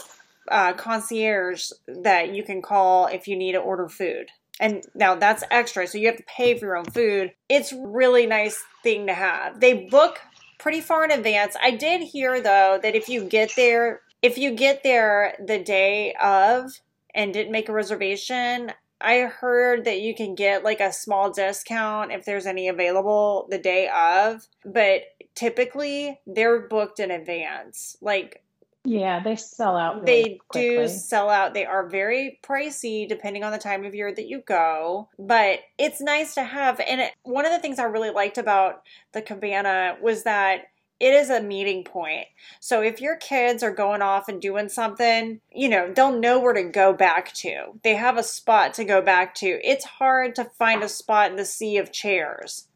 uh, 0.50 0.74
concierge 0.74 1.70
that 2.02 2.34
you 2.34 2.42
can 2.42 2.64
call 2.64 3.06
if 3.06 3.28
you 3.28 3.38
need 3.38 3.52
to 3.52 3.60
order 3.60 3.88
food. 3.88 4.32
And 4.60 4.84
now 4.96 5.14
that's 5.14 5.44
extra, 5.52 5.86
so 5.86 6.00
you 6.00 6.08
have 6.08 6.18
to 6.18 6.24
pay 6.24 6.58
for 6.58 6.66
your 6.66 6.78
own 6.78 6.86
food. 6.86 7.34
It's 7.48 7.72
really 7.72 8.26
nice 8.26 8.58
thing 8.82 9.06
to 9.06 9.14
have. 9.14 9.60
They 9.60 9.86
book 9.86 10.20
pretty 10.58 10.82
far 10.82 11.06
in 11.06 11.12
advance. 11.12 11.56
I 11.62 11.70
did 11.76 12.02
hear 12.02 12.42
though 12.42 12.80
that 12.82 12.96
if 12.96 13.08
you 13.08 13.24
get 13.24 13.52
there, 13.56 14.02
if 14.24 14.40
you 14.40 14.56
get 14.56 14.82
there 14.82 15.36
the 15.46 15.60
day 15.60 16.16
of 16.20 16.72
and 17.18 17.34
didn't 17.34 17.52
make 17.52 17.68
a 17.68 17.74
reservation, 17.74 18.72
I 19.02 19.22
heard 19.22 19.86
that 19.86 20.00
you 20.00 20.16
can 20.16 20.36
get 20.36 20.64
like 20.64 20.80
a 20.80 20.94
small 20.94 21.32
discount 21.32 22.12
if 22.12 22.24
there's 22.24 22.46
any 22.46 22.70
available 22.70 23.48
the 23.50 23.58
day 23.58 23.90
of, 23.90 24.48
but 24.64 25.02
typically 25.36 26.20
they're 26.26 26.68
booked 26.68 27.00
in 27.00 27.12
advance. 27.12 27.98
Like 28.02 28.44
Yeah, 28.86 29.22
they 29.22 29.36
sell 29.36 29.76
out. 29.76 30.04
Really 30.04 30.06
they 30.06 30.40
do 30.54 30.88
sell 30.88 31.30
out. 31.30 31.54
They 31.54 31.66
are 31.66 31.90
very 31.90 32.40
pricey 32.44 33.08
depending 33.10 33.44
on 33.44 33.52
the 33.52 33.58
time 33.58 33.84
of 33.84 33.96
year 33.96 34.14
that 34.14 34.28
you 34.28 34.42
go, 34.42 35.10
but 35.20 35.60
it's 35.78 36.02
nice 36.02 36.36
to 36.36 36.44
have. 36.44 36.80
And 36.80 37.02
it, 37.02 37.14
one 37.24 37.46
of 37.46 37.52
the 37.52 37.60
things 37.60 37.80
I 37.80 37.84
really 37.84 38.12
liked 38.12 38.38
about 38.38 38.84
the 39.12 39.22
cabana 39.22 39.98
was 40.02 40.24
that 40.24 40.66
it 41.00 41.14
is 41.14 41.30
a 41.30 41.42
meeting 41.42 41.84
point. 41.84 42.28
So 42.60 42.82
if 42.82 43.02
your 43.02 43.16
kids 43.16 43.64
are 43.64 43.74
going 43.74 44.02
off 44.02 44.28
and 44.28 44.42
doing 44.42 44.70
something, 44.70 45.42
you 45.52 45.70
know, 45.70 45.92
they'll 45.94 46.20
know 46.20 46.40
where 46.40 46.54
to 46.54 46.64
go 46.64 46.94
back 46.94 47.34
to. 47.36 47.80
They 47.84 47.96
have 47.96 48.18
a 48.18 48.24
spot 48.24 48.74
to 48.76 48.86
go 48.86 49.02
back 49.02 49.36
to. 49.36 49.48
It's 49.64 49.86
hard 49.86 50.36
to 50.36 50.46
find 50.46 50.84
a 50.84 50.90
spot 50.90 51.32
in 51.32 51.38
the 51.38 51.46
sea 51.46 51.78
of 51.78 51.92
chairs 51.92 52.68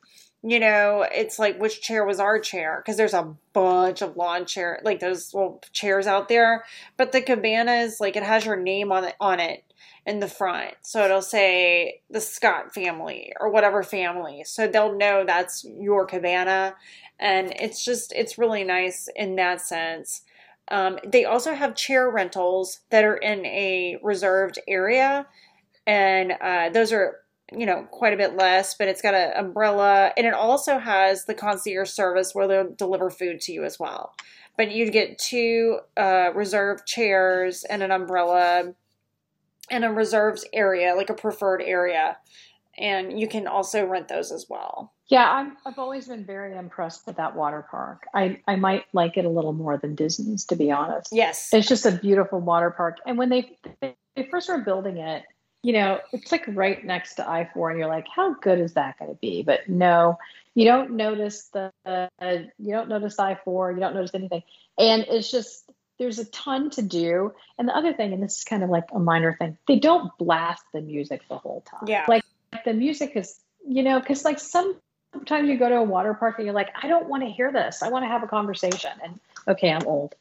you 0.43 0.59
know, 0.59 1.05
it's 1.11 1.37
like 1.37 1.59
which 1.59 1.81
chair 1.81 2.03
was 2.03 2.19
our 2.19 2.39
chair 2.39 2.81
because 2.83 2.97
there's 2.97 3.13
a 3.13 3.35
bunch 3.53 4.01
of 4.01 4.17
lawn 4.17 4.45
chair 4.45 4.79
like 4.83 4.99
those 4.99 5.33
little 5.33 5.61
chairs 5.71 6.07
out 6.07 6.29
there. 6.29 6.65
But 6.97 7.11
the 7.11 7.21
cabana 7.21 7.73
is 7.73 7.99
like 7.99 8.15
it 8.15 8.23
has 8.23 8.45
your 8.45 8.55
name 8.55 8.91
on 8.91 9.03
it 9.03 9.15
on 9.19 9.39
it 9.39 9.63
in 10.05 10.19
the 10.19 10.27
front, 10.27 10.73
so 10.81 11.05
it'll 11.05 11.21
say 11.21 12.01
the 12.09 12.21
Scott 12.21 12.73
family 12.73 13.33
or 13.39 13.49
whatever 13.51 13.83
family, 13.83 14.43
so 14.45 14.67
they'll 14.67 14.97
know 14.97 15.23
that's 15.25 15.63
your 15.63 16.05
cabana, 16.05 16.75
and 17.19 17.53
it's 17.59 17.85
just 17.85 18.11
it's 18.13 18.37
really 18.37 18.63
nice 18.63 19.07
in 19.15 19.35
that 19.35 19.61
sense. 19.61 20.23
Um, 20.69 20.97
they 21.05 21.25
also 21.25 21.53
have 21.53 21.75
chair 21.75 22.09
rentals 22.09 22.79
that 22.89 23.03
are 23.03 23.17
in 23.17 23.45
a 23.45 23.97
reserved 24.01 24.57
area, 24.67 25.27
and 25.85 26.33
uh, 26.41 26.69
those 26.69 26.91
are 26.91 27.17
you 27.55 27.65
know 27.65 27.85
quite 27.91 28.13
a 28.13 28.17
bit 28.17 28.37
less 28.37 28.75
but 28.75 28.87
it's 28.87 29.01
got 29.01 29.13
an 29.13 29.33
umbrella. 29.35 30.11
And 30.17 30.25
it 30.25 30.33
also 30.33 30.79
has 30.79 31.25
the 31.25 31.33
concierge 31.33 31.89
service 31.89 32.33
where 32.33 32.47
they'll 32.47 32.73
deliver 32.73 33.09
food 33.09 33.41
to 33.41 33.51
you 33.51 33.63
as 33.63 33.79
well. 33.79 34.13
But 34.57 34.71
you'd 34.71 34.93
get 34.93 35.17
two 35.17 35.79
uh, 35.97 36.31
reserved 36.33 36.85
chairs 36.85 37.63
and 37.63 37.83
an 37.83 37.91
umbrella 37.91 38.73
and 39.71 39.83
a 39.83 39.89
reserved 39.89 40.45
area 40.53 40.93
like 40.95 41.09
a 41.09 41.13
preferred 41.13 41.61
area 41.61 42.17
and 42.77 43.19
you 43.19 43.27
can 43.27 43.47
also 43.47 43.85
rent 43.85 44.07
those 44.07 44.31
as 44.31 44.45
well 44.49 44.93
Yeah, 45.09 45.29
I'm, 45.29 45.57
I've 45.65 45.79
always 45.79 46.07
been 46.07 46.25
very 46.25 46.55
impressed 46.55 47.05
with 47.05 47.17
that 47.17 47.35
water 47.35 47.65
park. 47.69 48.03
I, 48.13 48.39
I 48.47 48.55
might 48.55 48.85
like 48.93 49.17
it 49.17 49.25
a 49.25 49.29
little 49.29 49.53
more 49.53 49.77
than 49.77 49.95
Disney's, 49.95 50.45
to 50.45 50.55
be 50.55 50.71
honest. 50.71 51.09
yes 51.11 51.49
It's 51.53 51.67
just 51.67 51.85
a 51.85 51.91
beautiful 51.91 52.39
water 52.39 52.71
park. 52.71 52.99
And 53.05 53.17
when 53.17 53.29
they, 53.29 53.57
they 53.81 54.27
first 54.29 54.47
were 54.47 54.59
building 54.59 54.97
it, 54.97 55.23
you 55.63 55.73
know, 55.73 55.99
it's 56.11 56.31
like 56.31 56.43
right 56.47 56.83
next 56.83 57.15
to 57.15 57.29
I 57.29 57.49
4, 57.53 57.69
and 57.69 57.79
you're 57.79 57.87
like, 57.87 58.07
how 58.07 58.33
good 58.35 58.59
is 58.59 58.73
that 58.73 58.97
going 58.97 59.11
to 59.11 59.17
be? 59.21 59.43
But 59.43 59.69
no, 59.69 60.17
you 60.55 60.65
don't 60.65 60.91
notice 60.91 61.49
the, 61.53 61.71
uh, 61.85 62.07
you 62.57 62.71
don't 62.71 62.89
notice 62.89 63.19
I 63.19 63.35
4, 63.43 63.73
you 63.73 63.79
don't 63.79 63.93
notice 63.93 64.11
anything. 64.13 64.43
And 64.79 65.05
it's 65.07 65.29
just, 65.29 65.70
there's 66.01 66.17
a 66.17 66.25
ton 66.25 66.71
to 66.71 66.81
do. 66.81 67.31
And 67.59 67.67
the 67.67 67.75
other 67.75 67.93
thing, 67.93 68.11
and 68.11 68.23
this 68.23 68.39
is 68.39 68.43
kind 68.43 68.63
of 68.63 68.69
like 68.69 68.85
a 68.91 68.99
minor 68.99 69.35
thing, 69.37 69.57
they 69.67 69.77
don't 69.77 70.11
blast 70.17 70.63
the 70.73 70.81
music 70.81 71.21
the 71.29 71.37
whole 71.37 71.61
time. 71.61 71.87
Yeah. 71.87 72.05
Like 72.07 72.23
the 72.65 72.73
music 72.73 73.11
is, 73.15 73.39
you 73.67 73.83
know, 73.83 73.99
because 73.99 74.25
like 74.25 74.39
sometimes 74.39 75.47
you 75.47 75.57
go 75.57 75.69
to 75.69 75.75
a 75.75 75.83
water 75.83 76.15
park 76.15 76.39
and 76.39 76.45
you're 76.45 76.55
like, 76.55 76.69
I 76.81 76.87
don't 76.87 77.07
want 77.07 77.21
to 77.23 77.29
hear 77.29 77.51
this. 77.51 77.83
I 77.83 77.89
want 77.89 78.03
to 78.03 78.07
have 78.07 78.23
a 78.23 78.27
conversation. 78.27 78.91
And 79.03 79.19
okay, 79.47 79.71
I'm 79.71 79.85
old 79.85 80.15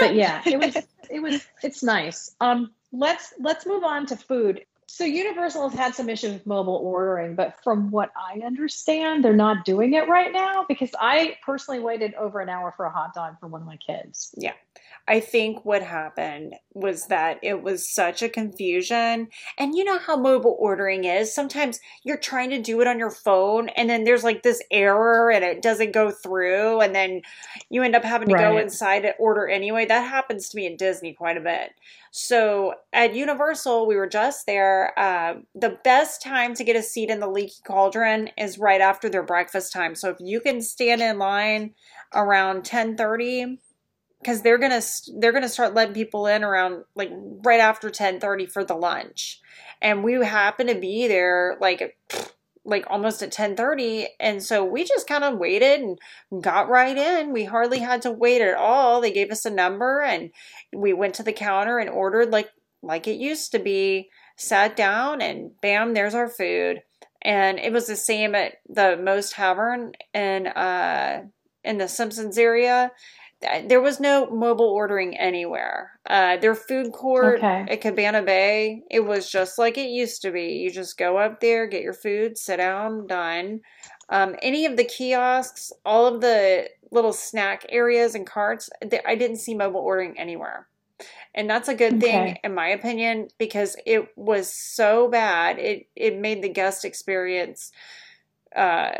but 0.00 0.14
yeah, 0.14 0.42
it 0.44 0.58
was 0.58 0.76
it 1.10 1.20
was 1.20 1.46
it's 1.62 1.82
nice. 1.82 2.34
Um, 2.40 2.72
let's 2.92 3.32
let's 3.38 3.66
move 3.66 3.84
on 3.84 4.06
to 4.06 4.16
food. 4.16 4.64
So 4.86 5.04
Universal 5.04 5.70
has 5.70 5.78
had 5.78 5.94
some 5.94 6.10
issues 6.10 6.34
with 6.34 6.46
mobile 6.46 6.76
ordering, 6.76 7.34
but 7.34 7.56
from 7.64 7.90
what 7.90 8.10
I 8.14 8.40
understand, 8.40 9.24
they're 9.24 9.32
not 9.32 9.64
doing 9.64 9.94
it 9.94 10.06
right 10.06 10.30
now 10.30 10.66
because 10.68 10.90
I 11.00 11.36
personally 11.46 11.80
waited 11.80 12.12
over 12.14 12.40
an 12.40 12.50
hour 12.50 12.74
for 12.76 12.84
a 12.84 12.90
hot 12.90 13.14
dog 13.14 13.40
for 13.40 13.46
one 13.46 13.62
of 13.62 13.66
my 13.66 13.78
kids. 13.78 14.34
I 15.08 15.20
think 15.20 15.64
what 15.64 15.82
happened 15.82 16.54
was 16.74 17.06
that 17.08 17.38
it 17.42 17.62
was 17.62 17.92
such 17.92 18.22
a 18.22 18.28
confusion. 18.28 19.28
And 19.58 19.74
you 19.74 19.84
know 19.84 19.98
how 19.98 20.16
mobile 20.16 20.56
ordering 20.58 21.04
is. 21.04 21.34
Sometimes 21.34 21.80
you're 22.04 22.16
trying 22.16 22.50
to 22.50 22.62
do 22.62 22.80
it 22.80 22.86
on 22.86 22.98
your 22.98 23.10
phone 23.10 23.68
and 23.70 23.90
then 23.90 24.04
there's 24.04 24.24
like 24.24 24.42
this 24.42 24.62
error 24.70 25.30
and 25.30 25.44
it 25.44 25.60
doesn't 25.60 25.92
go 25.92 26.10
through. 26.10 26.80
And 26.80 26.94
then 26.94 27.22
you 27.68 27.82
end 27.82 27.96
up 27.96 28.04
having 28.04 28.28
to 28.28 28.34
go 28.34 28.58
inside 28.58 29.04
and 29.04 29.14
order 29.18 29.48
anyway. 29.48 29.86
That 29.86 30.08
happens 30.08 30.48
to 30.48 30.56
me 30.56 30.66
at 30.66 30.78
Disney 30.78 31.14
quite 31.14 31.36
a 31.36 31.40
bit. 31.40 31.72
So 32.12 32.74
at 32.92 33.14
Universal, 33.14 33.86
we 33.86 33.96
were 33.96 34.08
just 34.08 34.46
there. 34.46 34.96
Uh, 34.98 35.40
the 35.54 35.78
best 35.82 36.22
time 36.22 36.54
to 36.54 36.64
get 36.64 36.76
a 36.76 36.82
seat 36.82 37.10
in 37.10 37.20
the 37.20 37.28
Leaky 37.28 37.62
Cauldron 37.66 38.30
is 38.36 38.58
right 38.58 38.80
after 38.80 39.08
their 39.08 39.22
breakfast 39.22 39.72
time. 39.72 39.94
So 39.94 40.10
if 40.10 40.18
you 40.20 40.40
can 40.40 40.60
stand 40.60 41.00
in 41.00 41.18
line 41.18 41.74
around 42.14 42.56
1030 42.56 43.58
because 44.22 44.42
they're 44.42 44.58
gonna 44.58 44.82
they're 45.18 45.32
gonna 45.32 45.48
start 45.48 45.74
letting 45.74 45.94
people 45.94 46.26
in 46.26 46.44
around 46.44 46.84
like 46.94 47.10
right 47.12 47.60
after 47.60 47.90
10:30 47.90 48.50
for 48.50 48.64
the 48.64 48.74
lunch. 48.74 49.40
And 49.80 50.04
we 50.04 50.14
happen 50.24 50.68
to 50.68 50.76
be 50.76 51.08
there 51.08 51.56
like 51.60 51.98
like 52.64 52.84
almost 52.88 53.22
at 53.22 53.32
10:30 53.32 54.06
and 54.20 54.42
so 54.42 54.64
we 54.64 54.84
just 54.84 55.08
kind 55.08 55.24
of 55.24 55.38
waited 55.38 55.80
and 55.80 55.98
got 56.42 56.68
right 56.68 56.96
in. 56.96 57.32
We 57.32 57.44
hardly 57.44 57.80
had 57.80 58.02
to 58.02 58.12
wait 58.12 58.40
at 58.40 58.56
all. 58.56 59.00
They 59.00 59.12
gave 59.12 59.32
us 59.32 59.44
a 59.44 59.50
number 59.50 60.00
and 60.00 60.30
we 60.72 60.92
went 60.92 61.14
to 61.14 61.24
the 61.24 61.32
counter 61.32 61.78
and 61.78 61.90
ordered 61.90 62.30
like 62.30 62.50
like 62.82 63.08
it 63.08 63.18
used 63.18 63.52
to 63.52 63.58
be. 63.58 64.08
Sat 64.36 64.76
down 64.76 65.20
and 65.20 65.50
bam 65.60 65.94
there's 65.94 66.14
our 66.14 66.28
food. 66.28 66.82
And 67.20 67.58
it 67.58 67.72
was 67.72 67.86
the 67.86 67.96
same 67.96 68.34
at 68.34 68.54
the 68.68 68.96
Moe's 68.96 69.30
Tavern 69.30 69.92
in 70.14 70.46
uh 70.46 71.24
in 71.64 71.78
the 71.78 71.88
Simpsons 71.88 72.38
area, 72.38 72.90
there 73.66 73.80
was 73.80 74.00
no 74.00 74.30
mobile 74.30 74.68
ordering 74.68 75.16
anywhere. 75.16 75.98
Uh, 76.08 76.36
their 76.36 76.54
food 76.54 76.92
court 76.92 77.38
okay. 77.38 77.66
at 77.68 77.80
Cabana 77.80 78.22
Bay, 78.22 78.82
it 78.90 79.00
was 79.00 79.30
just 79.30 79.58
like 79.58 79.78
it 79.78 79.90
used 79.90 80.22
to 80.22 80.30
be. 80.30 80.54
You 80.54 80.70
just 80.70 80.98
go 80.98 81.18
up 81.18 81.40
there, 81.40 81.66
get 81.66 81.82
your 81.82 81.94
food, 81.94 82.38
sit 82.38 82.58
down, 82.58 83.06
done. 83.06 83.60
Um, 84.08 84.36
any 84.42 84.66
of 84.66 84.76
the 84.76 84.84
kiosks, 84.84 85.72
all 85.84 86.06
of 86.06 86.20
the 86.20 86.68
little 86.90 87.12
snack 87.12 87.64
areas 87.68 88.14
and 88.14 88.26
carts, 88.26 88.68
I 89.06 89.14
didn't 89.14 89.36
see 89.38 89.54
mobile 89.54 89.80
ordering 89.80 90.18
anywhere. 90.18 90.68
And 91.34 91.48
that's 91.48 91.68
a 91.68 91.74
good 91.74 92.00
thing, 92.00 92.36
in 92.44 92.54
my 92.54 92.68
opinion, 92.68 93.28
because 93.38 93.74
it 93.86 94.08
was 94.16 94.52
so 94.52 95.08
bad. 95.08 95.58
It 95.58 95.88
it 95.96 96.18
made 96.18 96.42
the 96.42 96.48
guest 96.50 96.84
experience 96.84 97.72
uh, 98.54 98.92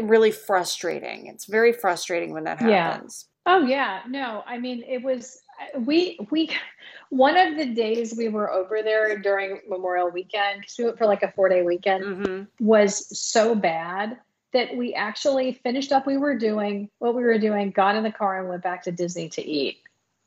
really 0.00 0.30
frustrating. 0.30 1.26
It's 1.26 1.46
very 1.46 1.72
frustrating 1.72 2.32
when 2.32 2.44
that 2.44 2.60
happens. 2.60 3.26
Yeah. 3.26 3.31
Oh 3.44 3.66
yeah, 3.66 4.02
no, 4.08 4.42
I 4.46 4.58
mean 4.58 4.84
it 4.86 5.02
was 5.02 5.42
we 5.78 6.18
we 6.30 6.50
one 7.10 7.36
of 7.36 7.56
the 7.56 7.66
days 7.66 8.14
we 8.16 8.28
were 8.28 8.50
over 8.50 8.82
there 8.82 9.18
during 9.18 9.60
Memorial 9.68 10.10
Weekend 10.10 10.60
because 10.60 10.76
we 10.78 10.84
went 10.84 10.98
for 10.98 11.06
like 11.06 11.22
a 11.22 11.32
four 11.32 11.48
day 11.48 11.62
weekend 11.62 12.04
mm-hmm. 12.04 12.64
was 12.64 13.18
so 13.18 13.54
bad 13.54 14.18
that 14.52 14.76
we 14.76 14.94
actually 14.94 15.52
finished 15.52 15.92
up 15.92 16.06
we 16.06 16.16
were 16.16 16.36
doing 16.36 16.90
what 16.98 17.14
we 17.14 17.22
were 17.22 17.38
doing, 17.38 17.70
got 17.70 17.96
in 17.96 18.02
the 18.02 18.12
car 18.12 18.38
and 18.38 18.48
went 18.48 18.62
back 18.62 18.82
to 18.82 18.92
Disney 18.92 19.28
to 19.30 19.42
eat. 19.42 19.78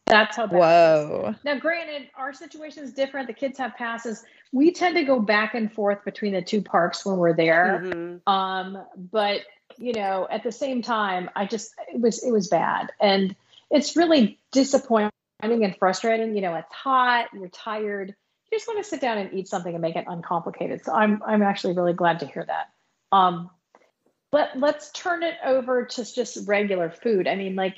That's 0.07 0.37
how 0.37 0.47
bad 0.47 0.59
Whoa. 0.59 1.35
Now, 1.43 1.57
granted, 1.57 2.09
our 2.15 2.31
situation 2.33 2.83
is 2.83 2.93
different. 2.93 3.27
The 3.27 3.33
kids 3.33 3.57
have 3.57 3.75
passes. 3.75 4.23
We 4.51 4.71
tend 4.71 4.95
to 4.95 5.03
go 5.03 5.19
back 5.19 5.55
and 5.55 5.71
forth 5.71 6.03
between 6.05 6.33
the 6.33 6.43
two 6.43 6.61
parks 6.61 7.05
when 7.05 7.17
we're 7.17 7.33
there. 7.33 7.81
Mm-hmm. 7.83 8.31
Um, 8.31 8.83
but 9.11 9.41
you 9.77 9.93
know, 9.93 10.27
at 10.29 10.43
the 10.43 10.51
same 10.51 10.81
time, 10.81 11.29
I 11.35 11.45
just 11.45 11.73
it 11.93 11.99
was 11.99 12.23
it 12.23 12.31
was 12.31 12.47
bad. 12.47 12.91
And 12.99 13.35
it's 13.71 13.95
really 13.95 14.39
disappointing 14.51 15.11
and 15.41 15.75
frustrating. 15.77 16.35
You 16.35 16.41
know, 16.41 16.55
it's 16.55 16.73
hot, 16.73 17.27
you're 17.33 17.49
tired. 17.49 18.15
You 18.51 18.57
just 18.57 18.67
want 18.67 18.83
to 18.83 18.89
sit 18.89 19.01
down 19.01 19.17
and 19.17 19.33
eat 19.33 19.47
something 19.47 19.73
and 19.73 19.81
make 19.81 19.95
it 19.95 20.05
uncomplicated. 20.07 20.83
So 20.85 20.93
I'm 20.93 21.21
I'm 21.25 21.41
actually 21.41 21.75
really 21.75 21.93
glad 21.93 22.19
to 22.19 22.27
hear 22.27 22.45
that. 22.45 22.69
Um, 23.11 23.49
let 24.31 24.59
let's 24.59 24.91
turn 24.91 25.23
it 25.23 25.35
over 25.43 25.85
to 25.85 26.13
just 26.13 26.47
regular 26.47 26.89
food. 26.89 27.27
I 27.27 27.35
mean, 27.35 27.55
like 27.55 27.75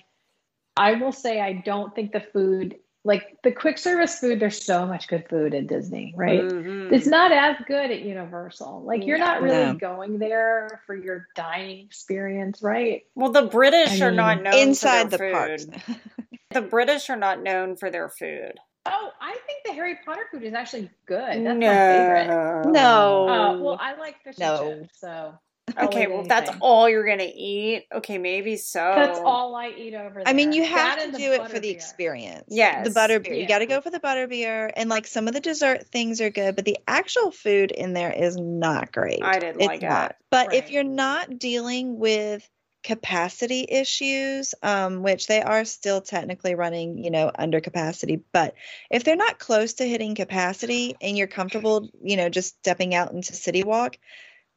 I 0.75 0.93
will 0.93 1.11
say 1.11 1.41
I 1.41 1.53
don't 1.53 1.93
think 1.95 2.11
the 2.11 2.19
food 2.19 2.77
like 3.07 3.37
the 3.41 3.51
quick 3.51 3.77
service 3.77 4.19
food 4.19 4.39
there's 4.39 4.63
so 4.63 4.85
much 4.85 5.07
good 5.07 5.27
food 5.29 5.55
at 5.55 5.65
disney 5.65 6.13
right 6.15 6.41
mm-hmm. 6.41 6.93
it's 6.93 7.07
not 7.07 7.31
as 7.31 7.55
good 7.65 7.89
at 7.89 8.01
universal 8.01 8.83
like 8.83 9.05
you're 9.05 9.17
not 9.17 9.41
really 9.41 9.65
no. 9.65 9.73
going 9.73 10.19
there 10.19 10.81
for 10.85 10.95
your 10.95 11.25
dining 11.33 11.85
experience 11.85 12.61
right 12.61 13.03
well 13.15 13.31
the 13.31 13.43
british 13.43 14.01
I 14.01 14.05
are 14.05 14.11
not 14.11 14.43
known 14.43 14.53
inside 14.53 15.09
the 15.09 15.17
food 15.17 15.97
the 16.51 16.61
british 16.61 17.09
are 17.09 17.17
not 17.17 17.41
known 17.41 17.77
for 17.77 17.89
their 17.89 18.09
food 18.09 18.53
Oh, 18.89 19.11
I 19.19 19.35
think 19.45 19.65
the 19.65 19.73
Harry 19.73 19.99
Potter 20.05 20.21
food 20.31 20.43
is 20.43 20.53
actually 20.53 20.89
good. 21.07 21.19
That's 21.19 21.43
no. 21.43 21.55
my 21.55 21.73
favorite. 21.73 22.71
No. 22.71 23.27
Uh, 23.27 23.57
well, 23.57 23.77
I 23.81 23.95
like 23.97 24.23
fish 24.23 24.37
no. 24.37 24.65
and 24.65 24.83
chips, 24.83 25.01
so 25.01 25.37
okay, 25.77 26.07
well, 26.07 26.23
that's 26.23 26.49
all 26.61 26.87
you're 26.87 27.05
gonna 27.05 27.29
eat. 27.33 27.87
Okay, 27.93 28.17
maybe 28.17 28.55
so. 28.55 28.79
That's 28.79 29.19
all 29.19 29.55
I 29.55 29.69
eat 29.69 29.93
over 29.93 30.15
there. 30.15 30.23
I 30.25 30.33
mean, 30.33 30.53
you 30.53 30.63
have 30.63 30.97
that 30.97 31.11
to 31.11 31.17
do 31.17 31.33
it 31.33 31.49
for 31.49 31.59
the 31.59 31.69
experience. 31.69 32.45
Yes, 32.47 32.87
the 32.87 32.93
butter 32.93 33.19
beer. 33.19 33.33
Yeah. 33.33 33.41
You 33.41 33.47
got 33.47 33.59
to 33.59 33.65
go 33.65 33.81
for 33.81 33.89
the 33.89 33.99
butter 33.99 34.27
beer, 34.27 34.71
and 34.75 34.89
like 34.89 35.05
some 35.07 35.27
of 35.27 35.33
the 35.33 35.41
dessert 35.41 35.87
things 35.87 36.21
are 36.21 36.29
good, 36.29 36.55
but 36.55 36.65
the 36.65 36.77
actual 36.87 37.31
food 37.31 37.71
in 37.71 37.93
there 37.93 38.11
is 38.11 38.37
not 38.37 38.93
great. 38.93 39.21
I 39.21 39.39
didn't 39.39 39.61
it's 39.61 39.67
like 39.67 39.81
not. 39.81 40.11
it. 40.11 40.15
But 40.31 40.47
right. 40.47 40.57
if 40.57 40.71
you're 40.71 40.83
not 40.83 41.37
dealing 41.37 41.99
with 41.99 42.49
capacity 42.83 43.65
issues, 43.67 44.55
um, 44.63 45.03
which 45.03 45.27
they 45.27 45.41
are 45.41 45.65
still 45.65 45.99
technically 45.99 46.55
running, 46.55 47.03
you 47.03 47.11
know, 47.11 47.29
under 47.37 47.59
capacity. 47.59 48.21
But 48.31 48.55
if 48.89 49.03
they're 49.03 49.17
not 49.17 49.39
close 49.39 49.73
to 49.75 49.85
hitting 49.85 50.15
capacity 50.15 50.95
and 51.01 51.17
you're 51.17 51.27
comfortable, 51.27 51.89
you 52.01 52.15
know, 52.15 52.29
just 52.29 52.57
stepping 52.59 52.95
out 52.95 53.11
into 53.11 53.33
City 53.33 53.65
Walk, 53.65 53.97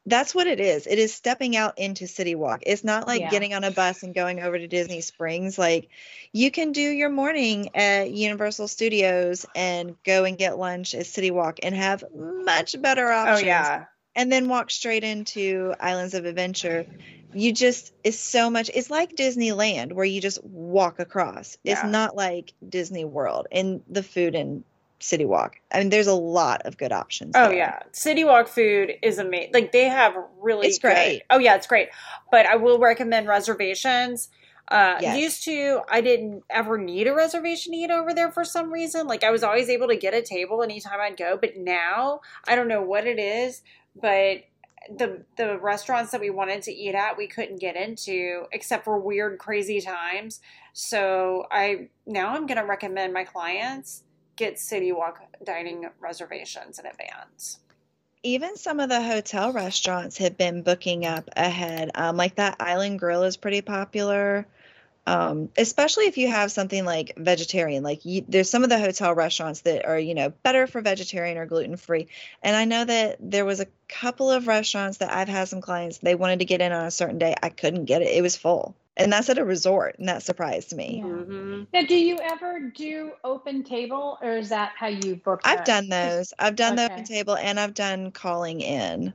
that's 0.05 0.33
what 0.33 0.47
it 0.47 0.59
is. 0.59 0.87
It 0.87 0.97
is 0.97 1.13
stepping 1.13 1.55
out 1.55 1.77
into 1.77 2.07
City 2.07 2.33
Walk. 2.33 2.63
It's 2.65 2.83
not 2.83 3.07
like 3.07 3.21
yeah. 3.21 3.29
getting 3.29 3.53
on 3.53 3.63
a 3.63 3.71
bus 3.71 4.01
and 4.01 4.15
going 4.15 4.39
over 4.39 4.57
to 4.57 4.67
Disney 4.67 5.01
Springs. 5.01 5.59
Like 5.59 5.89
you 6.31 6.49
can 6.49 6.71
do 6.71 6.81
your 6.81 7.09
morning 7.09 7.69
at 7.75 8.11
Universal 8.11 8.67
Studios 8.67 9.45
and 9.55 9.95
go 10.03 10.25
and 10.25 10.37
get 10.37 10.57
lunch 10.57 10.95
at 10.95 11.05
City 11.05 11.29
Walk 11.29 11.59
and 11.61 11.75
have 11.75 12.03
much 12.15 12.81
better 12.81 13.11
oh, 13.11 13.15
options. 13.15 13.43
Oh 13.43 13.45
yeah. 13.45 13.85
And 14.15 14.31
then 14.31 14.49
walk 14.49 14.71
straight 14.71 15.03
into 15.03 15.73
Islands 15.79 16.15
of 16.15 16.25
Adventure. 16.25 16.85
You 17.33 17.53
just 17.53 17.93
it's 18.03 18.19
so 18.19 18.49
much 18.49 18.71
it's 18.73 18.89
like 18.89 19.15
Disneyland 19.15 19.93
where 19.93 20.05
you 20.05 20.19
just 20.19 20.43
walk 20.43 20.99
across. 20.99 21.57
Yeah. 21.63 21.73
It's 21.73 21.83
not 21.83 22.15
like 22.15 22.53
Disney 22.67 23.05
World 23.05 23.47
and 23.51 23.83
the 23.87 24.03
food 24.03 24.35
and 24.35 24.63
City 25.01 25.25
Walk. 25.25 25.57
I 25.71 25.79
mean, 25.79 25.89
there's 25.89 26.07
a 26.07 26.13
lot 26.13 26.61
of 26.65 26.77
good 26.77 26.91
options. 26.91 27.33
Oh 27.35 27.49
there. 27.49 27.57
yeah, 27.57 27.79
City 27.91 28.23
Walk 28.23 28.47
food 28.47 28.93
is 29.01 29.17
amazing. 29.17 29.51
Like 29.53 29.71
they 29.71 29.85
have 29.85 30.15
really. 30.39 30.67
It's 30.67 30.79
great. 30.79 30.95
Good, 30.95 31.21
oh 31.29 31.39
yeah, 31.39 31.55
it's 31.55 31.67
great. 31.67 31.89
But 32.31 32.45
I 32.45 32.55
will 32.55 32.79
recommend 32.79 33.27
reservations. 33.27 34.29
Uh, 34.67 34.97
yes. 35.01 35.17
Used 35.17 35.43
to, 35.43 35.81
I 35.89 35.99
didn't 35.99 36.45
ever 36.49 36.77
need 36.77 37.05
a 37.07 37.13
reservation 37.13 37.73
to 37.73 37.77
eat 37.77 37.91
over 37.91 38.13
there 38.13 38.31
for 38.31 38.45
some 38.45 38.71
reason. 38.71 39.05
Like 39.05 39.21
I 39.21 39.29
was 39.29 39.43
always 39.43 39.67
able 39.67 39.89
to 39.89 39.97
get 39.97 40.13
a 40.13 40.21
table 40.21 40.63
anytime 40.63 41.01
I'd 41.01 41.17
go. 41.17 41.37
But 41.39 41.57
now 41.57 42.21
I 42.47 42.55
don't 42.55 42.69
know 42.69 42.81
what 42.81 43.05
it 43.05 43.19
is, 43.19 43.63
but 44.01 44.43
the 44.89 45.23
the 45.37 45.59
restaurants 45.59 46.11
that 46.11 46.21
we 46.21 46.29
wanted 46.29 46.61
to 46.63 46.71
eat 46.71 46.95
at 46.95 47.17
we 47.17 47.27
couldn't 47.27 47.59
get 47.59 47.75
into 47.75 48.45
except 48.51 48.83
for 48.83 48.99
weird 48.99 49.37
crazy 49.37 49.79
times 49.79 50.41
so 50.73 51.45
i 51.51 51.87
now 52.07 52.29
i'm 52.29 52.47
going 52.47 52.57
to 52.57 52.65
recommend 52.65 53.13
my 53.13 53.23
clients 53.23 54.03
get 54.41 54.57
City 54.59 54.91
Walk 54.91 55.21
dining 55.43 55.87
reservations 55.99 56.79
in 56.79 56.87
advance. 56.87 57.59
Even 58.23 58.57
some 58.57 58.79
of 58.79 58.89
the 58.89 59.01
hotel 59.01 59.53
restaurants 59.53 60.17
have 60.17 60.37
been 60.37 60.63
booking 60.63 61.05
up 61.05 61.29
ahead. 61.35 61.91
Um, 61.93 62.17
like 62.17 62.35
that 62.35 62.55
Island 62.59 62.99
Grill 62.99 63.23
is 63.23 63.37
pretty 63.37 63.61
popular. 63.61 64.47
Um, 65.07 65.49
especially 65.57 66.05
if 66.05 66.17
you 66.17 66.27
have 66.29 66.51
something 66.51 66.85
like 66.85 67.13
vegetarian 67.17 67.83
like 67.83 68.05
you, 68.05 68.23
there's 68.27 68.51
some 68.51 68.63
of 68.63 68.69
the 68.69 68.79
hotel 68.79 69.15
restaurants 69.15 69.61
that 69.61 69.83
are 69.83 69.97
you 69.97 70.13
know 70.13 70.29
better 70.43 70.67
for 70.67 70.79
vegetarian 70.79 71.39
or 71.39 71.47
gluten 71.47 71.75
free 71.75 72.07
and 72.43 72.55
i 72.55 72.65
know 72.65 72.85
that 72.85 73.17
there 73.19 73.43
was 73.43 73.59
a 73.59 73.65
couple 73.89 74.29
of 74.29 74.45
restaurants 74.45 74.99
that 74.99 75.11
i've 75.11 75.27
had 75.27 75.47
some 75.47 75.59
clients 75.59 75.97
they 75.97 76.13
wanted 76.13 76.37
to 76.37 76.45
get 76.45 76.61
in 76.61 76.71
on 76.71 76.85
a 76.85 76.91
certain 76.91 77.17
day 77.17 77.33
i 77.41 77.49
couldn't 77.49 77.85
get 77.85 78.03
it 78.03 78.09
it 78.09 78.21
was 78.21 78.37
full 78.37 78.75
and 78.97 79.11
that's 79.11 79.29
at 79.29 79.37
a 79.37 79.45
resort 79.45 79.95
and 79.99 80.09
that 80.09 80.23
surprised 80.23 80.75
me 80.75 80.97
yeah. 80.97 81.09
mm-hmm. 81.09 81.63
now 81.73 81.81
do 81.83 81.95
you 81.95 82.17
ever 82.21 82.59
do 82.75 83.11
open 83.23 83.63
table 83.63 84.17
or 84.21 84.37
is 84.37 84.49
that 84.49 84.73
how 84.75 84.87
you 84.87 85.15
book 85.15 85.41
i've 85.45 85.63
done 85.63 85.89
those 85.89 86.33
i've 86.39 86.55
done 86.55 86.73
okay. 86.73 86.87
the 86.87 86.93
open 86.93 87.05
table 87.05 87.35
and 87.35 87.59
i've 87.59 87.73
done 87.73 88.11
calling 88.11 88.61
in 88.61 89.13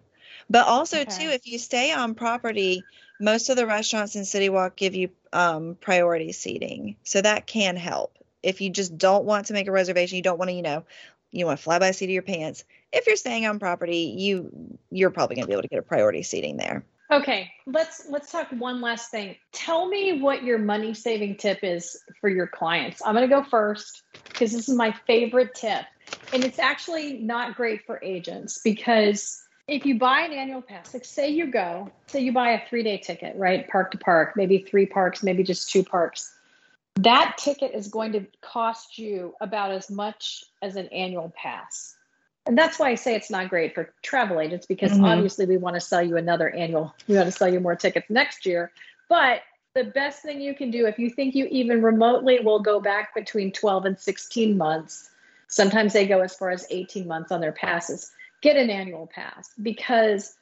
but 0.49 0.67
also 0.67 1.01
okay. 1.01 1.25
too 1.25 1.31
if 1.31 1.47
you 1.47 1.59
stay 1.59 1.93
on 1.93 2.15
property 2.15 2.83
most 3.21 3.49
of 3.49 3.57
the 3.57 3.67
restaurants 3.67 4.17
in 4.17 4.25
city 4.25 4.49
walk 4.49 4.77
give 4.77 4.95
you 4.95 5.11
um, 5.33 5.77
priority 5.81 6.33
seating 6.33 6.97
so 7.03 7.21
that 7.21 7.47
can 7.47 7.77
help 7.77 8.17
if 8.43 8.61
you 8.61 8.71
just 8.71 8.97
don't 8.97 9.25
want 9.25 9.47
to 9.47 9.53
make 9.53 9.69
a 9.69 9.73
reservation 9.73 10.17
you 10.17 10.23
don't 10.23 10.39
want 10.39 10.49
to 10.49 10.55
you 10.55 10.63
know 10.63 10.85
you 11.31 11.45
want 11.45 11.59
to 11.59 11.63
fly 11.63 11.79
by 11.79 11.91
seat 11.91 12.07
of 12.07 12.11
your 12.11 12.23
pants 12.23 12.65
if 12.93 13.07
you're 13.07 13.17
staying 13.17 13.45
on 13.45 13.59
property 13.59 14.15
you 14.17 14.79
you're 14.91 15.11
probably 15.11 15.37
going 15.37 15.45
to 15.45 15.49
be 15.49 15.53
able 15.53 15.63
to 15.63 15.69
get 15.69 15.79
a 15.79 15.83
priority 15.83 16.23
seating 16.23 16.57
there 16.57 16.85
Okay, 17.11 17.53
let's 17.67 18.09
let's 18.11 18.33
talk 18.33 18.49
one 18.51 18.81
last 18.81 19.13
thing. 19.13 19.37
Tell 19.53 19.87
me 19.89 20.21
what 20.21 20.43
your 20.43 20.59
money 20.59 20.93
saving 20.93 21.37
tip 21.37 21.61
is 21.63 22.03
for 22.21 22.29
your 22.29 22.49
clients. 22.49 23.01
I'm 23.05 23.15
going 23.15 23.29
to 23.29 23.35
go 23.35 23.45
first 23.45 24.03
because 24.25 24.53
this 24.53 24.69
is 24.69 24.75
my 24.75 24.93
favorite 25.07 25.55
tip. 25.55 25.85
And 26.33 26.45
it's 26.45 26.59
actually 26.59 27.19
not 27.19 27.57
great 27.57 27.87
for 27.87 28.03
agents 28.03 28.61
because 28.63 29.43
if 29.69 29.85
you 29.87 29.99
buy 29.99 30.21
an 30.23 30.33
annual 30.33 30.63
pass, 30.63 30.95
like 30.95 31.05
say 31.05 31.29
you 31.29 31.51
go, 31.51 31.91
say 32.07 32.21
you 32.21 32.33
buy 32.33 32.51
a 32.51 32.61
3-day 32.69 32.99
ticket, 32.99 33.37
right? 33.37 33.69
Park 33.69 33.91
to 33.93 33.99
park, 33.99 34.35
maybe 34.37 34.59
3 34.59 34.87
parks, 34.87 35.23
maybe 35.23 35.43
just 35.43 35.71
2 35.71 35.85
parks. 35.85 36.33
That 36.97 37.37
ticket 37.39 37.73
is 37.75 37.89
going 37.89 38.13
to 38.13 38.27
cost 38.41 38.99
you 38.99 39.35
about 39.41 39.71
as 39.71 39.91
much 39.91 40.45
as 40.63 40.77
an 40.77 40.89
annual 40.89 41.33
pass 41.37 41.97
and 42.47 42.57
that's 42.57 42.79
why 42.79 42.91
I 42.91 42.95
say 42.95 43.15
it's 43.15 43.31
not 43.31 43.51
great 43.51 43.75
for 43.75 43.93
travel 44.03 44.41
agents 44.41 44.67
because 44.67 44.93
mm-hmm. 44.93 45.05
obviously 45.05 45.47
we 45.47 45.57
want 45.57 45.75
to 45.75 45.81
sell 45.81 46.03
you 46.03 46.17
another 46.17 46.51
annual, 46.51 46.95
we 47.09 47.17
want 47.17 47.27
to 47.27 47.33
sell 47.33 47.53
you 47.53 47.61
more 47.61 47.75
tickets 47.77 48.09
next 48.09 48.47
year. 48.47 48.71
But 49.09 49.41
the 49.75 49.85
best 49.85 50.23
thing 50.23 50.41
you 50.41 50.55
can 50.55 50.71
do 50.71 50.87
if 50.87 50.99
you 50.99 51.11
think 51.11 51.35
you 51.35 51.47
even 51.47 51.83
remotely 51.83 52.41
will 52.41 52.61
go 52.61 52.81
back 52.81 53.15
between 53.15 53.53
12 53.53 53.85
and 53.85 53.99
16 53.99 54.57
months, 54.57 55.11
sometimes 55.49 55.93
they 55.93 56.07
go 56.07 56.21
as 56.21 56.35
far 56.35 56.51
as 56.51 56.67
18 56.71 57.07
months 57.07 57.33
on 57.33 57.41
their 57.41 57.53
passes, 57.53 58.13
get 58.41 58.57
an 58.57 58.71
annual 58.71 59.07
pass 59.07 59.51
because 59.63 60.37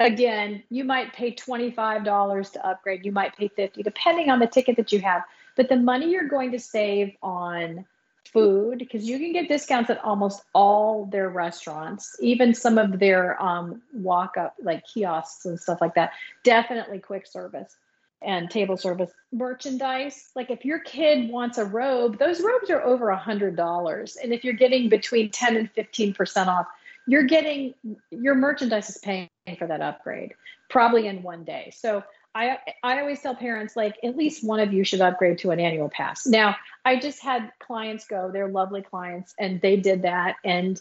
again, 0.00 0.62
you 0.70 0.82
might 0.82 1.12
pay 1.12 1.32
$25 1.32 2.52
to 2.52 2.66
upgrade, 2.66 3.04
you 3.04 3.12
might 3.12 3.36
pay 3.36 3.48
50 3.48 3.82
depending 3.82 4.30
on 4.30 4.38
the 4.38 4.46
ticket 4.46 4.76
that 4.76 4.92
you 4.92 5.00
have, 5.00 5.22
but 5.56 5.68
the 5.68 5.76
money 5.76 6.10
you're 6.10 6.28
going 6.28 6.50
to 6.52 6.58
save 6.58 7.14
on 7.22 7.84
food 8.32 8.78
because 8.78 9.08
you 9.08 9.18
can 9.18 9.32
get 9.32 9.48
discounts 9.48 9.90
at 9.90 10.02
almost 10.04 10.42
all 10.54 11.06
their 11.06 11.28
restaurants, 11.28 12.16
even 12.20 12.54
some 12.54 12.78
of 12.78 12.98
their 12.98 13.40
um, 13.42 13.82
walk 13.92 14.36
up 14.36 14.54
like 14.62 14.84
kiosks 14.86 15.46
and 15.46 15.58
stuff 15.60 15.80
like 15.80 15.94
that. 15.94 16.12
Definitely 16.42 16.98
quick 16.98 17.26
service. 17.26 17.76
and 18.22 18.50
table 18.50 18.76
service 18.76 19.10
merchandise. 19.32 20.30
Like 20.34 20.50
if 20.50 20.64
your 20.64 20.80
kid 20.80 21.28
wants 21.30 21.58
a 21.58 21.64
robe, 21.64 22.18
those 22.18 22.40
robes 22.40 22.70
are 22.70 22.82
over 22.82 23.10
a 23.10 23.16
hundred 23.18 23.56
dollars. 23.56 24.16
And 24.16 24.32
if 24.32 24.44
you're 24.44 24.54
getting 24.54 24.88
between 24.88 25.30
10 25.30 25.56
and 25.56 25.74
15% 25.74 26.46
off, 26.46 26.66
you're 27.06 27.24
getting 27.24 27.74
your 28.10 28.34
merchandise 28.34 28.88
is 28.88 28.98
paying 28.98 29.28
for 29.58 29.66
that 29.66 29.82
upgrade 29.82 30.32
probably 30.70 31.06
in 31.06 31.22
one 31.22 31.44
day. 31.44 31.70
So 31.76 32.02
I 32.34 32.58
I 32.82 33.00
always 33.00 33.20
tell 33.20 33.34
parents 33.34 33.76
like 33.76 33.96
at 34.02 34.16
least 34.16 34.44
one 34.44 34.60
of 34.60 34.72
you 34.72 34.84
should 34.84 35.00
upgrade 35.00 35.38
to 35.38 35.50
an 35.50 35.60
annual 35.60 35.88
pass. 35.88 36.26
Now 36.26 36.56
I 36.84 36.98
just 36.98 37.22
had 37.22 37.52
clients 37.60 38.06
go; 38.06 38.30
they're 38.32 38.48
lovely 38.48 38.82
clients, 38.82 39.34
and 39.38 39.60
they 39.60 39.76
did 39.76 40.02
that, 40.02 40.36
and 40.44 40.80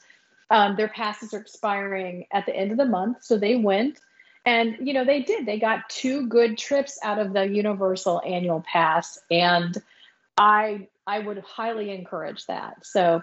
um, 0.49 0.75
their 0.75 0.87
passes 0.87 1.33
are 1.33 1.39
expiring 1.39 2.25
at 2.31 2.45
the 2.45 2.55
end 2.55 2.71
of 2.71 2.77
the 2.77 2.85
month, 2.85 3.23
so 3.23 3.37
they 3.37 3.55
went, 3.55 3.99
and 4.45 4.77
you 4.81 4.93
know 4.93 5.05
they 5.05 5.21
did. 5.21 5.45
They 5.45 5.59
got 5.59 5.89
two 5.89 6.27
good 6.27 6.57
trips 6.57 6.99
out 7.03 7.19
of 7.19 7.33
the 7.33 7.47
Universal 7.47 8.21
annual 8.25 8.63
pass, 8.65 9.19
and 9.29 9.77
I 10.37 10.87
I 11.05 11.19
would 11.19 11.39
highly 11.39 11.91
encourage 11.91 12.45
that. 12.47 12.85
So 12.85 13.21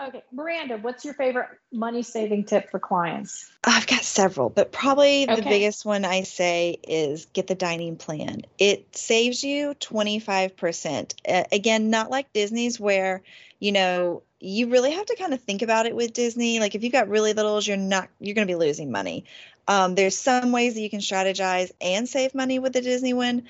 Okay, 0.00 0.22
Miranda, 0.32 0.78
what's 0.78 1.04
your 1.04 1.14
favorite 1.14 1.48
money 1.72 2.04
saving 2.04 2.44
tip 2.44 2.70
for 2.70 2.78
clients? 2.78 3.50
I've 3.64 3.88
got 3.88 4.04
several, 4.04 4.48
but 4.48 4.70
probably 4.70 5.26
the 5.26 5.42
biggest 5.42 5.84
one 5.84 6.04
I 6.04 6.22
say 6.22 6.78
is 6.86 7.26
get 7.32 7.48
the 7.48 7.56
dining 7.56 7.96
plan. 7.96 8.42
It 8.58 8.96
saves 8.96 9.42
you 9.42 9.74
25%. 9.74 11.14
Uh, 11.28 11.44
again, 11.50 11.90
not 11.90 12.10
like 12.10 12.32
Disney's 12.32 12.78
where, 12.78 13.22
you 13.58 13.72
know, 13.72 14.22
you 14.38 14.68
really 14.68 14.92
have 14.92 15.06
to 15.06 15.16
kind 15.16 15.34
of 15.34 15.40
think 15.40 15.62
about 15.62 15.86
it 15.86 15.96
with 15.96 16.12
Disney. 16.12 16.60
Like 16.60 16.76
if 16.76 16.84
you've 16.84 16.92
got 16.92 17.08
really 17.08 17.32
littles, 17.32 17.66
you're 17.66 17.76
not 17.76 18.08
you're 18.20 18.36
going 18.36 18.46
to 18.46 18.52
be 18.52 18.58
losing 18.58 18.92
money. 18.92 19.24
Um, 19.66 19.96
there's 19.96 20.16
some 20.16 20.52
ways 20.52 20.74
that 20.74 20.80
you 20.80 20.90
can 20.90 21.00
strategize 21.00 21.72
and 21.80 22.08
save 22.08 22.34
money 22.34 22.58
with 22.58 22.72
the 22.72 22.80
Disney 22.80 23.14
one, 23.14 23.48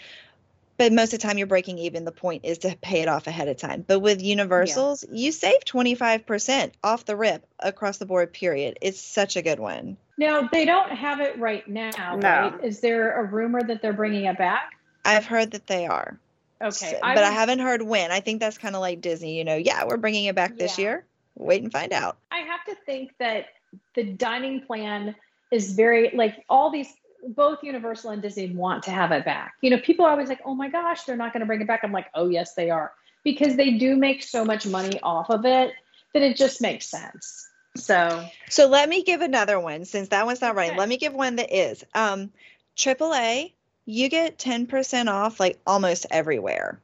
but 0.79 0.93
most 0.93 1.13
of 1.13 1.21
the 1.21 1.27
time 1.27 1.37
you're 1.37 1.47
breaking 1.47 1.79
even. 1.79 2.05
The 2.05 2.13
point 2.13 2.45
is 2.45 2.59
to 2.59 2.77
pay 2.81 3.01
it 3.03 3.09
off 3.09 3.27
ahead 3.27 3.49
of 3.49 3.57
time. 3.57 3.85
But 3.87 3.99
with 3.99 4.23
universals, 4.23 5.05
yeah. 5.11 5.19
you 5.19 5.33
save 5.33 5.65
25% 5.65 6.73
off 6.83 7.05
the 7.05 7.17
rip 7.17 7.45
across 7.59 7.99
the 7.99 8.07
board, 8.07 8.33
period. 8.33 8.79
It's 8.81 9.01
such 9.01 9.37
a 9.37 9.43
good 9.43 9.59
one. 9.59 9.97
Now, 10.17 10.49
they 10.51 10.65
don't 10.65 10.91
have 10.91 11.21
it 11.21 11.39
right 11.39 11.67
now, 11.69 12.17
no. 12.17 12.29
right? 12.29 12.65
Is 12.65 12.81
there 12.81 13.21
a 13.21 13.25
rumor 13.25 13.61
that 13.63 13.83
they're 13.83 13.93
bringing 13.93 14.25
it 14.25 14.39
back? 14.39 14.73
I've 15.05 15.27
heard 15.27 15.51
that 15.51 15.67
they 15.67 15.87
are. 15.87 16.19
Okay. 16.61 16.71
So, 16.71 16.99
I 17.03 17.15
but 17.15 17.25
I 17.25 17.31
haven't 17.31 17.59
heard 17.59 17.83
when. 17.83 18.11
I 18.11 18.21
think 18.21 18.41
that's 18.41 18.59
kind 18.59 18.75
of 18.75 18.81
like 18.81 19.01
Disney, 19.01 19.37
you 19.37 19.45
know, 19.45 19.57
yeah, 19.57 19.85
we're 19.85 19.97
bringing 19.97 20.27
it 20.27 20.35
back 20.35 20.57
this 20.57 20.79
yeah. 20.79 20.85
year. 20.85 21.05
Wait 21.37 21.63
and 21.63 21.73
find 21.73 21.93
out. 21.93 22.19
I 22.33 22.39
have 22.39 22.65
to 22.67 22.77
think 22.85 23.13
that 23.19 23.47
the 23.95 24.05
dining 24.05 24.61
plan 24.63 25.15
is 25.51 25.73
very 25.73 26.11
like 26.15 26.45
all 26.49 26.71
these 26.71 26.93
both 27.27 27.63
Universal 27.63 28.11
and 28.11 28.23
Disney 28.23 28.51
want 28.51 28.85
to 28.85 28.91
have 28.91 29.13
it 29.13 29.25
back. 29.25 29.55
You 29.61 29.71
know, 29.71 29.79
people 29.79 30.05
are 30.05 30.11
always 30.11 30.29
like, 30.29 30.41
oh 30.45 30.55
my 30.55 30.69
gosh, 30.69 31.05
they're 31.05 31.17
not 31.17 31.33
going 31.33 31.41
to 31.41 31.47
bring 31.47 31.61
it 31.61 31.67
back. 31.67 31.81
I'm 31.83 31.93
like, 31.93 32.07
oh, 32.15 32.29
yes, 32.29 32.55
they 32.55 32.71
are. 32.71 32.93
Because 33.25 33.57
they 33.57 33.73
do 33.73 33.97
make 33.97 34.23
so 34.23 34.45
much 34.45 34.67
money 34.67 35.01
off 35.03 35.31
of 35.31 35.45
it 35.45 35.73
that 36.15 36.23
it 36.23 36.37
just 36.37 36.61
makes 36.61 36.87
sense. 36.87 37.49
So, 37.77 38.25
so 38.49 38.67
let 38.67 38.89
me 38.89 39.03
give 39.03 39.21
another 39.21 39.61
one 39.61 39.85
since 39.85 40.09
that 40.09 40.27
one's 40.27 40.41
not 40.41 40.55
right. 40.55 40.77
Let 40.77 40.89
me 40.89 40.97
give 40.97 41.13
one 41.13 41.37
that 41.37 41.55
is. 41.55 41.85
Um, 41.95 42.31
AAA, 42.77 43.53
you 43.85 44.09
get 44.09 44.39
10% 44.39 45.09
off 45.09 45.41
like 45.41 45.59
almost 45.67 46.07
everywhere. 46.11 46.81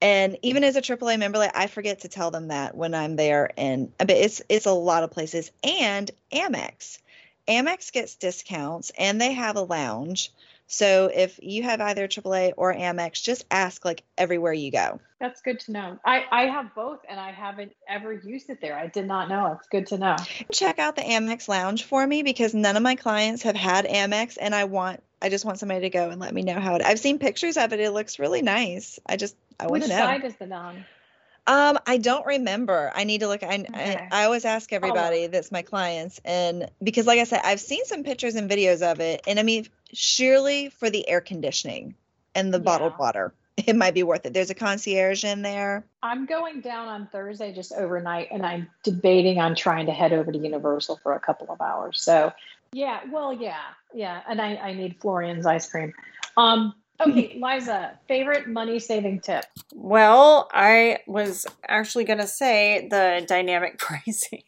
And 0.00 0.36
even 0.42 0.64
as 0.64 0.76
a 0.76 0.82
AAA 0.82 1.18
member, 1.18 1.38
like 1.38 1.56
I 1.56 1.66
forget 1.66 2.00
to 2.00 2.08
tell 2.08 2.30
them 2.30 2.48
that 2.48 2.76
when 2.76 2.94
I'm 2.94 3.16
there, 3.16 3.50
and 3.56 3.90
but 3.96 4.10
it's 4.10 4.42
it's 4.50 4.66
a 4.66 4.72
lot 4.72 5.02
of 5.02 5.10
places. 5.10 5.50
And 5.62 6.10
Amex, 6.30 6.98
Amex 7.48 7.92
gets 7.92 8.14
discounts 8.16 8.92
and 8.98 9.20
they 9.20 9.32
have 9.32 9.56
a 9.56 9.62
lounge. 9.62 10.32
So 10.66 11.10
if 11.14 11.38
you 11.42 11.62
have 11.62 11.80
either 11.80 12.08
AAA 12.08 12.54
or 12.56 12.74
Amex, 12.74 13.22
just 13.22 13.44
ask 13.50 13.84
like 13.84 14.02
everywhere 14.16 14.52
you 14.52 14.70
go. 14.70 14.98
That's 15.20 15.42
good 15.42 15.60
to 15.60 15.72
know. 15.72 15.98
I, 16.04 16.24
I 16.30 16.42
have 16.46 16.74
both 16.74 17.00
and 17.08 17.20
I 17.20 17.32
haven't 17.32 17.72
ever 17.86 18.12
used 18.12 18.48
it 18.48 18.60
there. 18.60 18.76
I 18.76 18.86
did 18.86 19.06
not 19.06 19.28
know. 19.28 19.56
It's 19.58 19.68
good 19.68 19.86
to 19.88 19.98
know. 19.98 20.16
Check 20.52 20.78
out 20.78 20.96
the 20.96 21.02
Amex 21.02 21.48
lounge 21.48 21.84
for 21.84 22.06
me 22.06 22.22
because 22.22 22.54
none 22.54 22.76
of 22.76 22.82
my 22.82 22.94
clients 22.94 23.42
have 23.42 23.56
had 23.56 23.84
Amex 23.84 24.38
and 24.40 24.54
I 24.54 24.64
want 24.64 25.02
I 25.20 25.30
just 25.30 25.44
want 25.46 25.58
somebody 25.58 25.80
to 25.82 25.90
go 25.90 26.10
and 26.10 26.20
let 26.20 26.34
me 26.34 26.42
know 26.42 26.60
how 26.60 26.74
it 26.76 26.82
I've 26.82 26.98
seen 26.98 27.18
pictures 27.18 27.56
of 27.56 27.72
it. 27.72 27.80
It 27.80 27.90
looks 27.92 28.18
really 28.18 28.42
nice. 28.42 28.98
I 29.06 29.16
just 29.16 29.36
I 29.58 29.66
want 29.66 29.82
to 29.82 29.88
know. 29.88 29.94
Which 29.94 30.04
side 30.04 30.24
is 30.24 30.36
the 30.36 30.52
on? 30.54 30.84
Um, 31.46 31.78
I 31.86 31.98
don't 31.98 32.24
remember. 32.24 32.90
I 32.94 33.04
need 33.04 33.20
to 33.20 33.28
look. 33.28 33.42
I, 33.42 33.66
okay. 33.68 34.08
I, 34.10 34.22
I, 34.22 34.24
always 34.24 34.46
ask 34.46 34.72
everybody 34.72 35.24
oh. 35.24 35.28
that's 35.28 35.52
my 35.52 35.60
clients, 35.60 36.18
and 36.24 36.70
because, 36.82 37.06
like 37.06 37.18
I 37.18 37.24
said, 37.24 37.40
I've 37.44 37.60
seen 37.60 37.84
some 37.84 38.02
pictures 38.02 38.34
and 38.34 38.50
videos 38.50 38.80
of 38.80 39.00
it, 39.00 39.20
and 39.26 39.38
I 39.38 39.42
mean, 39.42 39.66
surely 39.92 40.70
for 40.70 40.88
the 40.88 41.06
air 41.06 41.20
conditioning 41.20 41.94
and 42.34 42.52
the 42.52 42.58
yeah. 42.58 42.64
bottled 42.64 42.98
water, 42.98 43.34
it 43.58 43.76
might 43.76 43.92
be 43.92 44.02
worth 44.02 44.24
it. 44.24 44.32
There's 44.32 44.48
a 44.48 44.54
concierge 44.54 45.22
in 45.22 45.42
there. 45.42 45.84
I'm 46.02 46.24
going 46.24 46.62
down 46.62 46.88
on 46.88 47.08
Thursday 47.08 47.52
just 47.52 47.72
overnight, 47.74 48.28
and 48.30 48.46
I'm 48.46 48.70
debating 48.82 49.38
on 49.38 49.54
trying 49.54 49.84
to 49.86 49.92
head 49.92 50.14
over 50.14 50.32
to 50.32 50.38
Universal 50.38 51.00
for 51.02 51.12
a 51.12 51.20
couple 51.20 51.50
of 51.50 51.60
hours. 51.60 52.00
So, 52.00 52.32
yeah, 52.72 53.00
well, 53.12 53.34
yeah, 53.34 53.60
yeah, 53.92 54.22
and 54.26 54.40
I, 54.40 54.56
I 54.56 54.72
need 54.72 54.98
Florean's 54.98 55.44
ice 55.44 55.70
cream. 55.70 55.92
Um, 56.38 56.74
Okay, 57.00 57.40
Liza, 57.42 57.98
favorite 58.06 58.48
money 58.48 58.78
saving 58.78 59.20
tip? 59.20 59.44
Well, 59.74 60.48
I 60.52 60.98
was 61.06 61.46
actually 61.66 62.04
going 62.04 62.20
to 62.20 62.26
say 62.26 62.86
the 62.90 63.24
dynamic 63.26 63.78
pricing. 63.78 64.42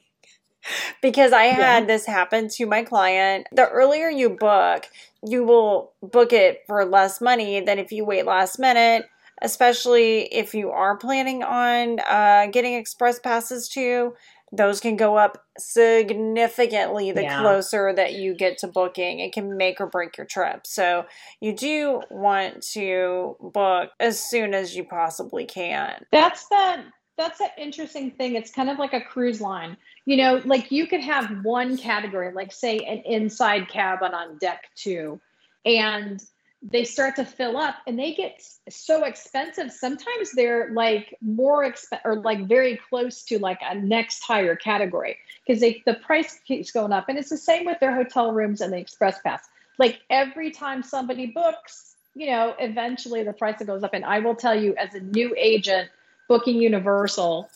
because 1.02 1.32
I 1.32 1.44
had 1.44 1.82
yeah. 1.82 1.86
this 1.86 2.06
happen 2.06 2.48
to 2.50 2.66
my 2.66 2.82
client. 2.82 3.46
The 3.52 3.68
earlier 3.68 4.08
you 4.08 4.30
book, 4.30 4.86
you 5.24 5.44
will 5.44 5.92
book 6.02 6.32
it 6.32 6.62
for 6.66 6.84
less 6.84 7.20
money 7.20 7.60
than 7.60 7.78
if 7.78 7.92
you 7.92 8.04
wait 8.04 8.26
last 8.26 8.58
minute, 8.58 9.06
especially 9.42 10.22
if 10.32 10.54
you 10.54 10.70
are 10.70 10.96
planning 10.96 11.42
on 11.42 12.00
uh, 12.08 12.46
getting 12.46 12.74
express 12.74 13.18
passes 13.18 13.68
to 13.70 14.14
those 14.52 14.80
can 14.80 14.96
go 14.96 15.16
up 15.16 15.44
significantly 15.58 17.12
the 17.12 17.22
yeah. 17.22 17.40
closer 17.40 17.92
that 17.92 18.14
you 18.14 18.34
get 18.34 18.58
to 18.58 18.68
booking. 18.68 19.20
It 19.20 19.32
can 19.32 19.56
make 19.56 19.80
or 19.80 19.86
break 19.86 20.16
your 20.16 20.26
trip. 20.26 20.66
So 20.66 21.06
you 21.40 21.54
do 21.54 22.02
want 22.10 22.62
to 22.72 23.36
book 23.40 23.90
as 23.98 24.20
soon 24.20 24.54
as 24.54 24.76
you 24.76 24.84
possibly 24.84 25.44
can. 25.44 26.04
That's 26.12 26.46
the 26.48 26.84
that's 27.16 27.40
an 27.40 27.48
interesting 27.56 28.10
thing. 28.10 28.34
It's 28.34 28.50
kind 28.50 28.68
of 28.68 28.78
like 28.78 28.92
a 28.92 29.00
cruise 29.00 29.40
line. 29.40 29.76
You 30.04 30.18
know, 30.18 30.42
like 30.44 30.70
you 30.70 30.86
could 30.86 31.00
have 31.00 31.30
one 31.42 31.76
category, 31.78 32.32
like 32.32 32.52
say 32.52 32.78
an 32.78 33.02
inside 33.06 33.68
cabin 33.68 34.14
on 34.14 34.38
deck 34.38 34.64
two, 34.76 35.20
and 35.64 36.22
they 36.62 36.84
start 36.84 37.16
to 37.16 37.24
fill 37.24 37.56
up 37.56 37.76
and 37.86 37.98
they 37.98 38.14
get 38.14 38.42
so 38.68 39.04
expensive. 39.04 39.70
Sometimes 39.70 40.32
they're 40.32 40.70
like 40.72 41.16
more 41.20 41.64
exp 41.64 41.98
or 42.04 42.16
like 42.16 42.46
very 42.46 42.80
close 42.88 43.22
to 43.24 43.38
like 43.38 43.60
a 43.62 43.74
next 43.74 44.22
higher 44.22 44.56
category 44.56 45.16
because 45.46 45.60
the 45.60 45.94
price 46.02 46.40
keeps 46.46 46.70
going 46.72 46.92
up. 46.92 47.08
And 47.08 47.18
it's 47.18 47.30
the 47.30 47.36
same 47.36 47.66
with 47.66 47.78
their 47.80 47.94
hotel 47.94 48.32
rooms 48.32 48.60
and 48.60 48.72
the 48.72 48.78
express 48.78 49.20
pass. 49.20 49.44
Like 49.78 50.00
every 50.10 50.50
time 50.50 50.82
somebody 50.82 51.26
books 51.26 51.96
you 52.16 52.26
know 52.26 52.54
eventually 52.58 53.22
the 53.22 53.32
price 53.32 53.62
goes 53.62 53.84
up. 53.84 53.94
And 53.94 54.04
i 54.04 54.18
will 54.18 54.34
tell 54.34 54.58
you 54.60 54.74
as 54.76 54.94
a 54.94 55.00
new 55.00 55.34
agent 55.36 55.90
booking 56.28 56.56
universal 56.56 57.48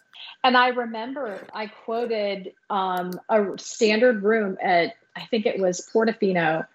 and 0.45 0.57
i 0.57 0.69
remember 0.69 1.41
i 1.53 1.67
quoted 1.67 2.53
um, 2.69 3.19
a 3.29 3.47
standard 3.57 4.23
room 4.23 4.59
at 4.63 4.95
i 5.17 5.23
think 5.23 5.47
it 5.47 5.59
was 5.59 5.89
portofino 5.93 6.67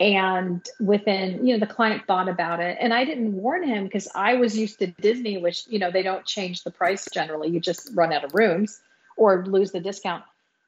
and 0.00 0.64
within 0.80 1.44
you 1.44 1.54
know 1.54 1.58
the 1.58 1.72
client 1.72 2.04
thought 2.06 2.28
about 2.28 2.60
it. 2.60 2.78
And 2.80 2.94
i 2.94 3.04
didn't 3.04 3.32
warn 3.32 3.66
him 3.66 3.84
because 3.84 4.08
i 4.14 4.34
was 4.34 4.56
used 4.56 4.78
to 4.78 4.86
disney 4.86 5.38
which 5.38 5.64
you 5.68 5.78
know 5.78 5.90
they 5.90 6.02
don't 6.02 6.24
change 6.24 6.62
the 6.62 6.70
price 6.70 7.08
generally. 7.12 7.48
You 7.48 7.60
just 7.60 7.90
run 7.94 8.12
out 8.12 8.24
of 8.24 8.34
rooms 8.34 8.80
or 9.16 9.44
lose 9.46 9.72
the 9.72 9.80
discount. 9.80 10.24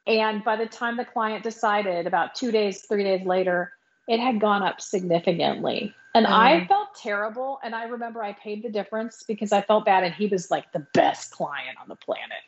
And 0.06 0.42
by 0.42 0.56
the 0.56 0.66
time 0.66 0.96
the 0.96 1.04
client 1.04 1.44
decided 1.44 2.06
about 2.06 2.34
two 2.34 2.50
days 2.50 2.82
three 2.82 3.04
days 3.04 3.24
later 3.26 3.72
it 4.08 4.18
had 4.18 4.40
gone 4.40 4.62
up 4.62 4.80
significantly. 4.80 5.94
And 6.14 6.26
mm. 6.26 6.30
i 6.30 6.66
felt 6.66 6.94
terrible. 6.96 7.60
And 7.62 7.74
i 7.74 7.84
remember 7.84 8.22
i 8.22 8.32
paid 8.32 8.64
the 8.64 8.70
difference 8.70 9.22
because 9.26 9.52
i 9.52 9.60
felt 9.62 9.84
bad. 9.84 10.02
And 10.02 10.14
he 10.14 10.26
was 10.26 10.50
like 10.50 10.72
the 10.72 10.86
best 10.92 11.30
client 11.30 11.76
on 11.80 11.88
the 11.88 11.96
planet 11.96 12.38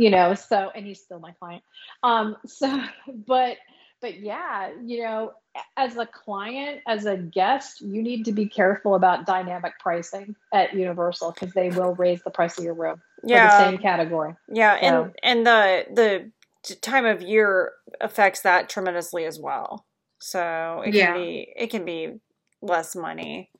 you 0.00 0.08
know? 0.08 0.34
So 0.34 0.70
and 0.74 0.86
he's 0.86 1.00
still 1.00 1.20
my 1.20 1.32
client. 1.32 1.62
Um 2.02 2.36
so 2.46 2.82
but 3.26 3.58
but 4.00 4.20
yeah, 4.20 4.70
you 4.84 5.02
know, 5.02 5.32
as 5.76 5.96
a 5.96 6.06
client, 6.06 6.80
as 6.86 7.06
a 7.06 7.16
guest, 7.16 7.80
you 7.80 8.02
need 8.02 8.24
to 8.24 8.32
be 8.32 8.46
careful 8.46 8.94
about 8.94 9.26
dynamic 9.26 9.78
pricing 9.78 10.34
at 10.54 10.74
Universal 10.74 11.32
because 11.32 11.52
they 11.52 11.70
will 11.70 11.94
raise 11.94 12.22
the 12.22 12.30
price 12.30 12.56
of 12.58 12.64
your 12.64 12.74
room 12.74 13.00
yeah. 13.24 13.48
for 13.48 13.64
the 13.64 13.70
same 13.70 13.78
category. 13.78 14.34
Yeah, 14.52 14.80
so. 14.80 14.86
and 14.86 15.12
and 15.22 15.46
the 15.46 16.30
the 16.64 16.76
time 16.76 17.04
of 17.04 17.22
year 17.22 17.72
affects 18.00 18.42
that 18.42 18.68
tremendously 18.68 19.24
as 19.24 19.38
well. 19.38 19.86
So 20.18 20.82
it 20.86 20.94
yeah. 20.94 21.06
can 21.06 21.14
be 21.16 21.52
it 21.56 21.70
can 21.70 21.84
be 21.84 22.14
less 22.62 22.94
money. 22.94 23.50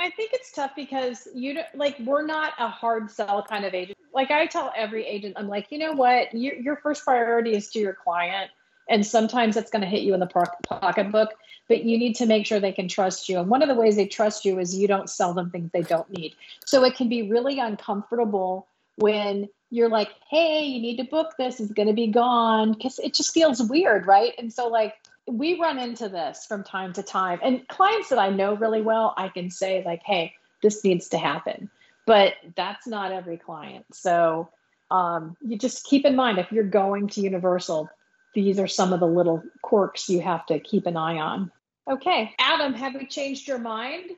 I 0.00 0.10
think 0.10 0.32
it's 0.32 0.50
tough 0.50 0.72
because 0.74 1.28
you 1.34 1.54
don't 1.54 1.66
like 1.74 1.96
we're 2.00 2.26
not 2.26 2.52
a 2.58 2.68
hard 2.68 3.10
sell 3.10 3.44
kind 3.48 3.64
of 3.64 3.72
agent. 3.72 3.98
Like 4.12 4.30
I 4.30 4.46
tell 4.46 4.72
every 4.76 5.06
agent, 5.06 5.34
I'm 5.38 5.48
like, 5.48 5.68
you 5.70 5.78
know 5.78 5.92
what, 5.92 6.34
your 6.34 6.54
your 6.54 6.76
first 6.76 7.04
priority 7.04 7.54
is 7.54 7.70
to 7.70 7.78
your 7.78 7.94
client 7.94 8.50
And 8.88 9.06
sometimes 9.06 9.56
it's 9.56 9.70
going 9.70 9.82
to 9.82 9.88
hit 9.88 10.02
you 10.02 10.14
in 10.14 10.20
the 10.20 10.46
pocketbook, 10.64 11.30
but 11.68 11.84
you 11.84 11.98
need 11.98 12.14
to 12.16 12.26
make 12.26 12.46
sure 12.46 12.60
they 12.60 12.72
can 12.72 12.88
trust 12.88 13.28
you. 13.28 13.38
And 13.38 13.48
one 13.48 13.62
of 13.62 13.68
the 13.68 13.74
ways 13.74 13.96
they 13.96 14.06
trust 14.06 14.44
you 14.44 14.58
is 14.58 14.76
you 14.76 14.88
don't 14.88 15.08
sell 15.08 15.32
them 15.32 15.50
things 15.50 15.70
they 15.72 15.82
don't 15.82 16.10
need. 16.10 16.34
So 16.66 16.84
it 16.84 16.96
can 16.96 17.08
be 17.08 17.30
really 17.30 17.58
uncomfortable 17.58 18.66
when 18.96 19.48
you're 19.70 19.88
like, 19.88 20.10
hey, 20.30 20.64
you 20.64 20.80
need 20.80 20.98
to 20.98 21.04
book 21.04 21.34
this, 21.38 21.58
it's 21.58 21.72
going 21.72 21.88
to 21.88 21.94
be 21.94 22.06
gone 22.08 22.72
because 22.72 22.98
it 22.98 23.14
just 23.14 23.32
feels 23.32 23.62
weird, 23.62 24.06
right? 24.06 24.34
And 24.36 24.52
so, 24.52 24.68
like, 24.68 24.94
we 25.26 25.58
run 25.58 25.78
into 25.78 26.08
this 26.08 26.44
from 26.46 26.62
time 26.62 26.92
to 26.94 27.02
time. 27.02 27.38
And 27.42 27.66
clients 27.68 28.10
that 28.10 28.18
I 28.18 28.28
know 28.28 28.54
really 28.54 28.82
well, 28.82 29.14
I 29.16 29.28
can 29.28 29.50
say, 29.50 29.82
like, 29.86 30.02
hey, 30.04 30.34
this 30.62 30.84
needs 30.84 31.08
to 31.08 31.18
happen. 31.18 31.70
But 32.04 32.34
that's 32.56 32.86
not 32.86 33.12
every 33.12 33.38
client. 33.38 33.86
So 33.92 34.50
um, 34.90 35.36
you 35.40 35.56
just 35.56 35.84
keep 35.84 36.04
in 36.04 36.16
mind 36.16 36.38
if 36.38 36.50
you're 36.52 36.64
going 36.64 37.08
to 37.08 37.20
Universal, 37.20 37.88
these 38.34 38.58
are 38.58 38.66
some 38.68 38.92
of 38.92 39.00
the 39.00 39.06
little 39.06 39.42
quirks 39.62 40.08
you 40.08 40.20
have 40.20 40.46
to 40.46 40.58
keep 40.60 40.86
an 40.86 40.96
eye 40.96 41.18
on. 41.18 41.50
Okay. 41.90 42.34
Adam, 42.38 42.74
have 42.74 42.94
we 42.94 43.06
changed 43.06 43.48
your 43.48 43.58
mind? 43.58 44.10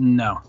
No. 0.00 0.40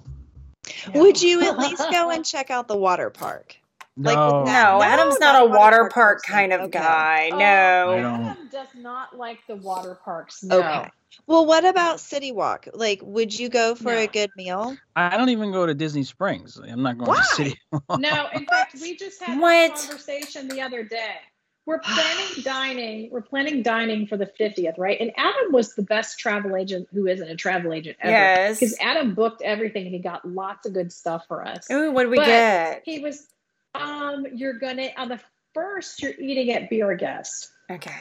Would 0.96 1.22
you 1.22 1.42
at 1.42 1.58
least 1.60 1.84
go 1.92 2.10
and 2.10 2.26
check 2.26 2.50
out 2.50 2.68
the 2.68 2.78
water 2.78 3.10
park? 3.10 3.56
Like, 3.96 4.16
No. 4.16 4.38
with 4.40 4.46
that- 4.48 4.64
No, 4.72 4.78
No, 4.80 4.84
Adam's 4.84 5.20
not 5.20 5.34
not 5.34 5.36
a 5.36 5.46
a 5.46 5.48
water 5.50 5.60
water 5.60 5.78
park 5.90 5.94
park 5.94 6.24
kind 6.24 6.52
of 6.54 6.62
Okay. 6.62 6.80
guy. 6.80 7.30
Oh, 7.32 7.38
No. 7.38 8.30
Adam 8.32 8.50
does 8.52 8.68
not 8.76 9.16
like 9.18 9.40
the 9.48 9.56
water 9.58 9.96
parks. 10.04 10.42
No. 10.44 10.60
Okay. 10.60 10.90
Well, 11.28 11.46
what 11.46 11.64
about 11.64 12.00
City 12.00 12.32
Walk? 12.32 12.68
Like, 12.74 13.02
would 13.04 13.38
you 13.38 13.48
go 13.50 13.76
for 13.76 13.94
a 13.94 14.08
good 14.08 14.32
meal? 14.36 14.76
I 14.96 15.16
don't 15.16 15.30
even 15.30 15.52
go 15.52 15.68
to 15.68 15.76
Disney 15.76 16.04
Springs. 16.04 16.58
I'm 16.58 16.82
not 16.82 16.98
going 16.98 17.10
Why? 17.10 17.18
to 17.18 17.24
City. 17.36 17.60
No, 18.00 18.30
in 18.34 18.48
fact, 18.48 18.74
we 18.82 18.96
just 18.96 19.22
had 19.22 19.40
What? 19.40 19.74
this 19.76 19.86
conversation 19.86 20.48
the 20.48 20.62
other 20.62 20.84
day. 20.84 21.18
We're 21.66 21.80
planning 21.84 22.44
dining. 22.44 23.10
We're 23.12 23.22
planning 23.22 23.64
dining 23.64 24.08
for 24.08 24.18
the 24.18 24.26
50th, 24.40 24.78
right? 24.78 25.00
And 25.00 25.12
Adam 25.18 25.52
was 25.52 25.76
the 25.76 25.84
best 25.84 26.20
travel 26.20 26.56
agent 26.56 26.88
who 26.92 27.08
isn't 27.08 27.28
a 27.28 27.36
travel 27.36 27.74
agent 27.74 27.98
ever. 28.02 28.12
Yes. 28.12 28.60
Because 28.60 28.78
Adam 28.80 29.14
booked 29.14 29.42
everything 29.42 29.86
and 29.86 29.94
he 29.94 30.00
got 30.00 30.28
lots 30.28 30.66
of 30.68 30.74
good 30.74 30.92
stuff 30.92 31.26
for 31.28 31.46
us. 31.46 31.70
Ooh, 31.72 31.92
what 31.92 32.04
did 32.04 32.12
we 32.12 32.18
But 32.18 32.26
get? 32.26 32.82
He 32.86 33.00
was, 33.00 33.28
um, 33.76 34.26
you're 34.34 34.60
gonna 34.60 34.90
on 34.98 35.10
the 35.10 35.20
first, 35.54 36.02
you're 36.02 36.14
eating 36.20 36.52
at 36.52 36.70
Be 36.70 36.82
Our 36.82 36.96
Guest. 36.96 37.52
Okay. 37.70 37.92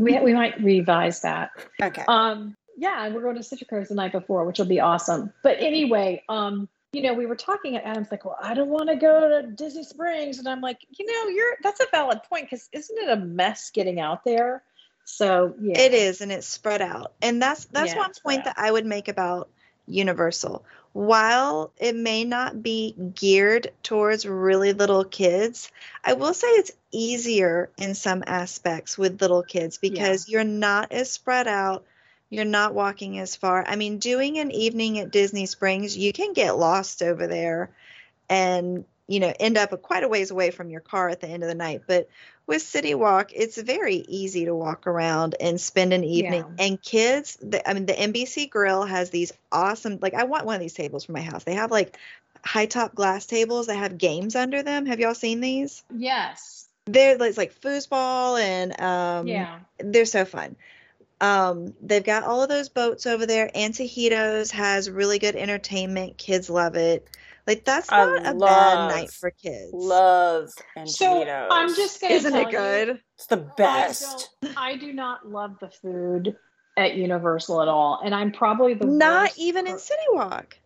We 0.00 0.18
we 0.20 0.32
might 0.32 0.62
revise 0.62 1.20
that. 1.20 1.50
Okay. 1.82 2.04
Um, 2.08 2.56
yeah, 2.78 3.04
and 3.04 3.14
we're 3.14 3.20
going 3.20 3.36
to 3.36 3.42
Citrus 3.42 3.90
the 3.90 3.94
night 3.94 4.12
before, 4.12 4.46
which 4.46 4.58
will 4.58 4.66
be 4.66 4.80
awesome. 4.80 5.32
But 5.42 5.58
anyway, 5.60 6.22
um, 6.30 6.66
you 6.92 7.02
know, 7.02 7.14
we 7.14 7.26
were 7.26 7.36
talking 7.36 7.76
and 7.76 7.84
Adam's 7.84 8.10
like, 8.10 8.24
Well, 8.24 8.36
I 8.40 8.54
don't 8.54 8.68
want 8.68 8.88
to 8.88 8.96
go 8.96 9.28
to 9.28 9.46
Disney 9.46 9.84
Springs. 9.84 10.38
And 10.38 10.48
I'm 10.48 10.60
like, 10.60 10.86
you 10.98 11.06
know, 11.06 11.28
you're 11.28 11.56
that's 11.62 11.80
a 11.80 11.86
valid 11.90 12.22
point 12.24 12.46
because 12.46 12.68
isn't 12.72 12.98
it 12.98 13.08
a 13.08 13.16
mess 13.16 13.70
getting 13.70 14.00
out 14.00 14.24
there? 14.24 14.62
So 15.04 15.54
yeah. 15.60 15.78
It 15.78 15.94
is, 15.94 16.20
and 16.20 16.32
it's 16.32 16.46
spread 16.46 16.82
out. 16.82 17.12
And 17.22 17.40
that's 17.40 17.64
that's 17.66 17.92
Yeah, 17.92 17.98
one 17.98 18.12
point 18.24 18.44
that 18.44 18.56
I 18.58 18.70
would 18.70 18.86
make 18.86 19.08
about 19.08 19.48
Universal. 19.86 20.64
While 20.92 21.72
it 21.76 21.94
may 21.94 22.24
not 22.24 22.62
be 22.62 22.96
geared 23.14 23.70
towards 23.84 24.26
really 24.26 24.72
little 24.72 25.04
kids, 25.04 25.70
I 26.04 26.14
will 26.14 26.34
say 26.34 26.48
it's 26.48 26.72
easier 26.90 27.70
in 27.78 27.94
some 27.94 28.24
aspects 28.26 28.98
with 28.98 29.20
little 29.20 29.44
kids 29.44 29.78
because 29.78 30.28
you're 30.28 30.42
not 30.42 30.90
as 30.90 31.10
spread 31.10 31.46
out. 31.46 31.84
You're 32.30 32.44
not 32.44 32.74
walking 32.74 33.18
as 33.18 33.34
far. 33.34 33.64
I 33.66 33.74
mean, 33.74 33.98
doing 33.98 34.38
an 34.38 34.52
evening 34.52 35.00
at 35.00 35.10
Disney 35.10 35.46
Springs, 35.46 35.96
you 35.96 36.12
can 36.12 36.32
get 36.32 36.56
lost 36.56 37.02
over 37.02 37.26
there 37.26 37.70
and, 38.28 38.84
you 39.08 39.18
know, 39.18 39.32
end 39.38 39.58
up 39.58 39.82
quite 39.82 40.04
a 40.04 40.08
ways 40.08 40.30
away 40.30 40.52
from 40.52 40.70
your 40.70 40.80
car 40.80 41.08
at 41.08 41.20
the 41.20 41.26
end 41.26 41.42
of 41.42 41.48
the 41.48 41.56
night. 41.56 41.82
But 41.88 42.08
with 42.46 42.62
City 42.62 42.94
Walk, 42.94 43.32
it's 43.34 43.60
very 43.60 43.96
easy 43.96 44.44
to 44.44 44.54
walk 44.54 44.86
around 44.86 45.34
and 45.40 45.60
spend 45.60 45.92
an 45.92 46.04
evening. 46.04 46.44
Yeah. 46.56 46.64
And 46.66 46.80
kids, 46.80 47.36
the, 47.42 47.68
I 47.68 47.74
mean, 47.74 47.86
the 47.86 47.94
NBC 47.94 48.48
Grill 48.48 48.84
has 48.84 49.10
these 49.10 49.32
awesome, 49.50 49.98
like, 50.00 50.14
I 50.14 50.24
want 50.24 50.46
one 50.46 50.54
of 50.54 50.60
these 50.60 50.74
tables 50.74 51.04
for 51.04 51.12
my 51.12 51.22
house. 51.22 51.42
They 51.42 51.54
have 51.54 51.72
like 51.72 51.98
high 52.44 52.66
top 52.66 52.94
glass 52.94 53.26
tables 53.26 53.66
that 53.66 53.76
have 53.76 53.98
games 53.98 54.36
under 54.36 54.62
them. 54.62 54.86
Have 54.86 55.00
y'all 55.00 55.14
seen 55.14 55.40
these? 55.40 55.82
yes. 55.94 56.68
They're 56.86 57.22
it's 57.22 57.36
like 57.36 57.60
foosball 57.60 58.40
and 58.40 58.80
um, 58.80 59.28
yeah. 59.28 59.60
they're 59.78 60.06
so 60.06 60.24
fun. 60.24 60.56
Um, 61.20 61.74
they've 61.82 62.04
got 62.04 62.22
all 62.24 62.42
of 62.42 62.48
those 62.48 62.68
boats 62.68 63.06
over 63.06 63.26
there. 63.26 63.50
Antojitos 63.54 64.50
has 64.52 64.90
really 64.90 65.18
good 65.18 65.36
entertainment. 65.36 66.16
Kids 66.18 66.48
love 66.48 66.76
it. 66.76 67.06
Like 67.46 67.64
that's 67.64 67.90
I 67.90 68.04
not 68.04 68.26
a 68.26 68.32
love- 68.34 68.48
bad 68.90 68.96
night 68.96 69.10
for 69.10 69.30
kids. 69.30 69.70
Love 69.72 70.48
and 70.76 70.88
So 70.88 71.22
I'm 71.50 71.74
just 71.74 72.00
gonna 72.00 72.14
Isn't 72.14 72.32
tell 72.32 72.40
it 72.42 72.52
you, 72.52 72.58
good? 72.58 73.00
It's 73.16 73.26
the 73.26 73.38
best. 73.56 74.30
I, 74.42 74.46
don't, 74.46 74.58
I 74.58 74.76
do 74.76 74.92
not 74.92 75.28
love 75.28 75.56
the 75.60 75.68
food 75.70 76.36
at 76.76 76.94
Universal 76.94 77.60
at 77.62 77.68
all, 77.68 78.00
and 78.04 78.14
I'm 78.14 78.30
probably 78.32 78.74
the 78.74 78.86
Not 78.86 79.22
worst 79.30 79.38
even 79.38 79.66
in 79.66 79.72
per- 79.74 79.78
City 79.78 80.02
Walk. 80.12 80.56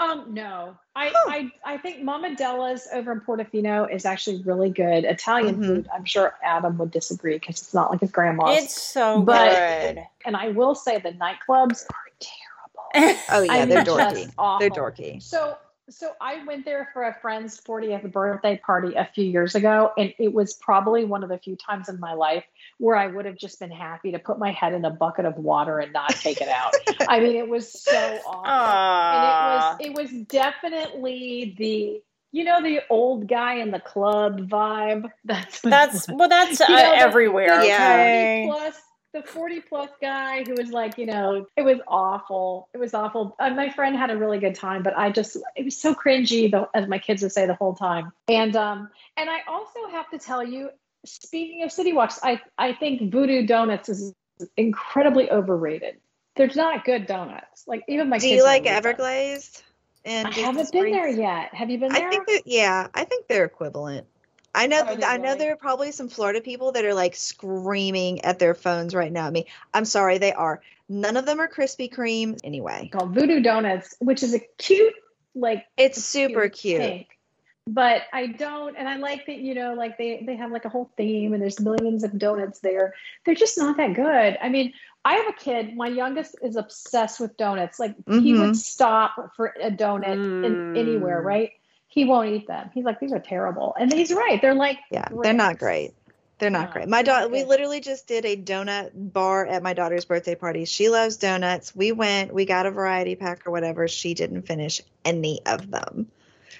Um, 0.00 0.32
no, 0.32 0.76
I, 0.96 1.12
Huh. 1.14 1.30
I, 1.30 1.52
I 1.74 1.76
think 1.76 2.02
Mama 2.02 2.34
Della's 2.34 2.88
over 2.92 3.12
in 3.12 3.20
Portofino 3.20 3.92
is 3.92 4.04
actually 4.06 4.42
really 4.42 4.70
good 4.70 5.04
Italian 5.04 5.56
Mhm. 5.56 5.66
food. 5.66 5.88
I'm 5.94 6.04
sure 6.06 6.34
Adam 6.42 6.78
would 6.78 6.90
disagree 6.90 7.34
because 7.34 7.60
it's 7.60 7.74
not 7.74 7.90
like 7.90 8.00
his 8.00 8.10
grandma's. 8.10 8.64
It's 8.64 8.80
so 8.82 9.20
But- 9.20 9.50
good. 9.94 10.06
and 10.24 10.36
I 10.36 10.48
will 10.48 10.74
say 10.74 10.98
the 10.98 11.12
nightclubs 11.12 11.84
are 11.90 12.08
terrible. 12.18 13.16
Oh 13.30 13.42
yeah, 13.42 13.66
they're 13.66 13.84
dorky. 13.84 14.32
They're 14.58 14.70
dorky. 14.70 15.22
So, 15.22 15.56
so 15.90 16.12
I 16.20 16.44
went 16.44 16.64
there 16.64 16.88
for 16.92 17.02
a 17.02 17.14
friend's 17.20 17.60
40th 17.60 18.10
birthday 18.12 18.60
party 18.64 18.94
a 18.94 19.08
few 19.14 19.24
years 19.24 19.54
ago, 19.54 19.92
and 19.98 20.14
it 20.18 20.32
was 20.32 20.54
probably 20.54 21.04
one 21.04 21.22
of 21.22 21.28
the 21.28 21.38
few 21.38 21.56
times 21.56 21.88
in 21.88 21.98
my 22.00 22.14
life 22.14 22.44
where 22.78 22.96
I 22.96 23.06
would 23.06 23.26
have 23.26 23.36
just 23.36 23.60
been 23.60 23.70
happy 23.70 24.12
to 24.12 24.18
put 24.18 24.38
my 24.38 24.52
head 24.52 24.72
in 24.72 24.84
a 24.84 24.90
bucket 24.90 25.24
of 25.24 25.36
water 25.36 25.78
and 25.78 25.92
not 25.92 26.10
take 26.10 26.40
it 26.40 26.48
out. 26.48 26.74
I 27.08 27.20
mean, 27.20 27.36
it 27.36 27.48
was 27.48 27.70
so 27.70 27.96
awful. 28.26 29.80
And 29.80 29.92
it 29.92 29.94
was 29.96 30.02
it 30.08 30.10
was 30.12 30.26
definitely 30.26 31.54
the 31.58 32.02
you 32.32 32.44
know 32.44 32.62
the 32.62 32.80
old 32.88 33.28
guy 33.28 33.54
in 33.54 33.70
the 33.70 33.80
club 33.80 34.48
vibe. 34.48 35.10
That's 35.24 35.60
That's 35.60 36.08
well, 36.08 36.28
that's 36.28 36.60
uh, 36.60 36.66
You 36.68 36.76
know, 36.76 36.92
everywhere. 36.92 37.60
the 37.60 37.66
Yeah. 37.66 37.94
Okay. 37.94 38.46
40 38.46 38.60
plus 38.60 38.82
the 39.12 39.22
40 39.22 39.60
plus 39.62 39.90
guy 40.00 40.44
who 40.44 40.54
was 40.54 40.70
like 40.70 40.96
you 40.98 41.06
know 41.06 41.46
it 41.56 41.62
was 41.62 41.78
awful 41.88 42.68
it 42.72 42.78
was 42.78 42.94
awful 42.94 43.34
uh, 43.40 43.50
my 43.50 43.70
friend 43.70 43.96
had 43.96 44.10
a 44.10 44.16
really 44.16 44.38
good 44.38 44.54
time 44.54 44.82
but 44.82 44.96
i 44.96 45.10
just 45.10 45.36
it 45.56 45.64
was 45.64 45.76
so 45.76 45.94
cringy 45.94 46.50
the, 46.50 46.68
as 46.74 46.88
my 46.88 46.98
kids 46.98 47.22
would 47.22 47.32
say 47.32 47.46
the 47.46 47.54
whole 47.54 47.74
time 47.74 48.12
and 48.28 48.54
um 48.56 48.88
and 49.16 49.28
i 49.28 49.40
also 49.48 49.88
have 49.90 50.08
to 50.10 50.18
tell 50.18 50.44
you 50.44 50.70
speaking 51.04 51.62
of 51.62 51.72
city 51.72 51.92
walks 51.92 52.20
i 52.22 52.40
i 52.58 52.72
think 52.72 53.10
voodoo 53.10 53.46
donuts 53.46 53.88
is 53.88 54.12
incredibly 54.56 55.30
overrated 55.30 55.96
there's 56.36 56.56
not 56.56 56.84
good 56.84 57.06
donuts 57.06 57.64
like 57.66 57.82
even 57.88 58.08
my 58.08 58.18
Do 58.18 58.28
kids 58.28 58.36
you 58.36 58.44
like 58.44 58.64
don't 58.64 58.76
eat 58.76 58.82
them. 58.82 58.94
Everglazed? 58.94 59.62
And 60.04 60.28
i 60.28 60.30
haven't 60.30 60.72
been 60.72 60.92
there 60.92 61.08
yet 61.08 61.52
have 61.52 61.68
you 61.68 61.78
been 61.78 61.92
there? 61.92 62.06
I 62.06 62.10
think 62.10 62.26
that 62.26 62.42
yeah, 62.46 62.86
I 62.94 63.04
think 63.04 63.26
they're 63.28 63.44
equivalent. 63.44 64.06
I 64.54 64.66
know 64.66 64.84
they 64.84 65.04
I 65.04 65.16
know 65.18 65.36
there 65.36 65.52
are 65.52 65.56
probably 65.56 65.92
some 65.92 66.08
Florida 66.08 66.40
people 66.40 66.72
that 66.72 66.84
are 66.84 66.94
like 66.94 67.14
screaming 67.14 68.22
at 68.24 68.38
their 68.38 68.54
phones 68.54 68.94
right 68.94 69.12
now 69.12 69.26
at 69.28 69.32
me. 69.32 69.46
I'm 69.72 69.84
sorry, 69.84 70.18
they 70.18 70.32
are. 70.32 70.60
None 70.88 71.16
of 71.16 71.24
them 71.26 71.40
are 71.40 71.48
Krispy 71.48 71.92
Kreme 71.92 72.38
anyway. 72.42 72.90
called 72.92 73.14
voodoo 73.14 73.40
donuts 73.40 73.94
which 74.00 74.22
is 74.24 74.34
a 74.34 74.40
cute 74.58 74.94
like 75.34 75.64
It's 75.76 76.02
super 76.02 76.48
cute. 76.48 77.06
But 77.66 78.02
I 78.12 78.26
don't, 78.26 78.76
and 78.76 78.88
I 78.88 78.96
like 78.96 79.26
that 79.26 79.36
you 79.38 79.54
know, 79.54 79.74
like 79.74 79.96
they 79.98 80.24
they 80.26 80.34
have 80.34 80.50
like 80.50 80.64
a 80.64 80.68
whole 80.68 80.90
theme, 80.96 81.34
and 81.34 81.40
there's 81.42 81.60
millions 81.60 82.02
of 82.02 82.18
donuts 82.18 82.58
there. 82.60 82.94
They're 83.24 83.34
just 83.36 83.56
not 83.58 83.76
that 83.76 83.94
good. 83.94 84.38
I 84.42 84.48
mean, 84.48 84.72
I 85.04 85.14
have 85.14 85.28
a 85.28 85.32
kid. 85.32 85.76
My 85.76 85.86
youngest 85.86 86.34
is 86.42 86.56
obsessed 86.56 87.20
with 87.20 87.36
donuts. 87.36 87.78
Like 87.78 87.94
he 88.08 88.34
would 88.34 88.50
Mhm. 88.50 88.56
stop 88.56 89.36
for 89.36 89.54
a 89.60 89.70
donut 89.70 90.18
in 90.42 90.56
Mm. 90.56 90.66
anywhere, 90.74 91.22
right? 91.22 91.52
He 91.90 92.04
won't 92.04 92.28
eat 92.30 92.46
them. 92.46 92.70
He's 92.72 92.84
like, 92.84 93.00
these 93.00 93.12
are 93.12 93.18
terrible, 93.18 93.74
and 93.78 93.92
he's 93.92 94.12
right. 94.12 94.40
They're 94.40 94.54
like, 94.54 94.78
Yeah, 94.90 95.08
they're 95.10 95.32
not 95.32 95.58
great. 95.58 95.92
They're 96.38 96.50
not 96.50 96.68
No, 96.68 96.72
great. 96.72 96.88
My 96.88 97.02
daughter, 97.02 97.28
we 97.28 97.44
literally 97.44 97.80
just 97.80 98.06
did 98.06 98.24
a 98.24 98.36
donut 98.36 98.90
bar 98.94 99.44
at 99.44 99.62
my 99.62 99.74
daughter's 99.74 100.06
birthday 100.06 100.36
party. 100.36 100.64
She 100.64 100.88
loves 100.88 101.18
donuts. 101.18 101.76
We 101.76 101.92
went, 101.92 102.32
we 102.32 102.46
got 102.46 102.64
a 102.64 102.70
variety 102.70 103.14
pack 103.14 103.46
or 103.46 103.50
whatever. 103.50 103.88
She 103.88 104.14
didn't 104.14 104.42
finish 104.42 104.80
any 105.04 105.44
of 105.44 105.70
them. 105.70 106.06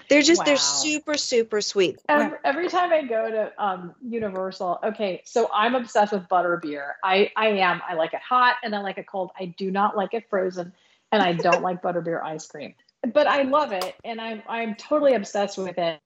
They're 0.07 0.21
just, 0.21 0.43
they're 0.45 0.57
super, 0.57 1.15
super 1.15 1.61
sweet. 1.61 1.99
Every, 2.09 2.37
every 2.43 2.67
time 2.67 2.91
I 2.91 3.03
go 3.03 3.31
to 3.31 3.51
um, 3.57 3.95
Universal, 4.05 4.79
okay, 4.83 5.21
so 5.25 5.49
I'm 5.53 5.73
obsessed 5.73 6.11
with 6.11 6.27
butter 6.27 6.57
beer. 6.61 6.97
I, 7.03 7.31
I 7.35 7.47
am. 7.47 7.81
I 7.87 7.93
like 7.93 8.13
it 8.13 8.21
hot 8.21 8.57
and 8.63 8.75
I 8.75 8.81
like 8.81 8.97
it 8.97 9.07
cold. 9.07 9.31
I 9.39 9.45
do 9.45 9.71
not 9.71 9.95
like 9.95 10.13
it 10.13 10.29
frozen, 10.29 10.73
and 11.11 11.23
I 11.23 11.33
don't 11.33 11.61
like 11.63 11.81
butterbeer 11.81 12.21
ice 12.21 12.45
cream. 12.45 12.75
But 13.13 13.27
I 13.27 13.43
love 13.43 13.71
it, 13.71 13.95
and 14.03 14.21
I'm 14.21 14.43
I'm 14.47 14.75
totally 14.75 15.13
obsessed 15.13 15.57
with 15.57 15.77
it. 15.77 15.99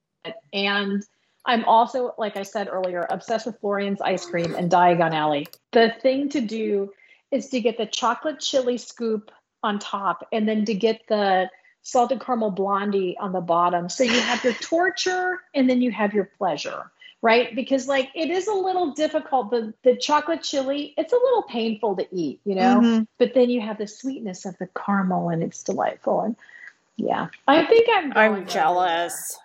And 0.52 1.04
I'm 1.44 1.64
also, 1.64 2.14
like 2.18 2.36
I 2.36 2.42
said 2.42 2.68
earlier, 2.68 3.06
obsessed 3.10 3.46
with 3.46 3.60
Florean's 3.60 4.00
ice 4.00 4.24
cream 4.24 4.54
and 4.54 4.70
Diagon 4.70 5.12
Alley. 5.12 5.46
The 5.72 5.94
thing 6.00 6.28
to 6.30 6.40
do 6.40 6.92
is 7.30 7.48
to 7.50 7.60
get 7.60 7.76
the 7.76 7.86
chocolate 7.86 8.40
chili 8.40 8.78
scoop 8.78 9.30
on 9.62 9.78
top, 9.78 10.26
and 10.32 10.48
then 10.48 10.64
to 10.64 10.74
get 10.74 11.02
the 11.08 11.50
salted 11.82 12.20
caramel 12.20 12.50
blondie 12.50 13.16
on 13.18 13.32
the 13.32 13.40
bottom. 13.40 13.88
So 13.88 14.02
you 14.02 14.18
have 14.18 14.42
your 14.42 14.54
torture 14.54 15.38
and 15.54 15.70
then 15.70 15.82
you 15.82 15.92
have 15.92 16.14
your 16.14 16.24
pleasure, 16.24 16.90
right? 17.22 17.54
Because 17.54 17.86
like 17.86 18.10
it 18.14 18.30
is 18.30 18.48
a 18.48 18.54
little 18.54 18.92
difficult. 18.92 19.50
The 19.50 19.72
the 19.82 19.96
chocolate 19.96 20.42
chili, 20.42 20.94
it's 20.96 21.12
a 21.12 21.16
little 21.16 21.42
painful 21.42 21.94
to 21.96 22.06
eat, 22.10 22.40
you 22.44 22.54
know. 22.56 22.80
Mhm. 22.80 23.06
But 23.18 23.34
then 23.34 23.50
you 23.50 23.60
have 23.60 23.78
the 23.78 23.86
sweetness 23.86 24.46
of 24.46 24.56
the 24.58 24.68
caramel, 24.68 25.28
and 25.28 25.42
it's 25.42 25.62
delightful. 25.62 26.22
And 26.22 26.36
yeah, 26.96 27.28
I 27.46 27.64
think 27.66 27.88
I'm. 27.92 28.10
going 28.12 28.32
I'm 28.40 28.46
jealous. 28.46 29.38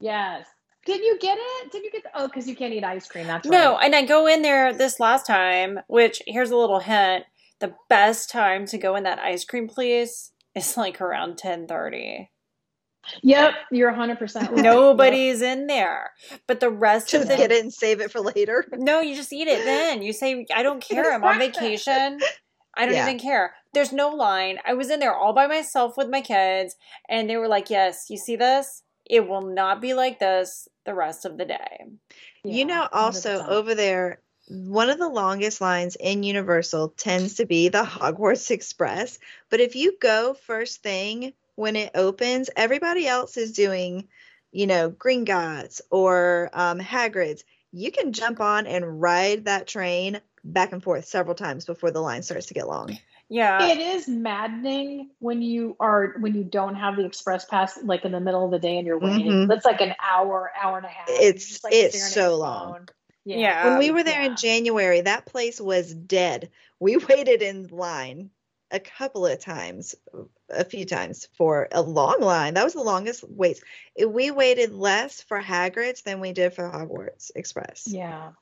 there. 0.00 0.12
Yes. 0.12 0.46
Did 0.86 1.02
you 1.02 1.18
get 1.20 1.38
it? 1.40 1.72
Did 1.72 1.84
you 1.84 1.90
get? 1.90 2.02
The, 2.04 2.10
oh, 2.14 2.26
because 2.28 2.48
you 2.48 2.56
can't 2.56 2.74
eat 2.74 2.84
ice 2.84 3.08
cream. 3.08 3.26
That's 3.26 3.48
No, 3.48 3.76
right. 3.76 3.84
and 3.86 3.94
I 3.94 4.04
go 4.04 4.26
in 4.26 4.42
there 4.42 4.72
this 4.74 5.00
last 5.00 5.26
time, 5.26 5.80
which 5.88 6.22
here's 6.26 6.50
a 6.50 6.56
little 6.56 6.80
hint. 6.80 7.24
The 7.60 7.74
best 7.88 8.30
time 8.30 8.66
to 8.66 8.78
go 8.78 8.96
in 8.96 9.04
that 9.04 9.18
ice 9.18 9.44
cream 9.44 9.68
place 9.68 10.32
is 10.54 10.76
like 10.76 11.00
around 11.00 11.38
10:30. 11.38 12.28
Yep, 13.22 13.54
you're 13.70 13.90
100 13.90 14.18
percent 14.18 14.50
right. 14.50 14.62
Nobody's 14.62 15.42
in 15.42 15.66
there. 15.66 16.12
But 16.46 16.60
the 16.60 16.70
rest 16.70 17.10
Just 17.10 17.24
of 17.24 17.28
the 17.30 17.36
get 17.36 17.52
it 17.52 17.62
and 17.62 17.72
save 17.72 18.00
it 18.00 18.10
for 18.10 18.20
later. 18.20 18.64
No, 18.72 19.00
you 19.00 19.14
just 19.14 19.32
eat 19.32 19.48
it 19.48 19.64
then. 19.64 20.02
You 20.02 20.12
say, 20.12 20.46
I 20.54 20.62
don't 20.62 20.82
care. 20.82 21.12
I'm 21.12 21.22
on 21.24 21.38
vacation. 21.38 22.18
I 22.76 22.86
don't 22.86 22.94
Yeah. 22.94 23.06
even 23.06 23.18
care. 23.18 23.54
There's 23.72 23.92
no 23.92 24.10
line. 24.10 24.58
I 24.64 24.74
was 24.74 24.90
in 24.90 25.00
there 25.00 25.14
all 25.14 25.32
by 25.32 25.46
myself 25.46 25.96
with 25.96 26.08
my 26.08 26.20
kids, 26.20 26.76
and 27.08 27.28
they 27.28 27.36
were 27.36 27.48
like, 27.48 27.70
Yes, 27.70 28.06
you 28.10 28.16
see 28.16 28.36
this? 28.36 28.82
It 29.04 29.28
will 29.28 29.42
not 29.42 29.80
be 29.80 29.94
like 29.94 30.18
this 30.18 30.68
the 30.86 30.94
rest 30.94 31.24
of 31.24 31.36
the 31.36 31.44
day. 31.44 31.84
Yeah, 32.42 32.56
you 32.56 32.64
know, 32.64 32.88
also 32.92 33.38
100%. 33.38 33.48
over 33.48 33.74
there, 33.74 34.20
one 34.48 34.90
of 34.90 34.98
the 34.98 35.08
longest 35.08 35.60
lines 35.60 35.96
in 35.98 36.22
Universal 36.22 36.90
tends 36.96 37.34
to 37.34 37.46
be 37.46 37.68
the 37.68 37.82
Hogwarts 37.84 38.50
Express. 38.50 39.18
But 39.50 39.60
if 39.60 39.76
you 39.76 39.96
go 40.00 40.34
first 40.34 40.82
thing 40.82 41.32
when 41.56 41.76
it 41.76 41.92
opens, 41.94 42.50
everybody 42.56 43.06
else 43.06 43.36
is 43.36 43.52
doing, 43.52 44.08
you 44.52 44.66
know, 44.66 44.90
Green 44.90 45.24
Gringotts 45.24 45.80
or 45.90 46.50
um, 46.52 46.78
Hagrid's. 46.78 47.44
You 47.72 47.90
can 47.90 48.12
jump 48.12 48.40
on 48.40 48.66
and 48.66 49.00
ride 49.00 49.46
that 49.46 49.66
train 49.66 50.20
back 50.44 50.72
and 50.72 50.82
forth 50.82 51.06
several 51.06 51.34
times 51.34 51.64
before 51.64 51.90
the 51.90 52.00
line 52.00 52.22
starts 52.22 52.46
to 52.46 52.54
get 52.54 52.68
long. 52.68 52.98
Yeah. 53.30 53.66
it 53.68 53.78
is 53.78 54.06
maddening 54.06 55.10
when 55.18 55.40
you 55.40 55.76
are 55.80 56.14
when 56.20 56.34
you 56.34 56.44
don't 56.44 56.74
have 56.74 56.96
the 56.96 57.06
express 57.06 57.46
pass 57.46 57.78
like 57.82 58.04
in 58.04 58.12
the 58.12 58.20
middle 58.20 58.44
of 58.44 58.50
the 58.50 58.58
day 58.58 58.76
and 58.76 58.86
you're 58.86 58.98
waiting. 58.98 59.26
Mhm. 59.32 59.48
That's 59.48 59.64
like 59.64 59.80
an 59.80 59.94
hour, 60.00 60.50
hour 60.62 60.76
and 60.76 60.86
a 60.86 60.90
half. 60.90 61.08
It's- 61.08 61.64
like, 61.64 61.72
it's 61.72 62.12
so 62.12 62.36
long. 62.36 62.74
phone. 62.74 62.86
Yeah. 63.24 63.68
when 63.68 63.78
we 63.78 63.90
were 63.90 64.02
there 64.02 64.20
yeah. 64.22 64.28
in 64.30 64.36
January, 64.36 65.00
that 65.00 65.24
place 65.24 65.58
was 65.58 65.94
dead. 65.94 66.50
We 66.78 66.96
waited 67.08 67.40
in 67.40 67.68
line 67.68 68.30
a 68.70 68.80
couple 68.80 69.26
of 69.26 69.38
times, 69.38 69.94
a 70.50 70.64
few 70.64 70.84
times 70.84 71.26
for 71.38 71.68
a 71.72 71.80
long 71.80 72.20
line. 72.20 72.54
That 72.54 72.64
was 72.64 72.74
the 72.74 72.82
longest 72.82 73.24
wait. 73.26 73.62
We 74.06 74.30
waited 74.30 74.72
less 74.72 75.22
for 75.22 75.40
Hagrid's 75.40 76.02
than 76.02 76.20
we 76.20 76.32
did 76.32 76.52
for 76.52 76.68
Hogwarts 76.68 77.30
Express. 77.34 77.84
Yeah. 77.86 78.32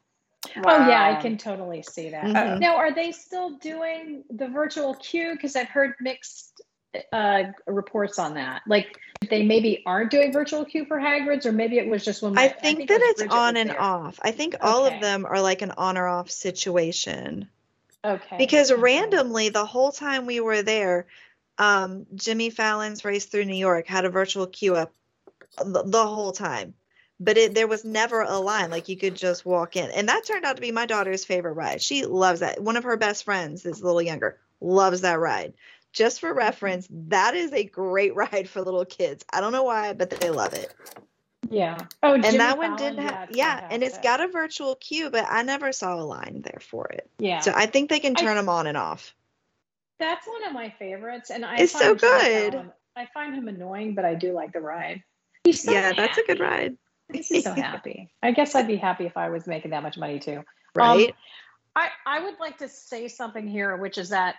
Oh 0.57 0.89
yeah, 0.89 1.17
I 1.17 1.23
can 1.23 1.39
totally 1.39 1.83
see 1.83 2.11
that. 2.11 2.25
Mhm. 2.25 2.59
Now, 2.59 2.77
are 2.77 2.93
they 2.93 3.13
still 3.13 3.51
doing 3.59 4.25
the 4.31 4.49
virtual 4.49 4.95
queue? 4.95 5.33
Because 5.33 5.55
I've 5.55 5.69
heard 5.69 5.95
mixed 6.01 6.63
uh, 7.13 7.45
reports 7.67 8.19
on 8.19 8.35
that. 8.35 8.63
Like 8.67 8.99
they 9.31 9.45
maybe 9.45 9.83
aren't 9.87 10.11
doing 10.11 10.33
virtual 10.33 10.65
queue 10.65 10.85
for 10.85 10.99
Hagrid's, 10.99 11.47
or 11.47 11.53
maybe 11.53 11.79
it 11.79 11.89
was 11.89 12.05
just 12.05 12.23
when 12.23 12.37
I 12.37 12.45
I 12.45 12.49
think 12.49 12.89
that 12.89 13.01
was 13.01 13.11
it's 13.11 13.21
Bridget 13.21 13.35
on 13.35 13.57
and 13.57 13.71
there. 13.71 13.81
off. 13.81 14.19
I 14.23 14.33
think 14.33 14.57
all 14.61 14.87
of 14.87 15.01
them 15.01 15.25
are 15.25 15.41
like 15.41 15.63
an 15.63 15.71
on 15.73 15.97
or 15.97 16.09
off 16.09 16.31
situation. 16.31 17.49
Okay. 18.05 18.37
because 18.37 18.73
okay. 18.73 18.81
randomly 18.81 19.49
the 19.49 19.65
whole 19.65 19.93
time 19.93 20.27
we 20.27 20.41
were 20.41 20.63
there 20.63 21.07
um 21.59 22.05
jimmy 22.17 22.51
fallon's 22.51 23.05
race 23.05 23.27
through 23.27 23.45
new 23.45 23.55
york 23.55 23.87
had 23.87 24.05
a 24.05 24.11
virtual 24.11 24.49
queue 24.49 24.75
up 24.75 24.93
the, 25.59 25.85
the 25.85 26.05
whole 26.05 26.33
time 26.33 26.75
but 27.23 27.39
it, 27.39 27.55
there 27.55 27.69
was 27.69 27.85
never 27.85 28.23
a 28.23 28.39
line 28.39 28.71
like 28.71 28.89
you 28.89 28.97
could 28.97 29.15
just 29.15 29.47
walk 29.47 29.77
in. 29.77 29.91
And 29.91 30.09
that 30.09 30.25
turned 30.25 30.45
out 30.45 30.57
to 30.57 30.63
be 30.63 30.73
my 30.73 30.87
daughter's 30.87 31.25
favorite 31.25 31.53
ride. 31.53 31.81
She 31.81 32.05
loves 32.05 32.41
that. 32.41 32.61
One 32.61 32.77
of 32.77 32.85
her 32.85 32.97
best 32.97 33.25
friends 33.25 33.65
is 33.65 33.81
a 33.81 33.85
little 33.87 34.03
younger 34.03 34.39
loves 34.61 35.03
that 35.03 35.19
ride. 35.19 35.55
Just 35.93 36.21
for 36.21 36.33
reference 36.33 36.89
that 36.91 37.35
is 37.35 37.53
a 37.53 37.65
great 37.65 38.15
ride 38.17 38.49
for 38.49 38.63
little 38.63 38.85
kids. 38.85 39.25
I 39.33 39.41
don't 39.41 39.53
know 39.53 39.63
why 39.63 39.93
but 39.93 40.11
they 40.11 40.31
love 40.31 40.53
it. 40.55 40.75
Yeah. 41.51 41.79
Oh, 42.03 42.15
and 42.15 42.25
Jimmy 42.25 42.39
that 42.39 42.59
one 42.59 42.77
didn't 42.77 43.01
have 43.07 43.29
it's 43.29 43.39
yeah 43.39 43.67
and 43.71 43.83
it's 43.83 43.99
got 43.99 44.21
a 44.21 44.29
virtual 44.29 44.77
queue 44.77 45.11
but 45.11 45.27
i 45.29 45.43
never 45.43 45.73
saw 45.73 45.95
a 46.01 46.05
line 46.05 46.43
there 46.43 46.61
for 46.61 46.87
it. 46.87 47.11
Yeah. 47.19 47.41
so 47.41 47.53
i 47.55 47.67
think 47.67 47.91
they 47.91 48.01
can 48.01 48.17
I- 48.17 48.21
turn 48.21 48.37
them 48.37 48.49
on 48.49 48.67
and 48.67 48.77
off. 48.77 49.15
That's 49.99 50.27
one 50.27 50.43
of 50.45 50.53
my 50.53 50.71
favorites, 50.81 51.31
and 51.31 51.45
I 51.45 51.59
It's 51.59 51.73
so 51.73 51.95
good. 51.95 52.53
Fallon- 52.53 52.73
I 52.97 53.07
find 53.15 53.37
him 53.37 53.47
annoying, 53.47 53.95
but 53.95 54.05
I 54.05 54.17
do 54.17 54.33
like 54.33 54.53
the 54.53 54.61
ride. 54.61 55.05
So 55.53 55.71
yeah 55.71 55.93
that's 55.93 56.19
a 56.19 56.23
good 56.25 56.41
ride 56.41 56.77
He's 57.13 57.29
just 57.29 57.45
so 57.45 57.53
happy. 57.55 58.13
I 58.23 58.33
guess 58.33 58.55
I'd 58.55 58.67
be 58.67 58.77
happy 58.77 59.07
if 59.07 59.17
I 59.17 59.31
was 59.31 59.47
making 59.47 59.71
that 59.73 59.83
much 59.83 59.99
money 59.99 60.19
too. 60.19 60.43
right 60.75 61.09
Um, 61.09 61.15
I, 61.75 61.89
I 62.07 62.25
would 62.25 62.39
like 62.39 62.59
to 62.59 62.69
say 62.69 63.09
something 63.09 63.47
here, 63.47 63.77
which 63.77 63.97
is 63.99 64.11
that, 64.11 64.37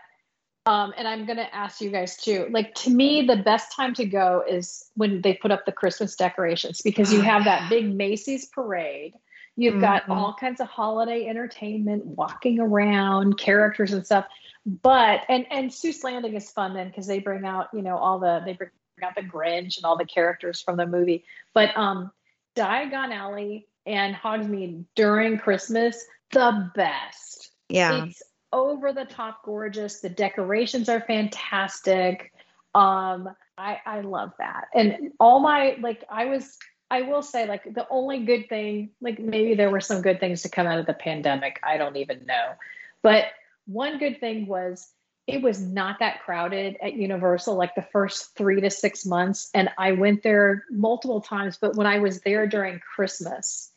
um, 0.66 0.94
and 0.96 1.08
I'm 1.08 1.26
going 1.26 1.38
to 1.38 1.56
ask 1.56 1.82
you 1.82 1.90
guys 1.90 2.16
too. 2.16 2.48
Like, 2.52 2.76
to 2.76 2.90
me, 2.90 3.26
the 3.26 3.38
best 3.38 3.76
time 3.76 3.94
to 3.96 4.06
go 4.06 4.44
is 4.48 4.86
when 4.96 5.22
they 5.22 5.34
put 5.34 5.52
up 5.52 5.66
the 5.66 5.72
Christmas 5.72 6.16
decorations 6.16 6.82
because 6.82 7.12
you 7.12 7.22
have 7.22 7.46
that 7.46 7.70
big 7.70 7.94
Macy's 7.94 8.46
parade. 8.46 9.16
You've 9.56 9.82
got 9.82 10.04
Mhm. 10.06 10.18
all 10.18 10.34
kinds 10.34 10.62
of 10.62 10.68
holiday 10.68 11.28
entertainment, 11.28 12.06
walking 12.06 12.60
around, 12.60 13.38
characters 13.38 13.94
and 13.94 14.06
stuff. 14.06 14.26
But 14.66 15.26
and 15.30 15.46
and 15.52 15.70
Seuss 15.70 16.04
Landing 16.04 16.34
is 16.36 16.50
fun 16.50 16.74
then 16.74 16.88
because 16.88 17.06
they 17.06 17.20
bring 17.20 17.46
out 17.46 17.68
you 17.74 17.82
know 17.84 17.98
all 17.98 18.18
the 18.18 18.42
they 18.46 18.54
bring 18.54 18.72
out 19.04 19.14
the 19.16 19.22
Grinch 19.22 19.78
and 19.78 19.86
all 19.86 19.98
the 19.98 20.06
characters 20.06 20.62
from 20.62 20.78
the 20.78 20.88
movie. 20.88 21.26
But 21.54 21.76
um, 21.78 22.12
Diagon 22.56 23.14
Alley 23.14 23.68
and 23.86 24.16
Hogsmeade 24.16 24.86
during 24.96 25.38
Christmas, 25.38 26.04
the 26.32 26.72
best. 26.76 27.52
Yeah. 27.70 28.06
It's 28.06 28.22
over 28.52 28.94
the 28.94 29.06
top 29.06 29.44
gorgeous. 29.44 30.00
The 30.00 30.10
decorations 30.10 30.90
are 30.90 31.02
fantastic. 31.02 32.32
Um, 32.76 33.30
I 33.58 33.80
I 33.86 34.02
love 34.02 34.32
that. 34.40 34.66
And 34.74 35.12
all 35.20 35.40
my 35.40 35.78
like 35.82 36.04
I 36.10 36.26
was 36.26 36.58
I 36.90 37.02
will 37.02 37.24
say 37.24 37.48
like 37.48 37.64
the 37.74 37.88
only 37.90 38.26
good 38.26 38.50
thing, 38.50 38.92
like 39.02 39.20
maybe 39.20 39.56
there 39.56 39.72
were 39.72 39.82
some 39.82 40.02
good 40.02 40.20
things 40.20 40.44
to 40.44 40.50
come 40.50 40.68
out 40.68 40.80
of 40.80 40.86
the 40.86 40.94
pandemic. 40.94 41.60
I 41.64 41.78
don't 41.78 41.98
even 41.98 42.26
know. 42.26 42.54
But 43.02 43.26
one 43.66 43.98
good 43.98 44.20
thing 44.20 44.46
was 44.46 44.88
it 45.28 45.42
was 45.42 45.62
not 45.62 46.00
that 46.00 46.22
crowded 46.24 46.78
at 46.82 46.94
Universal 46.94 47.56
like 47.56 47.76
the 47.76 47.88
first 47.94 48.36
3 48.36 48.62
to 48.62 48.70
6 48.70 49.06
months 49.06 49.50
and 49.54 49.70
I 49.78 49.94
went 49.94 50.24
there 50.24 50.66
multiple 50.70 51.22
times, 51.22 51.58
but 51.58 51.76
when 51.76 51.88
I 51.88 52.00
was 52.00 52.22
there 52.22 52.46
during 52.48 52.80
Christmas, 52.80 53.72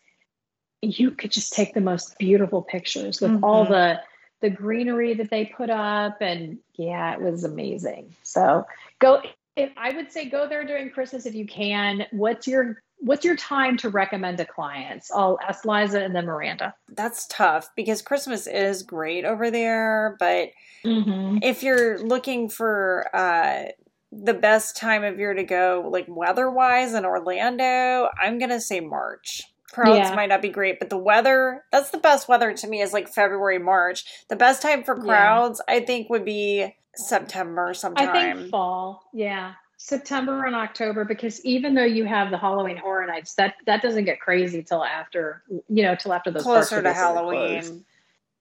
you 0.83 1.11
could 1.13 1.31
just 1.33 1.53
take 1.53 1.75
the 1.75 1.81
most 1.81 2.19
beautiful 2.19 2.63
pictures 2.63 3.21
with 3.21 3.43
all 3.43 3.67
Mhm. 3.67 3.71
the 3.71 4.01
the 4.43 4.51
greenery 4.51 5.15
that 5.15 5.31
they 5.31 5.47
put 5.47 5.71
up 5.71 6.21
and 6.21 6.59
yeah 6.75 7.15
it 7.15 7.21
was 7.21 7.43
amazing 7.43 8.15
so 8.23 8.67
go 8.99 9.23
if 9.57 9.71
i 9.79 9.91
would 9.91 10.13
say 10.13 10.29
go 10.29 10.47
there 10.47 10.63
during 10.63 10.91
christmas 10.91 11.25
if 11.25 11.35
you 11.35 11.47
can 11.47 12.07
what's 12.13 12.47
your 12.47 12.83
what's 12.99 13.25
your 13.25 13.37
time 13.37 13.77
to 13.77 13.89
recommend 13.91 14.39
to 14.39 14.45
clients 14.45 15.11
i'll 15.15 15.39
ask 15.47 15.65
liza 15.65 16.03
and 16.03 16.15
then 16.15 16.25
miranda 16.27 16.75
That's 16.89 17.27
tough 17.29 17.69
because 17.77 18.01
Christmas 18.03 18.47
is 18.47 18.83
great 18.83 19.25
over 19.25 19.51
there, 19.51 20.17
but 20.19 20.51
mm-hmm. 20.85 21.39
if 21.43 21.63
you're 21.63 21.99
looking 21.99 22.49
for 22.49 23.07
uh 23.15 23.65
the 24.13 24.35
best 24.35 24.77
time 24.77 25.05
of 25.05 25.19
year 25.19 25.35
to 25.35 25.45
go 25.45 25.89
like 25.93 26.07
weather 26.09 26.51
wise 26.51 26.95
in 26.95 27.05
Orlando, 27.05 28.09
I'm 28.19 28.39
gonna 28.39 28.61
say 28.61 28.81
March. 28.81 29.43
Crowds 29.73 30.09
Yeah. 30.09 30.15
might 30.15 30.29
not 30.31 30.41
be 30.41 30.49
great, 30.49 30.79
but 30.79 30.89
the 30.89 30.97
weather 30.97 31.65
that's 31.71 31.91
the 31.91 31.99
best 31.99 32.29
weather 32.29 32.55
to 32.55 32.67
me 32.67 32.81
is 32.81 32.93
like 32.95 33.09
February, 33.09 33.59
March. 33.59 34.05
The 34.31 34.37
best 34.37 34.63
time 34.63 34.85
for 34.85 34.97
Yeah. 34.97 35.03
crowds, 35.05 35.61
I 35.69 35.81
think, 35.81 36.09
would 36.09 36.25
be 36.25 36.75
September 36.95 37.75
sometime. 37.75 38.09
i 38.09 38.13
think 38.35 38.51
fall 38.51 39.03
yeah 39.13 39.53
september 39.77 40.45
and 40.45 40.55
october 40.55 41.05
because 41.05 41.45
even 41.45 41.75
though 41.75 41.85
you 41.85 42.05
have 42.05 42.31
the 42.31 42.39
halloween 42.39 42.77
horror 42.77 43.07
nights 43.07 43.35
that 43.35 43.55
that 43.67 43.83
doesn't 43.83 44.05
get 44.05 44.19
crazy 44.21 44.63
till 44.63 44.83
after 44.83 45.43
you 45.69 45.83
know 45.83 45.95
till 45.95 46.13
after 46.13 46.31
those 46.31 46.45
parks 46.45 46.69
closer 46.69 46.81
are 46.81 46.83
to 46.83 46.93
Halloween 46.93 47.85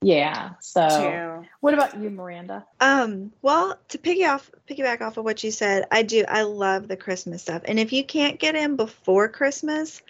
yeah 0.02 0.52
so 0.62 0.88
too. 0.88 1.48
what 1.60 1.74
about 1.74 1.98
you 1.98 2.10
miranda 2.10 2.66
Um, 2.80 3.32
well, 3.42 3.78
to 3.90 3.98
piggy 3.98 4.26
off 4.26 4.52
piggyback 4.70 5.02
off 5.02 5.18
of 5.18 5.26
what 5.26 5.44
you 5.44 5.52
said, 5.52 5.86
I 5.92 6.04
do 6.04 6.26
I 6.28 6.44
love 6.44 6.88
the 6.88 6.98
Christmas 6.98 7.42
stuff. 7.42 7.64
And 7.66 7.80
if 7.80 7.94
you 7.94 8.04
can't 8.04 8.40
get 8.40 8.56
in 8.56 8.76
before 8.76 9.30
Christmas, 9.30 10.02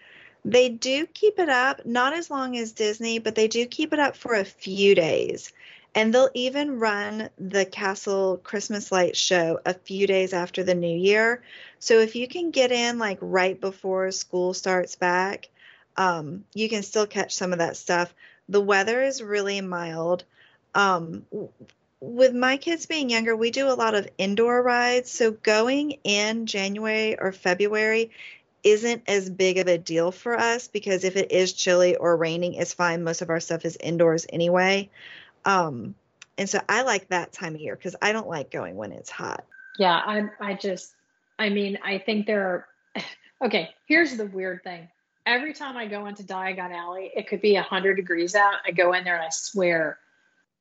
they 0.43 0.69
do 0.69 1.05
keep 1.07 1.39
it 1.39 1.49
up, 1.49 1.85
not 1.85 2.13
as 2.13 2.29
long 2.29 2.55
as 2.57 2.71
Disney, 2.71 3.19
but 3.19 3.35
they 3.35 3.47
do 3.47 3.65
keep 3.65 3.93
it 3.93 3.99
up 3.99 4.15
for 4.15 4.35
a 4.35 4.45
few 4.45 4.93
days. 4.93 5.51
And 5.95 6.13
they'll 6.13 6.29
even 6.33 6.79
run 6.79 7.29
the 7.37 7.65
Castle 7.65 8.37
Christmas 8.37 8.91
Light 8.91 9.15
show 9.15 9.59
a 9.65 9.73
few 9.73 10.07
days 10.07 10.33
after 10.33 10.63
the 10.63 10.75
new 10.75 10.95
year. 10.95 11.41
So 11.79 11.99
if 11.99 12.15
you 12.15 12.27
can 12.27 12.51
get 12.51 12.71
in 12.73 12.99
like 12.99 13.17
right 13.21 13.59
before 13.59 14.11
school 14.11 14.53
starts 14.53 14.97
back, 14.97 15.49
um, 15.97 16.43
you 16.53 16.67
can 16.69 16.83
still 16.83 17.07
catch 17.07 17.33
some 17.33 17.53
of 17.53 17.59
that 17.59 17.77
stuff. 17.77 18.13
The 18.49 18.61
weather 18.61 19.01
is 19.01 19.23
really 19.23 19.61
mild. 19.61 20.25
Um, 20.75 21.25
with 22.01 22.33
my 22.35 22.57
kids 22.57 22.85
being 22.85 23.09
younger, 23.09 23.35
we 23.35 23.51
do 23.51 23.69
a 23.69 23.73
lot 23.73 23.95
of 23.95 24.09
indoor 24.17 24.61
rides. 24.61 25.09
So 25.11 25.31
going 25.31 25.91
in 26.03 26.45
January 26.45 27.17
or 27.17 27.31
February 27.31 28.11
isn't 28.63 29.03
as 29.07 29.29
big 29.29 29.59
of 29.59 29.67
a 29.67 29.77
deal 29.77 30.11
for 30.11 30.37
us 30.37 30.67
because 30.67 31.03
if 31.05 31.15
it 31.15 31.31
is 31.31 31.53
chilly 31.53 31.95
or 31.95 32.17
raining, 32.17 32.55
it's 32.55 32.73
fine. 32.73 33.03
Most 33.03 33.21
of 33.21 33.29
our 33.29 33.39
stuff 33.39 33.63
is 33.63 33.77
indoors 33.79 34.25
anyway. 34.29 34.89
Um, 35.45 35.95
and 36.37 36.49
so 36.49 36.59
I 36.67 36.81
like 36.81 37.09
that 37.09 37.31
time 37.31 37.55
of 37.55 37.61
year 37.61 37.75
because 37.75 37.95
I 38.01 38.11
don't 38.11 38.27
like 38.27 38.51
going 38.51 38.75
when 38.75 38.91
it's 38.91 39.09
hot. 39.09 39.45
Yeah, 39.77 39.95
I 39.95 40.23
I 40.39 40.53
just 40.55 40.93
I 41.39 41.49
mean, 41.49 41.77
I 41.83 41.99
think 41.99 42.25
there 42.25 42.65
are 42.95 43.03
okay, 43.45 43.69
here's 43.87 44.17
the 44.17 44.25
weird 44.25 44.63
thing. 44.63 44.89
Every 45.25 45.53
time 45.53 45.75
I 45.75 45.87
go 45.87 46.05
into 46.05 46.23
Diagon 46.23 46.71
Alley, 46.71 47.11
it 47.15 47.27
could 47.27 47.41
be 47.41 47.53
100 47.55 47.95
degrees 47.95 48.35
out. 48.35 48.55
I 48.65 48.71
go 48.71 48.93
in 48.93 49.03
there 49.03 49.15
and 49.15 49.23
I 49.23 49.29
swear 49.31 49.97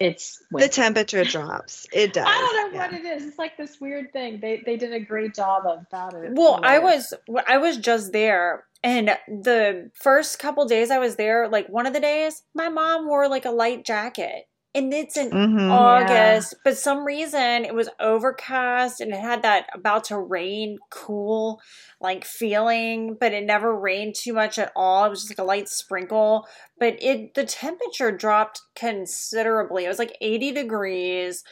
it's 0.01 0.43
winter. 0.51 0.67
the 0.67 0.73
temperature 0.73 1.25
drops. 1.25 1.87
It 1.93 2.15
does. 2.15 2.27
I 2.29 2.39
don't 2.39 2.73
know 2.73 2.79
yeah. 2.79 2.87
what 2.87 2.95
it 2.95 3.05
is. 3.05 3.27
It's 3.27 3.39
like 3.39 3.57
this 3.57 3.81
weird 3.81 4.13
thing. 4.13 4.41
They 4.41 4.63
they 4.65 4.77
did 4.77 4.93
a 4.93 5.01
great 5.01 5.35
job 5.35 5.67
of 5.67 5.87
that. 5.91 6.13
Well, 6.33 6.61
I 6.63 6.79
was 6.79 7.13
I 7.47 7.59
was 7.59 7.77
just 7.79 8.13
there 8.13 8.65
and 8.85 9.17
the 9.27 9.91
first 9.95 10.39
couple 10.39 10.67
days 10.67 10.91
I 10.91 10.99
was 10.99 11.17
there, 11.17 11.49
like 11.49 11.69
one 11.69 11.87
of 11.87 11.95
the 11.95 12.01
days, 12.01 12.43
my 12.55 12.69
mom 12.69 13.07
wore 13.09 13.29
like 13.29 13.47
a 13.47 13.51
light 13.51 13.85
jacket 13.85 14.47
and 14.77 14.93
it's 14.93 15.17
in 15.17 15.31
mm-hmm, 15.31 15.71
August, 15.71 16.53
yeah. 16.53 16.59
but 16.65 16.77
some 16.77 17.05
reason 17.05 17.65
it 17.65 17.75
was 17.75 17.89
overcast 18.01 19.01
and 19.01 19.13
it 19.13 19.21
had 19.21 19.43
that 19.43 19.67
about 19.73 20.05
to 20.05 20.19
rain 20.19 20.79
cool 20.91 21.61
like 22.01 22.25
feeling, 22.25 23.17
but 23.19 23.33
it 23.33 23.45
never 23.45 23.75
rained 23.75 24.17
too 24.17 24.33
much 24.33 24.59
at 24.59 24.73
all. 24.75 25.05
It 25.05 25.11
was 25.11 25.21
just 25.21 25.31
like 25.31 25.39
a 25.39 25.47
light 25.47 25.69
sprinkle, 25.69 26.49
but 26.79 27.01
it 27.01 27.35
the 27.35 27.45
temperature 27.45 28.11
dropped 28.11 28.63
considerably. 28.75 29.85
It 29.85 29.89
was 29.89 30.01
like 30.01 30.17
80 30.21 30.53
degrees, 30.53 31.45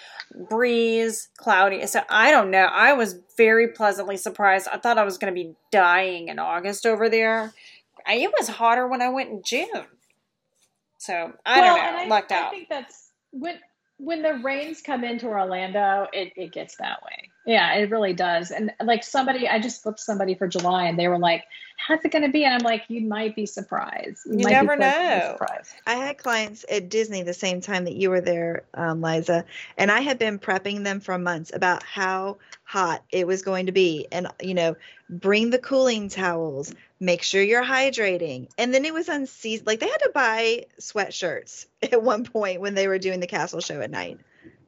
breeze, 0.50 1.28
cloudy. 1.36 1.86
So 1.86 2.00
I 2.10 2.32
don't 2.32 2.50
know. 2.50 2.64
I 2.64 2.92
was 2.94 3.20
very 3.36 3.68
pleasantly 3.68 4.16
surprised. 4.16 4.66
I 4.72 4.78
thought 4.78 4.98
I 4.98 5.04
was 5.04 5.16
going 5.16 5.32
to 5.32 5.40
be 5.40 5.54
dying 5.70 6.26
in 6.26 6.40
August 6.40 6.86
over 6.86 7.08
there. 7.08 7.52
It 8.08 8.32
was 8.36 8.48
hotter 8.48 8.88
when 8.88 9.00
I 9.00 9.10
went 9.10 9.30
in 9.30 9.42
June. 9.44 9.86
So 10.98 11.32
I 11.44 11.60
well, 11.60 11.76
don't 11.76 11.94
know. 11.94 12.02
I, 12.02 12.06
Lucked 12.06 12.30
out. 12.30 12.46
I 12.46 12.50
think 12.50 12.68
that's 12.68 13.01
when 13.32 13.58
when 13.98 14.22
the 14.22 14.40
rains 14.44 14.82
come 14.82 15.04
into 15.04 15.26
Orlando, 15.28 16.08
it, 16.12 16.32
it 16.36 16.52
gets 16.52 16.76
that 16.78 17.02
way. 17.04 17.31
Yeah, 17.44 17.74
it 17.74 17.90
really 17.90 18.12
does. 18.12 18.50
And 18.52 18.72
like 18.82 19.02
somebody, 19.02 19.48
I 19.48 19.58
just 19.58 19.82
booked 19.82 19.98
somebody 19.98 20.34
for 20.34 20.46
July 20.46 20.84
and 20.84 20.98
they 20.98 21.08
were 21.08 21.18
like, 21.18 21.44
how's 21.76 22.04
it 22.04 22.12
going 22.12 22.22
to 22.22 22.30
be? 22.30 22.44
And 22.44 22.54
I'm 22.54 22.60
like, 22.60 22.84
you 22.88 23.00
might 23.00 23.34
be 23.34 23.46
surprised. 23.46 24.20
You, 24.26 24.38
you 24.38 24.44
never 24.44 24.76
know. 24.76 25.36
I 25.86 25.94
had 25.94 26.18
clients 26.18 26.64
at 26.70 26.88
Disney 26.88 27.22
the 27.22 27.34
same 27.34 27.60
time 27.60 27.84
that 27.84 27.94
you 27.94 28.10
were 28.10 28.20
there, 28.20 28.62
um, 28.74 29.02
Liza, 29.02 29.44
and 29.76 29.90
I 29.90 30.00
had 30.00 30.18
been 30.18 30.38
prepping 30.38 30.84
them 30.84 31.00
for 31.00 31.18
months 31.18 31.50
about 31.52 31.82
how 31.82 32.38
hot 32.62 33.02
it 33.10 33.26
was 33.26 33.42
going 33.42 33.66
to 33.66 33.72
be. 33.72 34.06
And, 34.12 34.28
you 34.40 34.54
know, 34.54 34.76
bring 35.10 35.50
the 35.50 35.58
cooling 35.58 36.08
towels, 36.08 36.72
make 37.00 37.22
sure 37.22 37.42
you're 37.42 37.64
hydrating. 37.64 38.48
And 38.56 38.72
then 38.72 38.84
it 38.84 38.94
was 38.94 39.08
unseasonable. 39.08 39.72
Like 39.72 39.80
they 39.80 39.88
had 39.88 39.98
to 39.98 40.12
buy 40.14 40.66
sweatshirts 40.80 41.66
at 41.82 42.02
one 42.02 42.24
point 42.24 42.60
when 42.60 42.74
they 42.74 42.86
were 42.86 42.98
doing 42.98 43.18
the 43.18 43.26
castle 43.26 43.60
show 43.60 43.80
at 43.80 43.90
night. 43.90 44.20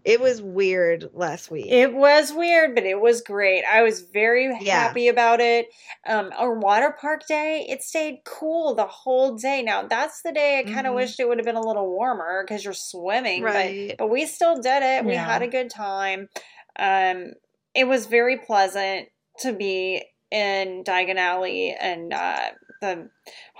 It 0.05 0.21
was 0.21 0.43
weird 0.43 1.09
last 1.15 1.51
week. 1.51 1.67
It 1.69 1.95
was 1.95 2.33
weird, 2.33 2.75
but 2.75 2.85
it 2.85 3.01
was 3.01 3.23
great. 3.23 3.65
I 3.65 3.83
was 3.83 4.03
very 4.03 4.45
yeah. 4.61 4.83
happy 4.83 5.09
about 5.09 5.41
it. 5.41 5.69
Um, 6.07 6.31
our 6.37 6.59
water 6.59 6.95
park 7.01 7.27
day, 7.27 7.67
it 7.69 7.83
stayed 7.83 8.19
cool 8.25 8.75
the 8.75 8.87
whole 8.87 9.37
day. 9.37 9.63
Now 9.63 9.87
that's 9.87 10.21
the 10.21 10.33
day 10.33 10.59
I 10.59 10.63
kind 10.65 10.81
of 10.81 10.91
mm-hmm. 10.91 10.97
wished 10.97 11.21
it 11.21 11.29
would 11.29 11.39
have 11.39 11.47
been 11.47 11.57
a 11.57 11.67
little 11.67 11.89
warmer 11.89 12.45
because 12.47 12.65
you're 12.65 12.75
swimming, 12.75 13.43
right? 13.43 13.89
But, 13.89 13.99
but 13.99 14.11
we 14.11 14.27
still 14.27 14.61
did 14.61 14.83
it. 14.83 15.05
We 15.07 15.15
had 15.15 15.43
a 15.43 15.49
good 15.49 15.71
time. 15.71 16.29
Um, 16.79 17.33
it 17.75 17.89
was 17.89 18.07
very 18.07 18.39
pleasant 18.39 19.09
to 19.39 19.53
be 19.53 20.05
in 20.31 20.85
Diagon 20.85 21.17
Alley 21.17 21.75
and 21.81 22.13
uh, 22.13 22.51
the 22.85 23.09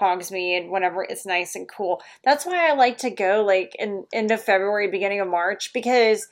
Hogsmeade 0.01 0.71
whenever 0.71 1.03
it's 1.03 1.27
nice 1.27 1.55
and 1.55 1.69
cool. 1.69 2.03
That's 2.23 2.45
why 2.45 2.69
I 2.69 2.75
like 2.75 2.99
to 2.99 3.11
go 3.11 3.45
like 3.45 3.75
in 3.79 4.05
end 4.13 4.31
of 4.31 4.43
February, 4.43 4.89
beginning 4.89 5.21
of 5.21 5.29
March, 5.29 5.73
because 5.73 6.29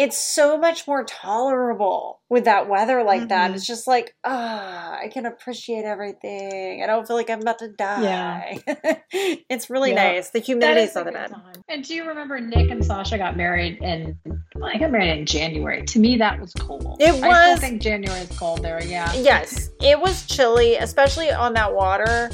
it's 0.00 0.16
so 0.16 0.56
much 0.56 0.86
more 0.86 1.04
tolerable 1.04 2.20
with 2.30 2.44
that 2.46 2.70
weather 2.70 3.04
like 3.04 3.20
mm-hmm. 3.20 3.28
that. 3.28 3.50
It's 3.50 3.66
just 3.66 3.86
like, 3.86 4.16
ah, 4.24 4.92
oh, 4.94 5.04
I 5.04 5.08
can 5.08 5.26
appreciate 5.26 5.84
everything. 5.84 6.82
I 6.82 6.86
don't 6.86 7.06
feel 7.06 7.16
like 7.16 7.28
I'm 7.28 7.42
about 7.42 7.58
to 7.58 7.68
die. 7.68 8.62
Yeah. 8.66 8.94
it's 9.50 9.68
really 9.68 9.90
yeah. 9.90 10.12
nice. 10.12 10.30
The 10.30 10.38
humidity 10.38 10.80
is 10.80 10.94
not 10.94 11.12
bad. 11.12 11.34
And 11.68 11.84
do 11.84 11.94
you 11.94 12.08
remember 12.08 12.40
Nick 12.40 12.70
and 12.70 12.82
Sasha 12.82 13.18
got 13.18 13.36
married 13.36 13.76
in 13.82 14.18
I 14.64 14.78
got 14.78 14.90
married 14.90 15.18
in 15.18 15.26
January. 15.26 15.84
To 15.84 15.98
me 15.98 16.16
that 16.16 16.40
was 16.40 16.54
cold. 16.54 16.96
It 16.98 17.12
was 17.12 17.22
I 17.22 17.56
still 17.56 17.68
think 17.68 17.82
January 17.82 18.20
is 18.20 18.38
cold 18.38 18.62
there, 18.62 18.82
yeah. 18.82 19.12
Yes. 19.12 19.68
It 19.82 20.00
was 20.00 20.26
chilly, 20.26 20.76
especially 20.76 21.30
on 21.30 21.52
that 21.54 21.74
water 21.74 22.30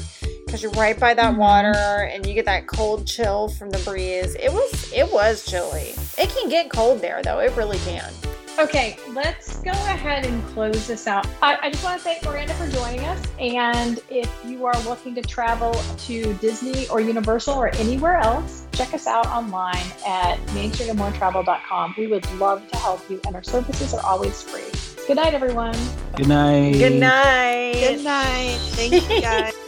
because 0.47 0.63
you're 0.63 0.71
right 0.71 0.97
by 0.97 1.13
that 1.13 1.37
water 1.37 2.09
and 2.11 2.25
you 2.25 2.33
get 2.33 2.45
that 2.45 2.67
cold 2.67 3.05
chill 3.05 3.49
from 3.49 3.69
the 3.69 3.77
breeze. 3.79 4.33
It 4.35 4.51
was 4.51 4.91
it 4.93 5.11
was 5.11 5.45
chilly. 5.45 5.93
It 6.17 6.29
can 6.29 6.49
get 6.49 6.71
cold 6.71 7.01
there 7.01 7.21
though. 7.21 7.39
It 7.39 7.55
really 7.55 7.77
can. 7.79 8.11
Okay, 8.59 8.97
let's 9.09 9.59
go 9.59 9.69
ahead 9.69 10.25
and 10.25 10.43
close 10.47 10.87
this 10.87 11.05
out. 11.05 11.27
I, 11.43 11.59
I, 11.61 11.69
just 11.69 11.83
want 11.83 11.99
to 11.99 12.03
thank 12.03 12.25
Miranda 12.25 12.55
for 12.55 12.67
joining 12.67 13.01
us. 13.01 13.21
And 13.39 13.99
if 14.09 14.33
you 14.43 14.65
are 14.65 14.73
looking 14.81 15.13
to 15.13 15.21
travel 15.21 15.73
to 15.73 16.33
Disney 16.35 16.87
or 16.87 16.99
Universal 16.99 17.53
or 17.53 17.67
anywhere 17.75 18.17
else, 18.17 18.65
check 18.71 18.95
us 18.95 19.05
out 19.05 19.27
online 19.27 19.85
at 20.07 20.39
mainstreetandmoretravel.com. 20.47 21.95
We 21.99 22.07
would 22.07 22.27
love 22.39 22.67
to 22.69 22.77
help 22.77 23.07
you, 23.11 23.21
and 23.27 23.35
our 23.35 23.43
services 23.43 23.93
are 23.93 24.03
always 24.03 24.41
free. 24.41 25.05
Good 25.05 25.17
night, 25.17 25.35
everyone. 25.35 25.77
Good 26.15 26.27
night. 26.27 26.73
Good 26.73 26.99
night. 26.99 27.73
Good 27.73 28.03
night. 28.03 28.57
Thank 28.71 28.93
you, 28.93 29.21
guys. 29.21 29.53